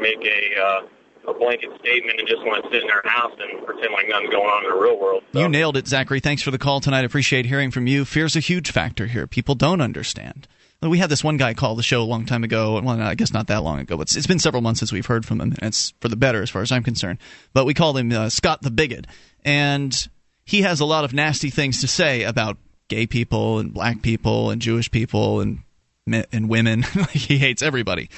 [0.00, 0.82] make a, uh,
[1.28, 4.30] a blanket statement and just want to sit in their house and pretend like nothing's
[4.30, 5.22] going on in the real world.
[5.32, 6.20] You nailed it, Zachary.
[6.20, 7.04] Thanks for the call tonight.
[7.04, 8.04] Appreciate hearing from you.
[8.04, 9.26] Fear's a huge factor here.
[9.26, 10.46] People don't understand.
[10.82, 12.78] We had this one guy call the show a long time ago.
[12.78, 15.24] Well, I guess not that long ago, but it's- been several months since we've heard
[15.24, 17.18] from him, and it's for the better as far as I'm concerned.
[17.54, 19.06] But we called him uh, Scott the Bigot,
[19.44, 19.96] and
[20.44, 24.50] he has a lot of nasty things to say about gay people and black people
[24.50, 25.60] and Jewish people and
[26.06, 26.82] and women.
[27.12, 28.10] he hates everybody,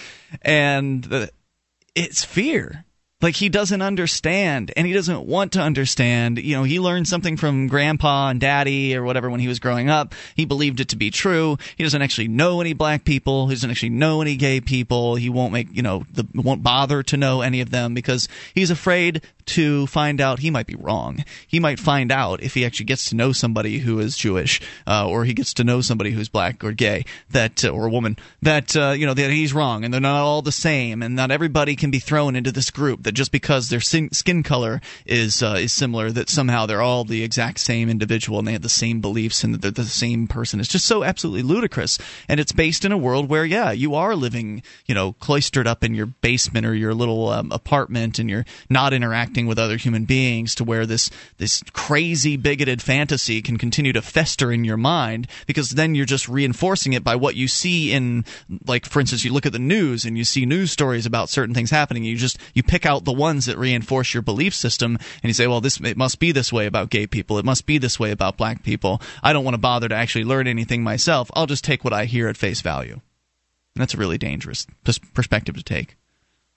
[0.43, 1.27] and uh,
[1.95, 2.85] it's fear.
[3.23, 6.39] Like he doesn't understand and he doesn't want to understand.
[6.39, 9.89] You know he learned something from grandpa and daddy or whatever when he was growing
[9.89, 10.15] up.
[10.35, 11.57] He believed it to be true.
[11.77, 13.49] He doesn't actually know any black people.
[13.49, 15.15] He doesn't actually know any gay people.
[15.15, 18.71] He won't make you know the won't bother to know any of them because he's
[18.71, 22.87] afraid to find out he might be wrong he might find out if he actually
[22.87, 26.29] gets to know somebody who is jewish uh, or he gets to know somebody who's
[26.29, 29.85] black or gay that uh, or a woman that uh, you know that he's wrong
[29.85, 33.03] and they're not all the same and not everybody can be thrown into this group
[33.03, 37.23] that just because their skin color is uh, is similar that somehow they're all the
[37.23, 40.61] exact same individual and they have the same beliefs and that they're the same person.
[40.61, 41.99] It's just so absolutely ludicrous,
[42.29, 45.85] and it's based in a world where yeah, you are living you know cloistered up
[45.85, 50.07] in your basement or your little um, apartment and you're not interacting with other human
[50.07, 55.27] beings to where this this crazy bigoted fantasy can continue to fester in your mind
[55.47, 58.25] because then you're just reinforcing it by what you see in
[58.67, 61.55] like for instance you look at the news and you see news stories about certain
[61.55, 62.05] things happening.
[62.05, 65.47] You just you pick out the ones that reinforce your belief system and you say
[65.47, 67.39] well this it must be this way about gay people.
[67.39, 69.03] It must be this way about black people.
[69.23, 71.31] I don't want to bother to actually learn anything myself.
[71.35, 73.01] I'll just take what i hear at face value.
[73.75, 74.67] And that's a really dangerous
[75.13, 75.97] perspective to take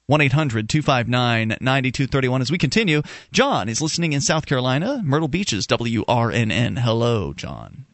[0.09, 2.41] 1 800 259 9231.
[2.41, 6.79] As we continue, John is listening in South Carolina, Myrtle Beaches, WRNN.
[6.79, 7.85] Hello, John.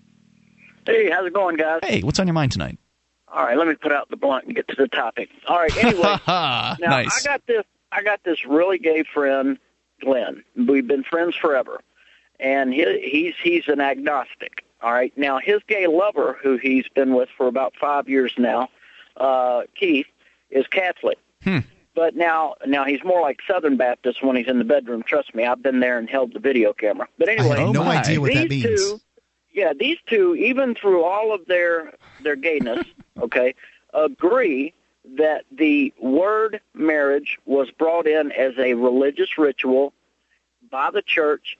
[0.85, 1.81] Hey, how's it going, guys?
[1.83, 2.77] Hey, what's on your mind tonight?
[3.27, 5.27] All right, let me put out the blunt and get to the topic.
[5.45, 6.17] All right, anyway.
[6.27, 7.25] now, nice.
[7.25, 9.57] I got this I got this really gay friend,
[9.99, 10.41] Glenn.
[10.55, 11.81] We've been friends forever,
[12.39, 14.63] and he, he's he's an agnostic.
[14.81, 15.11] All right.
[15.17, 18.69] Now his gay lover, who he's been with for about five years now,
[19.17, 20.07] uh, Keith,
[20.49, 21.17] is Catholic.
[21.43, 21.59] Hmm.
[21.95, 25.01] But now, now he's more like Southern Baptist when he's in the bedroom.
[25.03, 27.07] Trust me, I've been there and held the video camera.
[27.17, 28.63] But anyway, I have no idea what these that means.
[28.63, 29.01] Two,
[29.53, 32.85] yeah, these two, even through all of their their gayness,
[33.21, 33.55] okay,
[33.93, 34.73] agree
[35.17, 39.93] that the word marriage was brought in as a religious ritual
[40.69, 41.57] by the church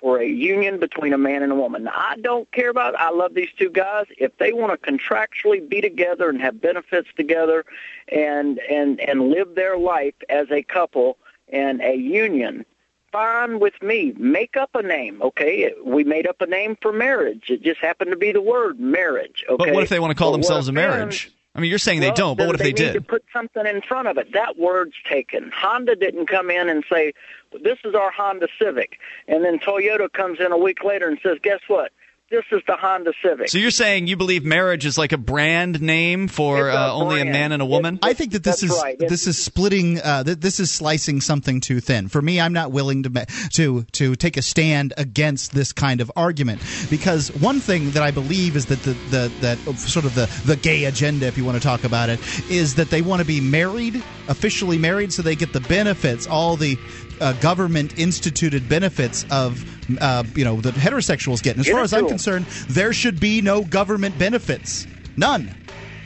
[0.00, 1.84] for a union between a man and a woman.
[1.84, 3.00] Now, I don't care about it.
[3.00, 4.06] I love these two guys.
[4.18, 7.64] If they want to contractually be together and have benefits together
[8.08, 11.18] and and and live their life as a couple
[11.48, 12.64] and a union,
[13.12, 14.12] fine with me.
[14.18, 15.72] Make up a name, okay?
[15.84, 17.44] We made up a name for marriage.
[17.48, 19.64] It just happened to be the word marriage, okay?
[19.66, 21.30] But what if they want to call But themselves a marriage?
[21.56, 22.92] I mean, you're saying well, they don't, but what if they, need did?
[22.92, 24.32] to put something in front of it?
[24.34, 25.50] That word's taken.
[25.54, 27.14] Honda didn't come in and say,
[27.62, 31.38] "This is our Honda Civic," and then Toyota comes in a week later and says,
[31.42, 31.92] "Guess what?
[32.28, 35.80] This is the Honda Civic." So you're saying you believe marriage is like a brand
[35.80, 38.00] name for uh, only a man and a woman?
[38.02, 38.98] I think that this is right.
[38.98, 40.00] this is splitting.
[40.00, 42.08] Uh, th- this is slicing something too thin.
[42.08, 46.10] For me, I'm not willing to to to take a stand against this kind of
[46.16, 50.26] argument because one thing that I believe is that the, the that sort of the
[50.44, 52.18] the gay agenda, if you want to talk about it,
[52.50, 56.56] is that they want to be married, officially married, so they get the benefits, all
[56.56, 56.76] the
[57.20, 59.64] uh, government instituted benefits of
[60.00, 61.52] uh, you know that heterosexuals get.
[61.56, 62.10] And as Get far as I'm to 'em.
[62.10, 64.86] concerned, there should be no government benefits,
[65.16, 65.54] none.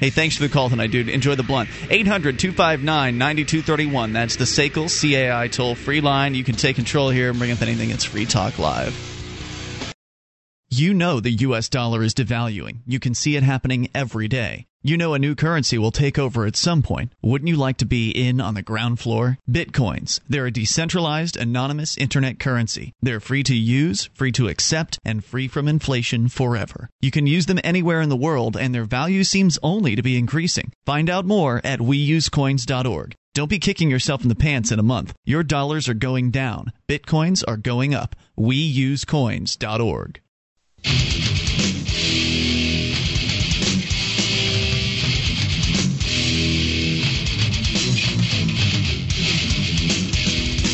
[0.01, 1.11] Hey, thanks for the call tonight, dude.
[1.11, 1.69] Enjoy the blunt.
[1.91, 4.13] 800 259 9231.
[4.15, 6.35] That's the SACL CAI toll free line.
[6.35, 7.91] You can take control here and bring up anything.
[7.91, 8.97] It's Free Talk Live.
[10.71, 12.79] You know the US dollar is devaluing.
[12.87, 14.67] You can see it happening every day.
[14.83, 17.13] You know a new currency will take over at some point.
[17.21, 19.37] Wouldn't you like to be in on the ground floor?
[19.47, 20.21] Bitcoins.
[20.27, 22.95] They're a decentralized, anonymous internet currency.
[23.03, 26.89] They're free to use, free to accept, and free from inflation forever.
[27.03, 30.17] You can use them anywhere in the world, and their value seems only to be
[30.17, 30.73] increasing.
[30.87, 33.15] Find out more at weusecoins.org.
[33.35, 35.13] Don't be kicking yourself in the pants in a month.
[35.27, 36.73] Your dollars are going down.
[36.89, 38.17] Bitcoins are going up.
[38.39, 40.21] Weusecoins.org.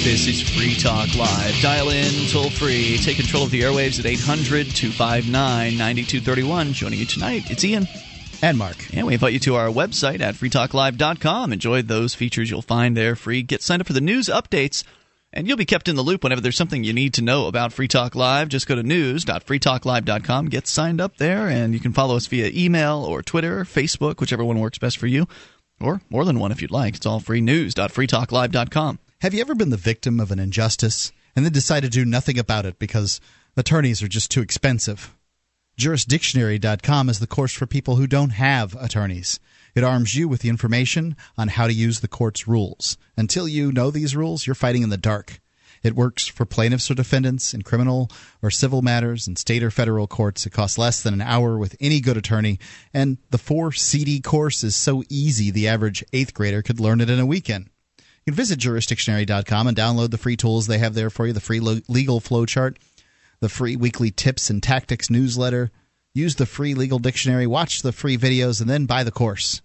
[0.07, 1.61] This is Free Talk Live.
[1.61, 2.97] Dial in toll free.
[2.99, 6.73] Take control of the airwaves at 800 259 9231.
[6.75, 7.89] Joining you tonight, it's Ian.
[8.41, 8.77] And Mark.
[8.95, 11.53] And we invite you to our website at freetalklive.com.
[11.53, 13.43] Enjoy those features you'll find there free.
[13.43, 14.85] Get signed up for the news updates,
[15.33, 17.73] and you'll be kept in the loop whenever there's something you need to know about
[17.73, 18.49] Free Talk Live.
[18.49, 23.05] Just go to news.freetalklive.com, get signed up there, and you can follow us via email
[23.05, 25.27] or Twitter, Facebook, whichever one works best for you,
[25.81, 26.95] or more than one if you'd like.
[26.95, 27.41] It's all free.
[27.41, 29.01] News.freetalklive.com.
[29.23, 32.39] Have you ever been the victim of an injustice and then decided to do nothing
[32.39, 33.19] about it because
[33.57, 35.17] attorneys are just too expensive?
[35.81, 39.41] Jurisdictionary.com is the course for people who don't have attorneys.
[39.75, 42.99] It arms you with the information on how to use the court's rules.
[43.17, 45.41] Until you know these rules, you're fighting in the dark.
[45.83, 48.11] It works for plaintiffs or defendants in criminal
[48.43, 50.45] or civil matters in state or federal courts.
[50.45, 52.59] It costs less than an hour with any good attorney,
[52.93, 57.09] and the four CD course is so easy the average eighth grader could learn it
[57.09, 57.71] in a weekend.
[58.27, 61.41] You can visit jurisdictionary.com and download the free tools they have there for you the
[61.41, 62.77] free legal flowchart,
[63.39, 65.71] the free weekly tips and tactics newsletter.
[66.13, 69.63] Use the free legal dictionary, watch the free videos, and then buy the course.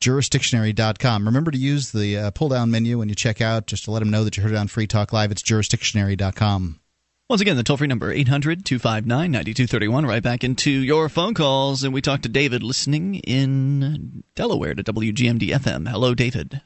[0.00, 1.26] Jurisdictionary.com.
[1.26, 3.98] Remember to use the uh, pull down menu when you check out just to let
[3.98, 5.30] them know that you heard it on Free Talk Live.
[5.30, 6.80] It's jurisdictionary.com.
[7.28, 10.06] Once again, the toll free number 800 259 9231.
[10.06, 11.84] Right back into your phone calls.
[11.84, 15.86] And we talked to David listening in Delaware to WGMD FM.
[15.86, 16.62] Hello, David.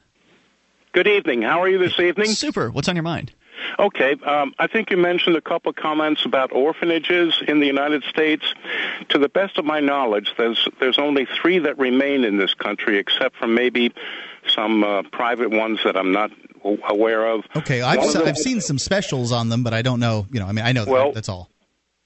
[0.94, 1.42] Good evening.
[1.42, 2.28] How are you this evening?
[2.28, 2.70] Super.
[2.70, 3.32] What's on your mind?
[3.80, 4.14] Okay.
[4.24, 8.44] Um, I think you mentioned a couple of comments about orphanages in the United States.
[9.08, 12.96] To the best of my knowledge, there's there's only three that remain in this country,
[12.98, 13.92] except for maybe
[14.46, 16.30] some uh, private ones that I'm not
[16.88, 17.44] aware of.
[17.56, 20.26] Okay, I've, of them- I've seen some specials on them, but I don't know.
[20.30, 21.50] You know, I mean, I know Well- that, that's all.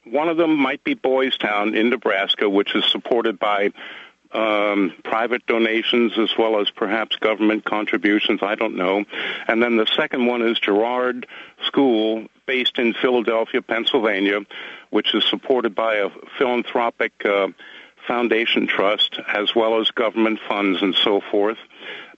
[0.05, 3.73] One of them might be Boys Town in Nebraska, which is supported by
[4.33, 8.41] um, private donations as well as perhaps government contributions.
[8.43, 9.05] I don't know.
[9.47, 11.27] And then the second one is Girard
[11.67, 14.41] School, based in Philadelphia, Pennsylvania,
[14.91, 17.49] which is supported by a philanthropic uh,
[18.07, 21.59] foundation trust as well as government funds and so forth.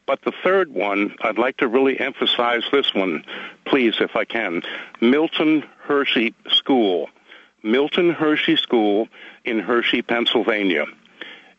[0.07, 3.25] But the third one, I'd like to really emphasize this one,
[3.65, 4.63] please, if I can.
[5.01, 7.09] Milton Hershey School.
[7.63, 9.09] Milton Hershey School
[9.45, 10.87] in Hershey, Pennsylvania.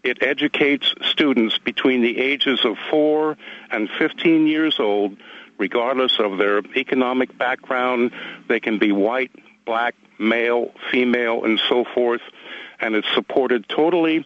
[0.03, 3.37] It educates students between the ages of 4
[3.69, 5.17] and 15 years old,
[5.57, 8.11] regardless of their economic background.
[8.47, 9.31] They can be white,
[9.65, 12.21] black, male, female, and so forth.
[12.79, 14.25] And it's supported totally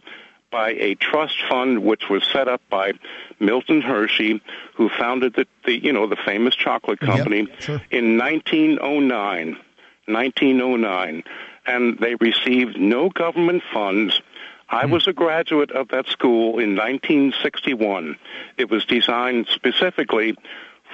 [0.50, 2.92] by a trust fund which was set up by
[3.38, 4.40] Milton Hershey,
[4.74, 7.48] who founded the, the you know the famous chocolate company
[7.90, 9.58] in 1909.
[10.06, 11.24] 1909,
[11.66, 14.20] and they received no government funds.
[14.68, 18.16] I was a graduate of that school in 1961.
[18.56, 20.36] It was designed specifically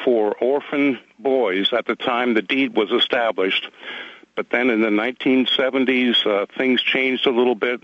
[0.05, 3.69] for orphan boys at the time the deed was established.
[4.35, 7.83] But then in the 1970s, uh, things changed a little bit.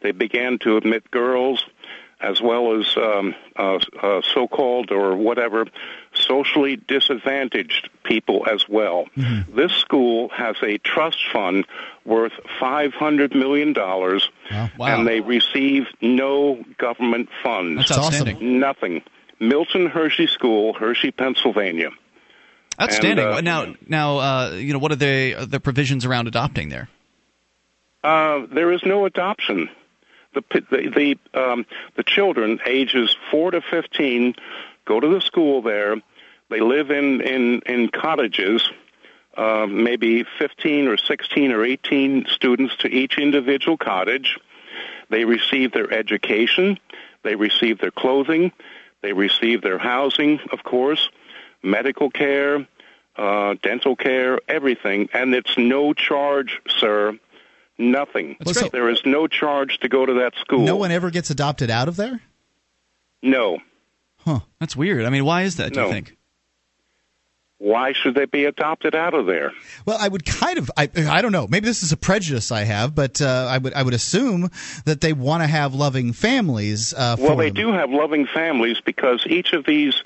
[0.00, 1.64] They began to admit girls
[2.20, 5.66] as well as um, uh, uh, so-called or whatever
[6.26, 9.06] socially disadvantaged people as well.
[9.16, 11.66] This school has a trust fund
[12.04, 13.74] worth $500 million,
[14.80, 17.88] and they receive no government funds.
[17.88, 18.58] That's outstanding.
[18.58, 19.02] Nothing.
[19.40, 21.90] Milton Hershey School, Hershey, Pennsylvania.
[22.80, 23.26] Outstanding.
[23.26, 26.88] And, uh, now, now, uh, you know, what are the the provisions around adopting there?
[28.02, 29.70] Uh, there is no adoption.
[30.34, 34.34] The the the, um, the children ages four to fifteen
[34.84, 35.96] go to the school there.
[36.50, 38.68] They live in in in cottages.
[39.36, 44.38] Uh, maybe 15 or 16 or 18 students to each individual cottage.
[45.10, 46.78] They receive their education.
[47.24, 48.52] They receive their clothing.
[49.02, 51.10] They receive their housing, of course,
[51.64, 52.64] medical care,
[53.16, 55.08] uh, dental care, everything.
[55.12, 57.18] And it's no charge, sir.
[57.76, 58.36] Nothing.
[58.38, 58.70] That's great.
[58.70, 60.60] There is no charge to go to that school.
[60.60, 62.20] No one ever gets adopted out of there?
[63.20, 63.58] No.
[64.18, 64.40] Huh.
[64.60, 65.04] That's weird.
[65.06, 65.86] I mean, why is that, do No.
[65.86, 66.16] you think?
[67.58, 69.52] Why should they be adopted out of there?
[69.86, 71.46] Well, I would kind of, I, I don't know.
[71.46, 74.50] Maybe this is a prejudice I have, but uh, I would, I would assume
[74.84, 76.92] that they want to have loving families.
[76.92, 77.54] Uh, Well, they them.
[77.54, 80.02] do have loving families because each of these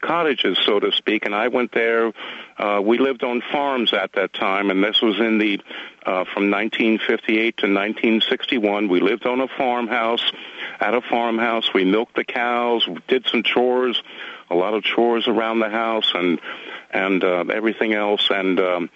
[0.00, 2.12] cottages, so to speak, and I went there.
[2.56, 5.60] Uh, we lived on farms at that time, and this was in the
[6.04, 8.88] uh, from 1958 to 1961.
[8.88, 10.32] We lived on a farmhouse.
[10.80, 14.02] At a farmhouse, we milked the cows, did some chores,
[14.50, 16.40] a lot of chores around the house, and
[16.92, 18.28] and uh, everything else.
[18.30, 18.90] And um,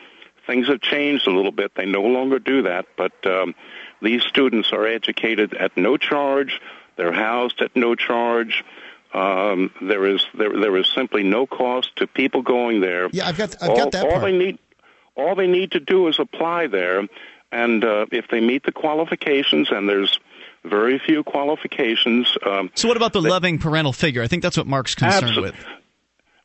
[0.46, 1.72] things have changed a little bit.
[1.74, 3.54] They no longer do that, but um,
[4.02, 6.60] these students are educated at no charge.
[6.96, 8.64] They're housed at no charge.
[9.14, 13.08] Um, there is there there is simply no cost to people going there.
[13.12, 14.22] Yeah, I've got, I've all, got that all part.
[14.22, 14.58] they need
[15.14, 17.06] all they need to do is apply there,
[17.50, 20.18] and uh, if they meet the qualifications, and there's
[20.64, 22.36] very few qualifications.
[22.44, 24.22] Um, So, what about the they- loving parental figure?
[24.22, 25.64] I think that's what Mark's concerned Absol- with.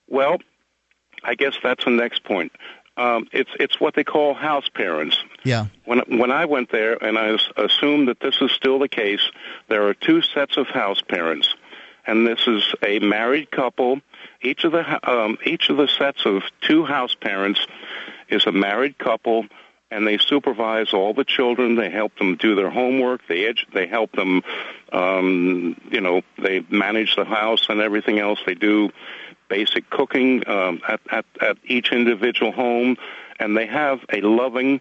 [0.07, 0.37] Well,
[1.23, 2.51] I guess that's the next point.
[2.97, 5.17] Um, it's it's what they call house parents.
[5.43, 5.67] Yeah.
[5.85, 9.21] When when I went there, and I assume that this is still the case,
[9.69, 11.55] there are two sets of house parents,
[12.05, 14.01] and this is a married couple.
[14.41, 17.65] Each of the um, each of the sets of two house parents
[18.27, 19.45] is a married couple,
[19.89, 21.75] and they supervise all the children.
[21.75, 23.21] They help them do their homework.
[23.27, 24.41] They edu- they help them,
[24.91, 28.39] um, you know, they manage the house and everything else.
[28.45, 28.91] They do
[29.51, 32.95] basic cooking um, at, at at each individual home,
[33.39, 34.79] and they have a loving,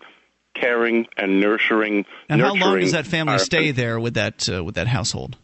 [0.55, 2.07] caring, and nurturing.
[2.29, 5.37] And how long does that family our- stay there with that uh, with that household?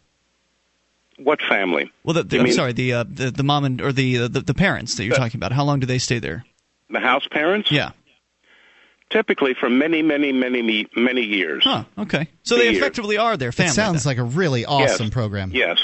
[1.19, 1.91] What family?
[2.05, 4.41] Well, the, the, I'm mean- sorry, the, uh, the the mom and or the, the
[4.43, 5.51] the parents that you're talking about.
[5.53, 6.45] How long do they stay there?
[6.91, 7.73] The house parents?
[7.73, 7.91] Yeah.
[9.09, 11.63] Typically for many, many, many, many years.
[11.65, 11.85] Huh.
[11.97, 12.29] Okay.
[12.43, 12.79] So they Years.
[12.79, 13.71] effectively are their family.
[13.71, 14.11] It sounds then.
[14.11, 15.53] like a really awesome program.
[15.55, 15.79] Yes.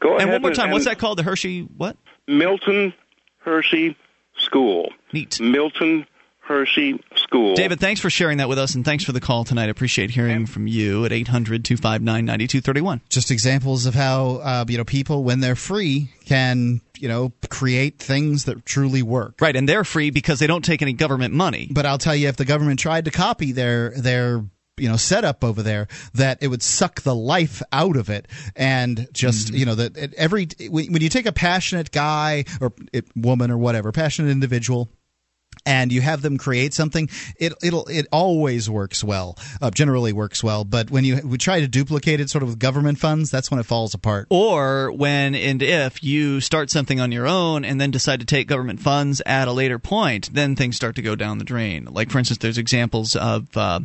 [0.00, 0.32] Go and ahead.
[0.32, 1.18] one more time, what's that called?
[1.18, 1.96] The Hershey what?
[2.28, 2.94] Milton
[3.38, 3.96] Hershey
[4.38, 4.92] School.
[5.12, 5.40] Neat.
[5.40, 6.06] Milton
[6.46, 7.54] Hershey School.
[7.54, 9.64] David, thanks for sharing that with us, and thanks for the call tonight.
[9.64, 13.00] I appreciate hearing from you at 800 259 9231.
[13.08, 17.98] Just examples of how uh, you know people, when they're free, can you know create
[17.98, 19.40] things that truly work.
[19.40, 21.68] Right, and they're free because they don't take any government money.
[21.70, 24.44] But I'll tell you, if the government tried to copy their their
[24.78, 29.08] you know setup over there, that it would suck the life out of it, and
[29.12, 29.56] just Mm-hmm.
[29.56, 32.72] you know that every when when you take a passionate guy or
[33.14, 34.88] woman or whatever, passionate individual.
[35.64, 37.08] And you have them create something.
[37.40, 39.36] It it'll it always works well.
[39.60, 40.64] Uh, generally works well.
[40.64, 43.58] But when you we try to duplicate it, sort of with government funds, that's when
[43.58, 44.28] it falls apart.
[44.30, 48.46] Or when and if you start something on your own and then decide to take
[48.46, 51.86] government funds at a later point, then things start to go down the drain.
[51.90, 53.56] Like, for instance, there's examples of.
[53.56, 53.80] Uh,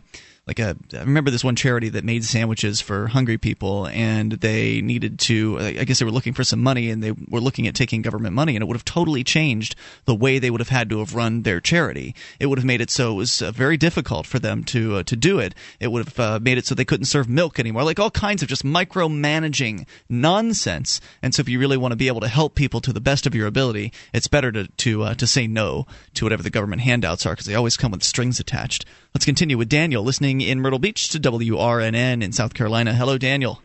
[0.47, 4.81] like a, I remember this one charity that made sandwiches for hungry people, and they
[4.81, 5.59] needed to.
[5.59, 8.34] I guess they were looking for some money, and they were looking at taking government
[8.34, 11.13] money, and it would have totally changed the way they would have had to have
[11.13, 12.15] run their charity.
[12.39, 15.03] It would have made it so it was uh, very difficult for them to uh,
[15.03, 15.53] to do it.
[15.80, 17.84] It would have uh, made it so they couldn't serve milk anymore.
[17.84, 20.99] Like all kinds of just micromanaging nonsense.
[21.22, 23.27] And so, if you really want to be able to help people to the best
[23.27, 25.85] of your ability, it's better to to uh, to say no
[26.15, 28.85] to whatever the government handouts are because they always come with strings attached.
[29.13, 32.94] Let's continue with Daniel listening in Myrtle Beach to WRNN in South Carolina.
[32.94, 33.62] Hello, Daniel.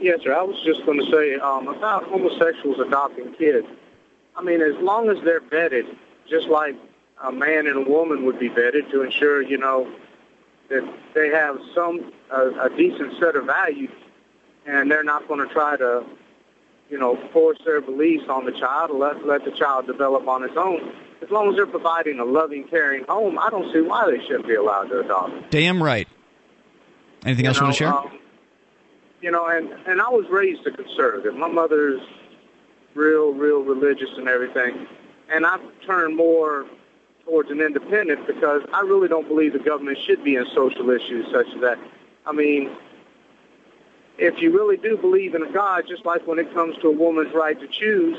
[0.00, 0.34] Yes, sir.
[0.34, 3.66] I was just going to say um, about homosexuals adopting kids.
[4.36, 5.96] I mean, as long as they're vetted,
[6.28, 6.76] just like
[7.22, 9.92] a man and a woman would be vetted to ensure, you know,
[10.68, 13.90] that they have some a, a decent set of values,
[14.66, 16.04] and they're not going to try to,
[16.90, 20.44] you know, force their beliefs on the child or let let the child develop on
[20.44, 20.92] its own.
[21.22, 24.46] As long as they're providing a loving, caring home, I don't see why they shouldn't
[24.46, 25.50] be allowed to adopt.
[25.50, 26.06] Damn right.
[27.24, 27.92] Anything else you want to share?
[27.94, 28.18] um,
[29.20, 31.34] you know, and and I was raised a conservative.
[31.34, 32.00] My mother's
[32.94, 34.86] real, real religious and everything,
[35.28, 36.66] and I've turned more
[37.24, 41.26] towards an independent because I really don't believe the government should be in social issues
[41.32, 41.78] such as that.
[42.26, 42.70] I mean,
[44.18, 46.92] if you really do believe in a God, just like when it comes to a
[46.92, 48.18] woman's right to choose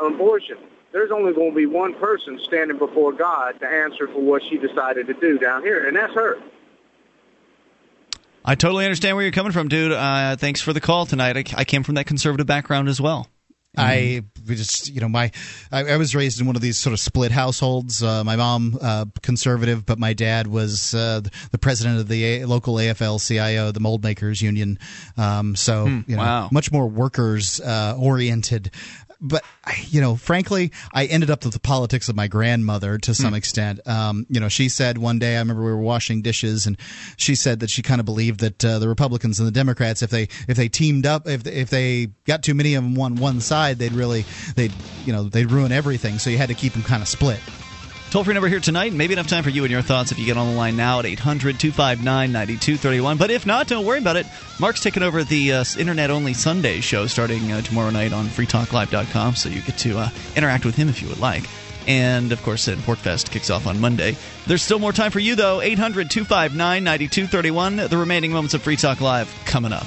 [0.00, 0.58] an abortion,
[0.92, 4.58] there's only going to be one person standing before God to answer for what she
[4.58, 6.36] decided to do down here, and that's her.
[8.44, 9.92] I totally understand where you're coming from, dude.
[9.92, 11.36] Uh, thanks for the call tonight.
[11.36, 13.28] I, I came from that conservative background as well.
[13.74, 15.30] I just you know my
[15.70, 18.02] I, I was raised in one of these sort of split households.
[18.02, 22.44] Uh, my mom uh, conservative, but my dad was uh, the president of the A-
[22.44, 24.78] local AFL-CIO, the Mold Makers Union.
[25.16, 26.48] Um, so Hmm, you know, wow.
[26.52, 28.70] much more workers uh, oriented.
[29.24, 29.44] But
[29.88, 33.34] you know, frankly, I ended up with the politics of my grandmother to some Hmm.
[33.36, 33.86] extent.
[33.86, 36.76] Um, you know, she said one day, I remember we were washing dishes, and
[37.16, 40.10] she said that she kind of believed that uh, the Republicans and the Democrats, if
[40.10, 43.40] they if they teamed up, if if they got too many of them on one
[43.40, 44.26] side, they'd really
[44.56, 44.74] they'd
[45.04, 46.18] you know they'd ruin everything.
[46.18, 47.40] So you had to keep them kind of split.
[48.12, 48.92] Toll free number here tonight.
[48.92, 50.98] Maybe enough time for you and your thoughts if you get on the line now
[50.98, 53.16] at 800 259 9231.
[53.16, 54.26] But if not, don't worry about it.
[54.60, 59.34] Mark's taking over the uh, internet only Sunday show starting uh, tomorrow night on freetalklive.com,
[59.34, 61.44] so you get to uh, interact with him if you would like.
[61.88, 64.14] And of course, then PorcFest kicks off on Monday.
[64.46, 65.62] There's still more time for you, though.
[65.62, 67.76] 800 259 9231.
[67.76, 69.86] The remaining moments of Free Talk Live coming up.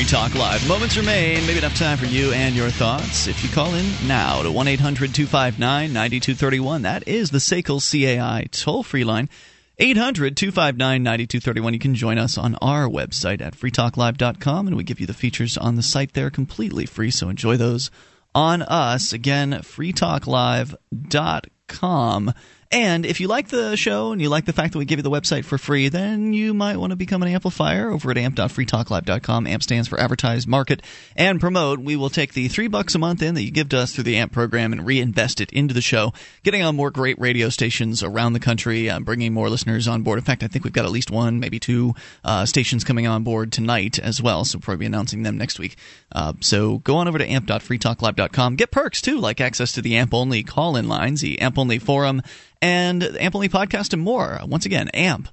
[0.00, 0.66] Free Talk Live.
[0.66, 1.46] Moments remain.
[1.46, 3.26] Maybe enough time for you and your thoughts.
[3.26, 8.46] If you call in now to 1 800 259 9231, that is the SACL CAI
[8.50, 9.28] toll free line.
[9.76, 11.74] 800 259 9231.
[11.74, 15.58] You can join us on our website at freetalklive.com, and we give you the features
[15.58, 17.90] on the site there completely free, so enjoy those
[18.34, 19.12] on us.
[19.12, 22.34] Again, freetalklive.com.
[22.72, 25.02] And if you like the show and you like the fact that we give you
[25.02, 29.48] the website for free, then you might want to become an amplifier over at amp.freetalklive.com.
[29.48, 30.80] AMP stands for advertise, market,
[31.16, 31.80] and promote.
[31.80, 34.04] We will take the three bucks a month in that you give to us through
[34.04, 36.12] the AMP program and reinvest it into the show,
[36.44, 40.20] getting on more great radio stations around the country, uh, bringing more listeners on board.
[40.20, 43.24] In fact, I think we've got at least one, maybe two uh, stations coming on
[43.24, 44.44] board tonight as well.
[44.44, 45.76] So we'll probably be announcing them next week.
[46.12, 48.54] Uh, so go on over to amp.freetalklive.com.
[48.54, 51.80] Get perks too, like access to the AMP only call in lines, the AMP only
[51.80, 52.22] forum,
[52.62, 54.40] and the AMP podcast, and more.
[54.46, 55.28] Once again, amp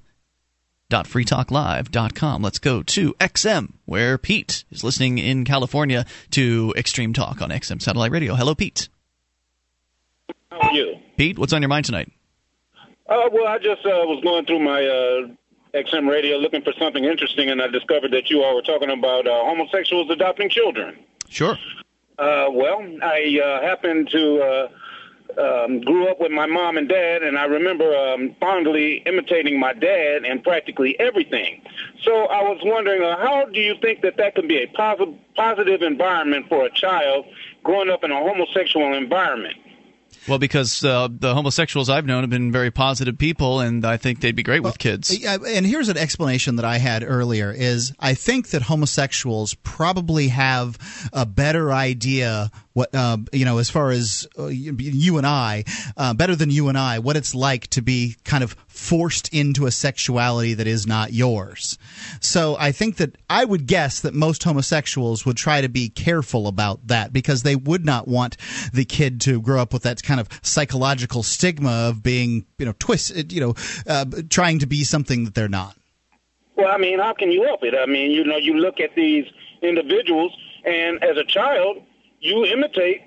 [0.90, 2.42] freetalklive.com.
[2.42, 7.82] Let's go to XM, where Pete is listening in California to Extreme Talk on XM
[7.82, 8.34] Satellite Radio.
[8.34, 8.88] Hello, Pete.
[10.50, 10.96] How are you?
[11.16, 12.10] Pete, what's on your mind tonight?
[13.08, 15.28] Uh, well, I just uh, was going through my uh,
[15.74, 19.26] XM radio looking for something interesting, and I discovered that you all were talking about
[19.26, 20.98] uh, homosexuals adopting children.
[21.28, 21.58] Sure.
[22.18, 24.68] Uh, well, I uh, happened to uh,
[25.36, 29.72] um, grew up with my mom and dad, and I remember um, fondly imitating my
[29.72, 31.62] dad in practically everything.
[32.02, 35.14] So I was wondering, uh, how do you think that that can be a positive
[35.36, 37.24] positive environment for a child
[37.62, 39.54] growing up in a homosexual environment?
[40.26, 44.20] Well, because uh, the homosexuals I've known have been very positive people, and I think
[44.20, 45.16] they'd be great with kids.
[45.16, 50.28] Yeah, and here's an explanation that I had earlier: is I think that homosexuals probably
[50.28, 50.78] have
[51.12, 55.64] a better idea what uh, you know as far as uh, you and I,
[55.96, 59.66] uh, better than you and I, what it's like to be kind of forced into
[59.66, 61.76] a sexuality that is not yours.
[62.20, 66.46] So I think that I would guess that most homosexuals would try to be careful
[66.46, 68.36] about that because they would not want
[68.72, 72.74] the kid to grow up with that kind of psychological stigma of being you know
[72.78, 73.54] twisted, you know,
[73.88, 75.76] uh, trying to be something that they're not.
[76.54, 77.74] Well, I mean, how can you help it?
[77.74, 79.26] I mean, you know, you look at these
[79.62, 80.32] individuals,
[80.64, 81.82] and as a child,
[82.20, 83.02] you imitate.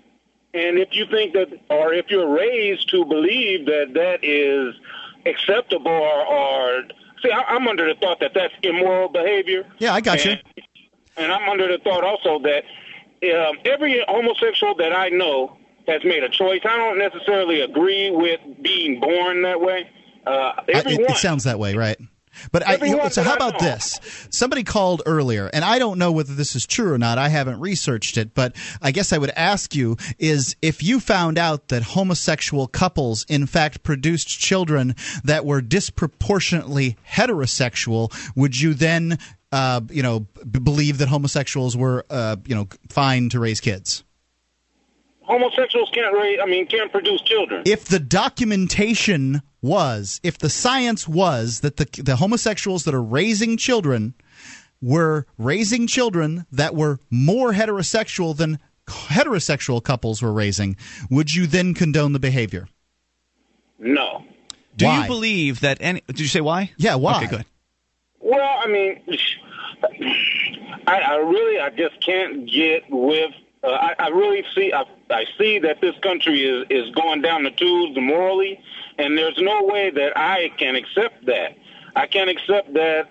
[0.54, 4.76] And if you think that, or if you're raised to believe that that is
[5.26, 6.84] acceptable or, or
[7.22, 9.66] see, I, I'm under the thought that that's immoral behavior.
[9.80, 10.64] Yeah, I got and, you.
[11.18, 12.64] And I'm under the thought also that
[13.24, 15.58] um, every homosexual that I know
[15.88, 16.62] has made a choice.
[16.66, 19.90] I don't necessarily agree with being born that way.
[20.26, 21.98] Uh, I, it, it sounds that way, right?
[22.52, 24.00] But I, so how about this?
[24.30, 27.18] Somebody called earlier, and I don't know whether this is true or not.
[27.18, 31.38] I haven't researched it, but I guess I would ask you: is if you found
[31.38, 39.18] out that homosexual couples, in fact, produced children that were disproportionately heterosexual, would you then,
[39.52, 44.04] uh, you know, b- believe that homosexuals were, uh, you know, fine to raise kids?
[45.32, 47.64] Homosexuals can't raise i mean can't produce children.
[47.66, 53.56] If the documentation was if the science was that the the homosexuals that are raising
[53.58, 54.14] children
[54.82, 60.76] were raising children that were more heterosexual than heterosexual couples were raising
[61.10, 62.68] would you then condone the behavior?
[63.80, 64.26] No.
[64.76, 65.02] Do why?
[65.02, 66.72] you believe that any did you say why?
[66.78, 67.18] Yeah why?
[67.18, 67.46] Okay good.
[68.20, 69.02] Well i mean
[70.88, 73.32] I, I really i just can't get with
[73.64, 77.44] uh, I, I really see I, I see that this country is is going down
[77.44, 78.60] the tubes morally,
[78.98, 81.58] and there's no way that I can accept that.
[81.96, 83.10] I can't accept that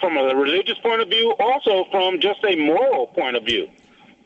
[0.00, 3.68] from a religious point of view, also from just a moral point of view.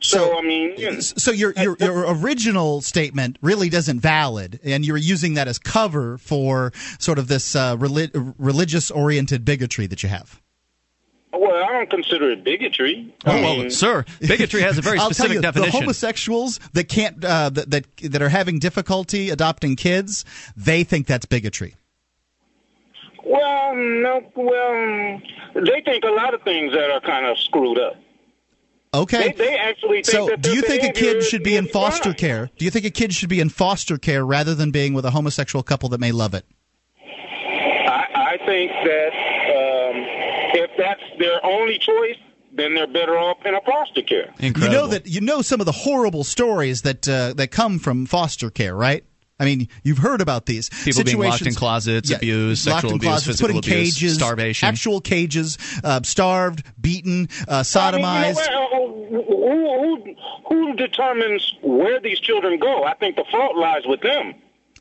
[0.01, 4.85] So, I mean, you know, so your, your your original statement really doesn't valid, and
[4.85, 10.01] you're using that as cover for sort of this uh, relig- religious oriented bigotry that
[10.01, 10.41] you have.
[11.79, 13.13] Well, I don't consider it bigotry.
[13.25, 15.71] Oh, I well, sir, bigotry has a very I'll specific tell you, definition.
[15.71, 20.25] The homosexuals that can't uh, that, that that are having difficulty adopting kids,
[20.57, 21.75] they think that's bigotry.
[23.23, 25.21] Well, no, well,
[25.53, 27.95] they think a lot of things that are kind of screwed up.
[28.91, 29.33] Okay.
[29.37, 32.09] They, they actually think so, that do you think a kid should be in foster
[32.09, 32.15] fine.
[32.15, 32.49] care?
[32.57, 35.11] Do you think a kid should be in foster care rather than being with a
[35.11, 36.45] homosexual couple that may love it?
[36.99, 39.18] I, I think that if that's
[41.29, 42.17] their only choice,
[42.51, 44.33] then they're better off in a foster care.
[44.39, 48.05] You know that you know some of the horrible stories that uh, that come from
[48.05, 49.03] foster care, right?
[49.41, 52.91] I mean, you've heard about these People being locked in closets, closet, abused, locked sexual
[52.91, 54.67] in abuse, closets, physical put in abuse, cages, starvation.
[54.67, 58.03] actual cages, uh, starved, beaten, uh, sodomized.
[58.03, 60.15] I mean, you know, who, who,
[60.49, 62.83] who determines where these children go?
[62.83, 64.33] I think the fault lies with them.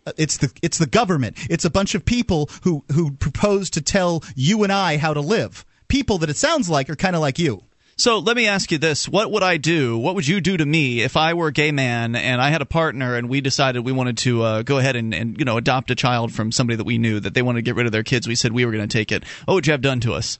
[0.05, 1.37] Uh, It's the it's the government.
[1.49, 5.21] It's a bunch of people who who propose to tell you and I how to
[5.21, 5.65] live.
[5.89, 7.63] People that it sounds like are kind of like you.
[7.97, 9.99] So let me ask you this: What would I do?
[9.99, 12.63] What would you do to me if I were a gay man and I had
[12.63, 15.57] a partner and we decided we wanted to uh, go ahead and, and you know
[15.57, 17.93] adopt a child from somebody that we knew that they wanted to get rid of
[17.93, 18.29] their kids?
[18.29, 19.25] We said we were going to take it.
[19.47, 20.39] What would you have done to us?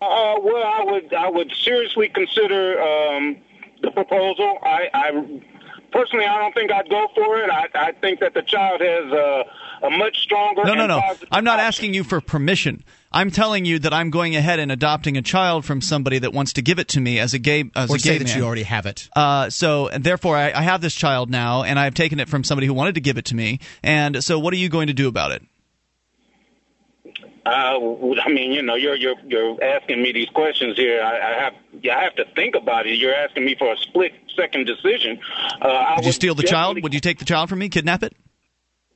[0.00, 3.36] Uh, well, I would I would seriously consider um,
[3.80, 4.58] the proposal.
[4.64, 5.40] I, I
[5.92, 7.50] personally, I don't think I'd go for it.
[7.50, 10.64] I, I think that the child has uh, a much stronger.
[10.64, 11.00] No, no, no.
[11.30, 12.84] I'm not asking you for permission.
[13.16, 16.52] I'm telling you that I'm going ahead and adopting a child from somebody that wants
[16.54, 18.36] to give it to me as a gay as or a say gay that man.
[18.36, 19.08] you already have it.
[19.16, 22.44] Uh, so and therefore, I, I have this child now, and I've taken it from
[22.44, 23.60] somebody who wanted to give it to me.
[23.82, 25.42] And so, what are you going to do about it?
[27.46, 27.78] Uh,
[28.22, 31.00] I mean, you know, you're you're you're asking me these questions here.
[31.02, 32.98] I, I have yeah, I have to think about it.
[32.98, 35.18] You're asking me for a split second decision.
[35.62, 36.82] Uh, I Would you would steal the child?
[36.82, 37.70] Would you take the child from me?
[37.70, 38.14] Kidnap it?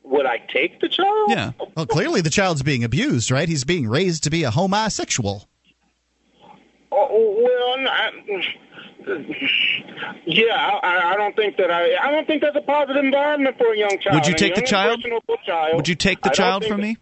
[0.02, 1.31] Would I take the child?
[1.31, 1.52] Yeah.
[1.77, 3.48] Well, clearly the child's being abused, right?
[3.48, 5.48] He's being raised to be a homosexual.
[6.93, 8.10] Oh, well, I,
[10.27, 11.94] yeah, I, I don't think that I.
[11.97, 14.16] I don't think that's a positive environment for a young child.
[14.16, 15.01] Would you take the child?
[15.44, 15.77] child.
[15.77, 16.97] Would you take the I child from that- me?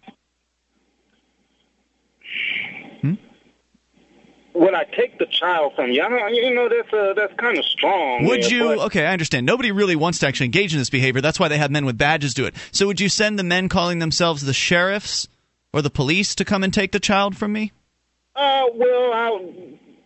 [4.55, 6.03] Would I take the child from you?
[6.03, 8.25] I don't, you know, that's uh, that's kind of strong.
[8.25, 8.65] Would there, you?
[8.65, 9.47] but- Okay, I understand.
[9.47, 11.21] Nobody really wants to actually engage in this behavior.
[11.21, 12.55] That's why they have men with badges do it.
[12.73, 15.29] So, would you send the men calling themselves the sheriffs
[15.73, 17.73] or the police to come and take the child from me?
[18.35, 19.39] Uh, well, uh,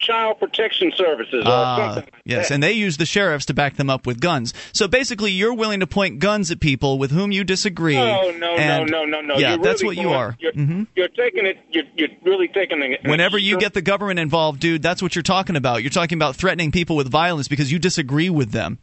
[0.03, 2.12] child protection services or Ah, something.
[2.12, 2.55] like yes, that.
[2.55, 4.53] and they use the sheriffs to back them up with guns.
[4.74, 7.95] So basically, you're willing to point guns at people with whom you disagree.
[7.95, 9.39] No, no, and- no, no, no, no.
[9.39, 10.37] Yeah, You're that's really what you are.
[10.41, 10.87] You're, Mhm.
[10.95, 11.59] you're taking it.
[11.70, 13.01] You're, you're really taking it.
[13.09, 15.83] Whenever you get the government involved, dude, that's what you're talking about.
[15.83, 18.79] You're talking about threatening people with violence because you disagree with them.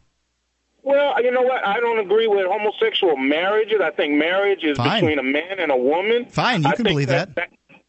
[0.82, 1.64] Well, you know what?
[1.64, 3.80] I don't agree with homosexual marriages.
[3.82, 5.00] I think marriage is Fine.
[5.02, 6.24] between a man and a woman.
[6.30, 7.28] Fine, you I can believe that.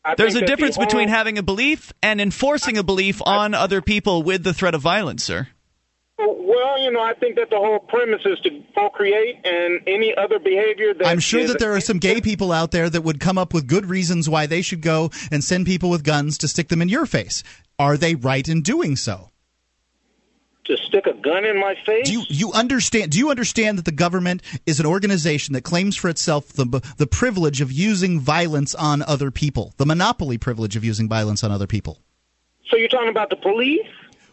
[0.03, 3.21] I There's a that the difference between homo- having a belief and enforcing a belief
[3.25, 5.47] on other people with the threat of violence, sir.
[6.17, 10.37] Well, you know, I think that the whole premise is to procreate, and any other
[10.39, 13.19] behavior that I'm sure is- that there are some gay people out there that would
[13.19, 16.47] come up with good reasons why they should go and send people with guns to
[16.47, 17.43] stick them in your face.
[17.79, 19.30] Are they right in doing so?
[20.75, 22.07] To stick a gun in my face.
[22.07, 23.11] Do you, you understand?
[23.11, 26.65] Do you understand that the government is an organization that claims for itself the
[26.97, 31.51] the privilege of using violence on other people, the monopoly privilege of using violence on
[31.51, 31.99] other people?
[32.69, 33.85] So you're talking about the police?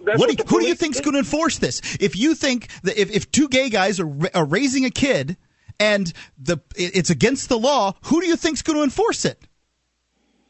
[0.04, 1.80] That's What do you, the who do you think's going to enforce this?
[2.00, 5.36] If you think that if, if two gay guys are, are raising a kid
[5.80, 9.42] and the it's against the law, who do you think's going to enforce it?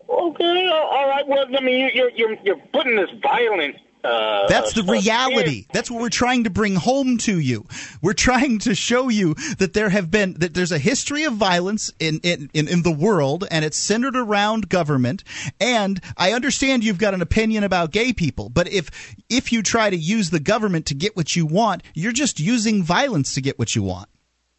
[0.09, 1.27] Okay, all right.
[1.27, 3.77] Well, I mean, you're you're you're putting this violent.
[4.09, 5.67] Uh, That's the reality.
[5.73, 7.67] That's what we're trying to bring home to you.
[8.03, 11.93] We're trying to show you that there have been that there's a history of violence
[11.99, 15.25] in in, in, in the world and it's centered around government.
[15.61, 18.91] And I understand you've got an opinion about gay people, but if
[19.29, 22.83] if you try to use the government to get what you want, you're just using
[22.83, 24.09] violence to get what you want.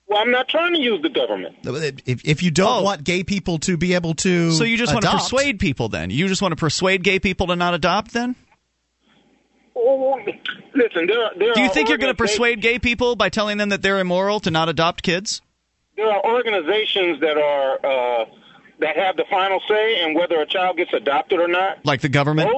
[0.08, 1.56] Well, I'm not trying to use the government.
[1.64, 4.54] If, if you don't want gay people to be able to, Oh.
[4.54, 6.10] So you just want to persuade people then?
[6.10, 8.36] You just want to persuade gay people to not adopt then?
[9.82, 10.20] Oh,
[10.76, 13.70] listen, there there Do you think you're going to persuade gay people by telling them
[13.70, 15.42] that they're immoral to not adopt kids?
[15.96, 18.26] There are organizations that are uh,
[18.80, 21.86] that have the final say in whether a child gets adopted or not.
[21.86, 22.50] Like the government?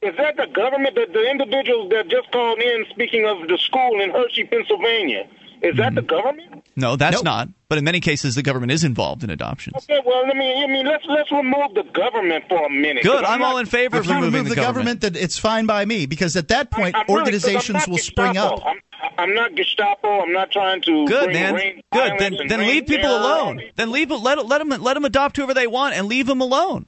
[0.00, 0.94] Is that the government?
[0.94, 5.28] The, the individuals that just called in, speaking of the school in Hershey, Pennsylvania,
[5.62, 6.06] is that the mm-hmm.
[6.06, 6.64] government?
[6.76, 7.48] No, that's not.
[7.68, 9.76] But in many cases, the government is involved in adoptions.
[9.76, 13.02] Okay, well, I mean, I mean, let's let's remove the government for a minute.
[13.02, 13.24] Good.
[13.24, 15.38] I'm not- all in favor of If you removing remove the the government, then it's
[15.38, 18.64] fine by me because at that point, I'm really- organizations will spring up.
[18.64, 18.80] I'm,
[19.18, 20.22] I'm not Gestapo.
[20.22, 21.54] I'm not trying to Good bring man.
[21.54, 22.18] rain Good.
[22.18, 23.62] Then then leave people terror alone.
[23.76, 26.86] Then leave let let them let them adopt whoever they want and leave them alone.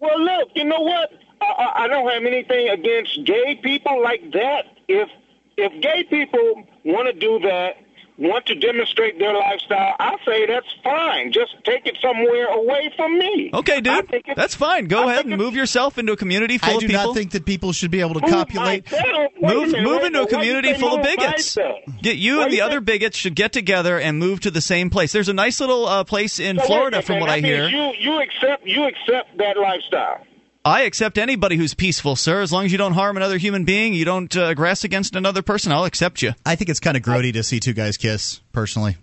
[0.00, 1.10] Well, look, you know what?
[1.40, 4.64] I, I, I don't have anything against gay people like that.
[4.88, 5.08] If
[5.56, 7.76] if gay people want to do that,
[8.18, 11.32] want to demonstrate their lifestyle, I say that's fine.
[11.32, 13.50] Just take it somewhere away from me.
[13.54, 14.10] Okay, dude.
[14.36, 14.86] That's fine.
[14.86, 17.46] Go ahead and move yourself into a community full I of do not think that
[17.46, 18.90] people should be able to copulate.
[18.90, 19.32] myself?
[19.40, 20.32] Wait a Move minute, move into a minute.
[20.32, 21.56] Why you community full of bigots.
[21.56, 21.78] myself?
[22.02, 25.12] Get you and the other bigots should get together and move to the same place.
[25.12, 27.68] There's a nice little uh, place in So Florida, minute, from what I That hear.
[27.68, 30.24] You you accept you accept that lifestyle.
[30.68, 32.42] I accept anybody who's peaceful, sir.
[32.42, 35.40] As long as you don't harm another human being, you don't uh, aggress against another
[35.40, 36.34] person, I'll accept you.
[36.44, 38.98] I think it's kind of grody to see two guys kiss, personally.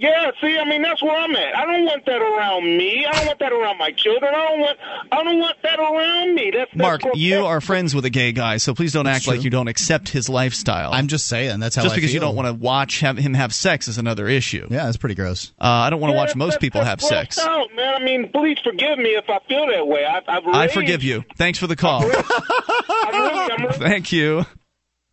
[0.00, 1.56] Yeah, see, I mean that's where I'm at.
[1.56, 3.04] I don't want that around me.
[3.04, 4.32] I don't want that around my children.
[4.32, 4.78] I don't want
[5.10, 6.52] I don't want that around me.
[6.54, 9.26] That's, that's Mark, what- you are friends with a gay guy, so please don't act
[9.26, 10.92] like you don't accept his lifestyle.
[10.92, 13.34] I'm just saying that's how Just I because you don't want to watch have, him
[13.34, 14.68] have sex is another issue.
[14.70, 15.52] Yeah, that's pretty gross.
[15.60, 17.36] Uh, I don't want to Yeah, watch most people have sex.
[17.40, 18.00] grossed Out, man.
[18.00, 20.04] I mean, please forgive me if I feel that way.
[20.04, 21.24] I, I've I forgive you.
[21.36, 22.04] Thanks for the call.
[22.04, 24.46] I'm really, I'm really, Thank you.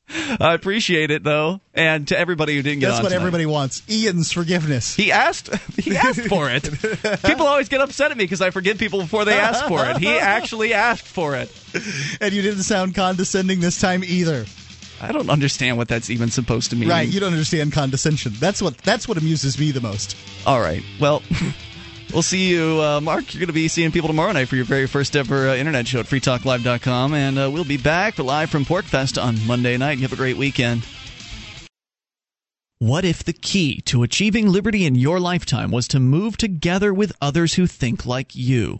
[0.08, 3.22] I appreciate it though, and to everybody who didn't get That's what tonight.
[3.22, 3.82] everybody wants.
[3.90, 4.96] Ian's forgiveness.
[4.96, 5.54] He asked.
[5.76, 6.64] He asked for it.
[7.24, 9.98] People always get upset at me because I forgive people before they ask for it.
[9.98, 11.52] He actually asked for it.
[12.22, 14.46] and you didn't sound condescending this time either.
[15.02, 16.90] I don't understand what that's even supposed to mean.
[16.90, 18.34] Right, you don't understand condescension.
[18.40, 20.16] That's what that's what amuses me the most.
[20.46, 20.84] All right.
[21.00, 21.22] Well,
[22.16, 23.34] we'll see you, uh, Mark.
[23.34, 25.88] You're going to be seeing people tomorrow night for your very first ever uh, internet
[25.88, 27.14] show at freetalklive.com.
[27.14, 29.98] And uh, we'll be back live from PorcFest on Monday night.
[29.98, 30.88] You have a great weekend.
[32.80, 37.14] What if the key to achieving liberty in your lifetime was to move together with
[37.22, 38.80] others who think like you?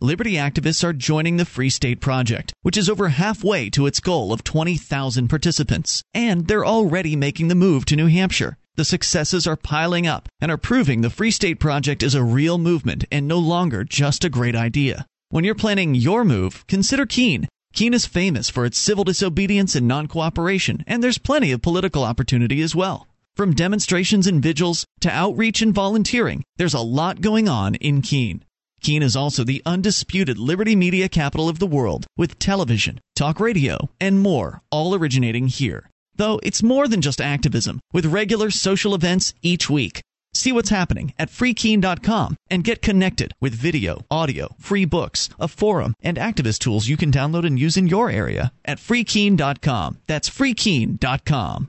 [0.00, 4.32] Liberty activists are joining the Free State Project, which is over halfway to its goal
[4.32, 6.02] of 20,000 participants.
[6.12, 8.58] And they're already making the move to New Hampshire.
[8.74, 12.56] The successes are piling up and are proving the Free State Project is a real
[12.56, 15.04] movement and no longer just a great idea.
[15.28, 17.48] When you're planning your move, consider Keene.
[17.74, 22.02] Keene is famous for its civil disobedience and non cooperation, and there's plenty of political
[22.02, 23.06] opportunity as well.
[23.36, 28.42] From demonstrations and vigils to outreach and volunteering, there's a lot going on in Keene.
[28.80, 33.90] Keene is also the undisputed liberty media capital of the world, with television, talk radio,
[34.00, 35.90] and more, all originating here.
[36.16, 40.00] Though it's more than just activism, with regular social events each week.
[40.34, 45.94] See what's happening at freekeene.com and get connected with video, audio, free books, a forum,
[46.02, 49.98] and activist tools you can download and use in your area at freekeene.com.
[50.06, 51.68] That's freekeene.com.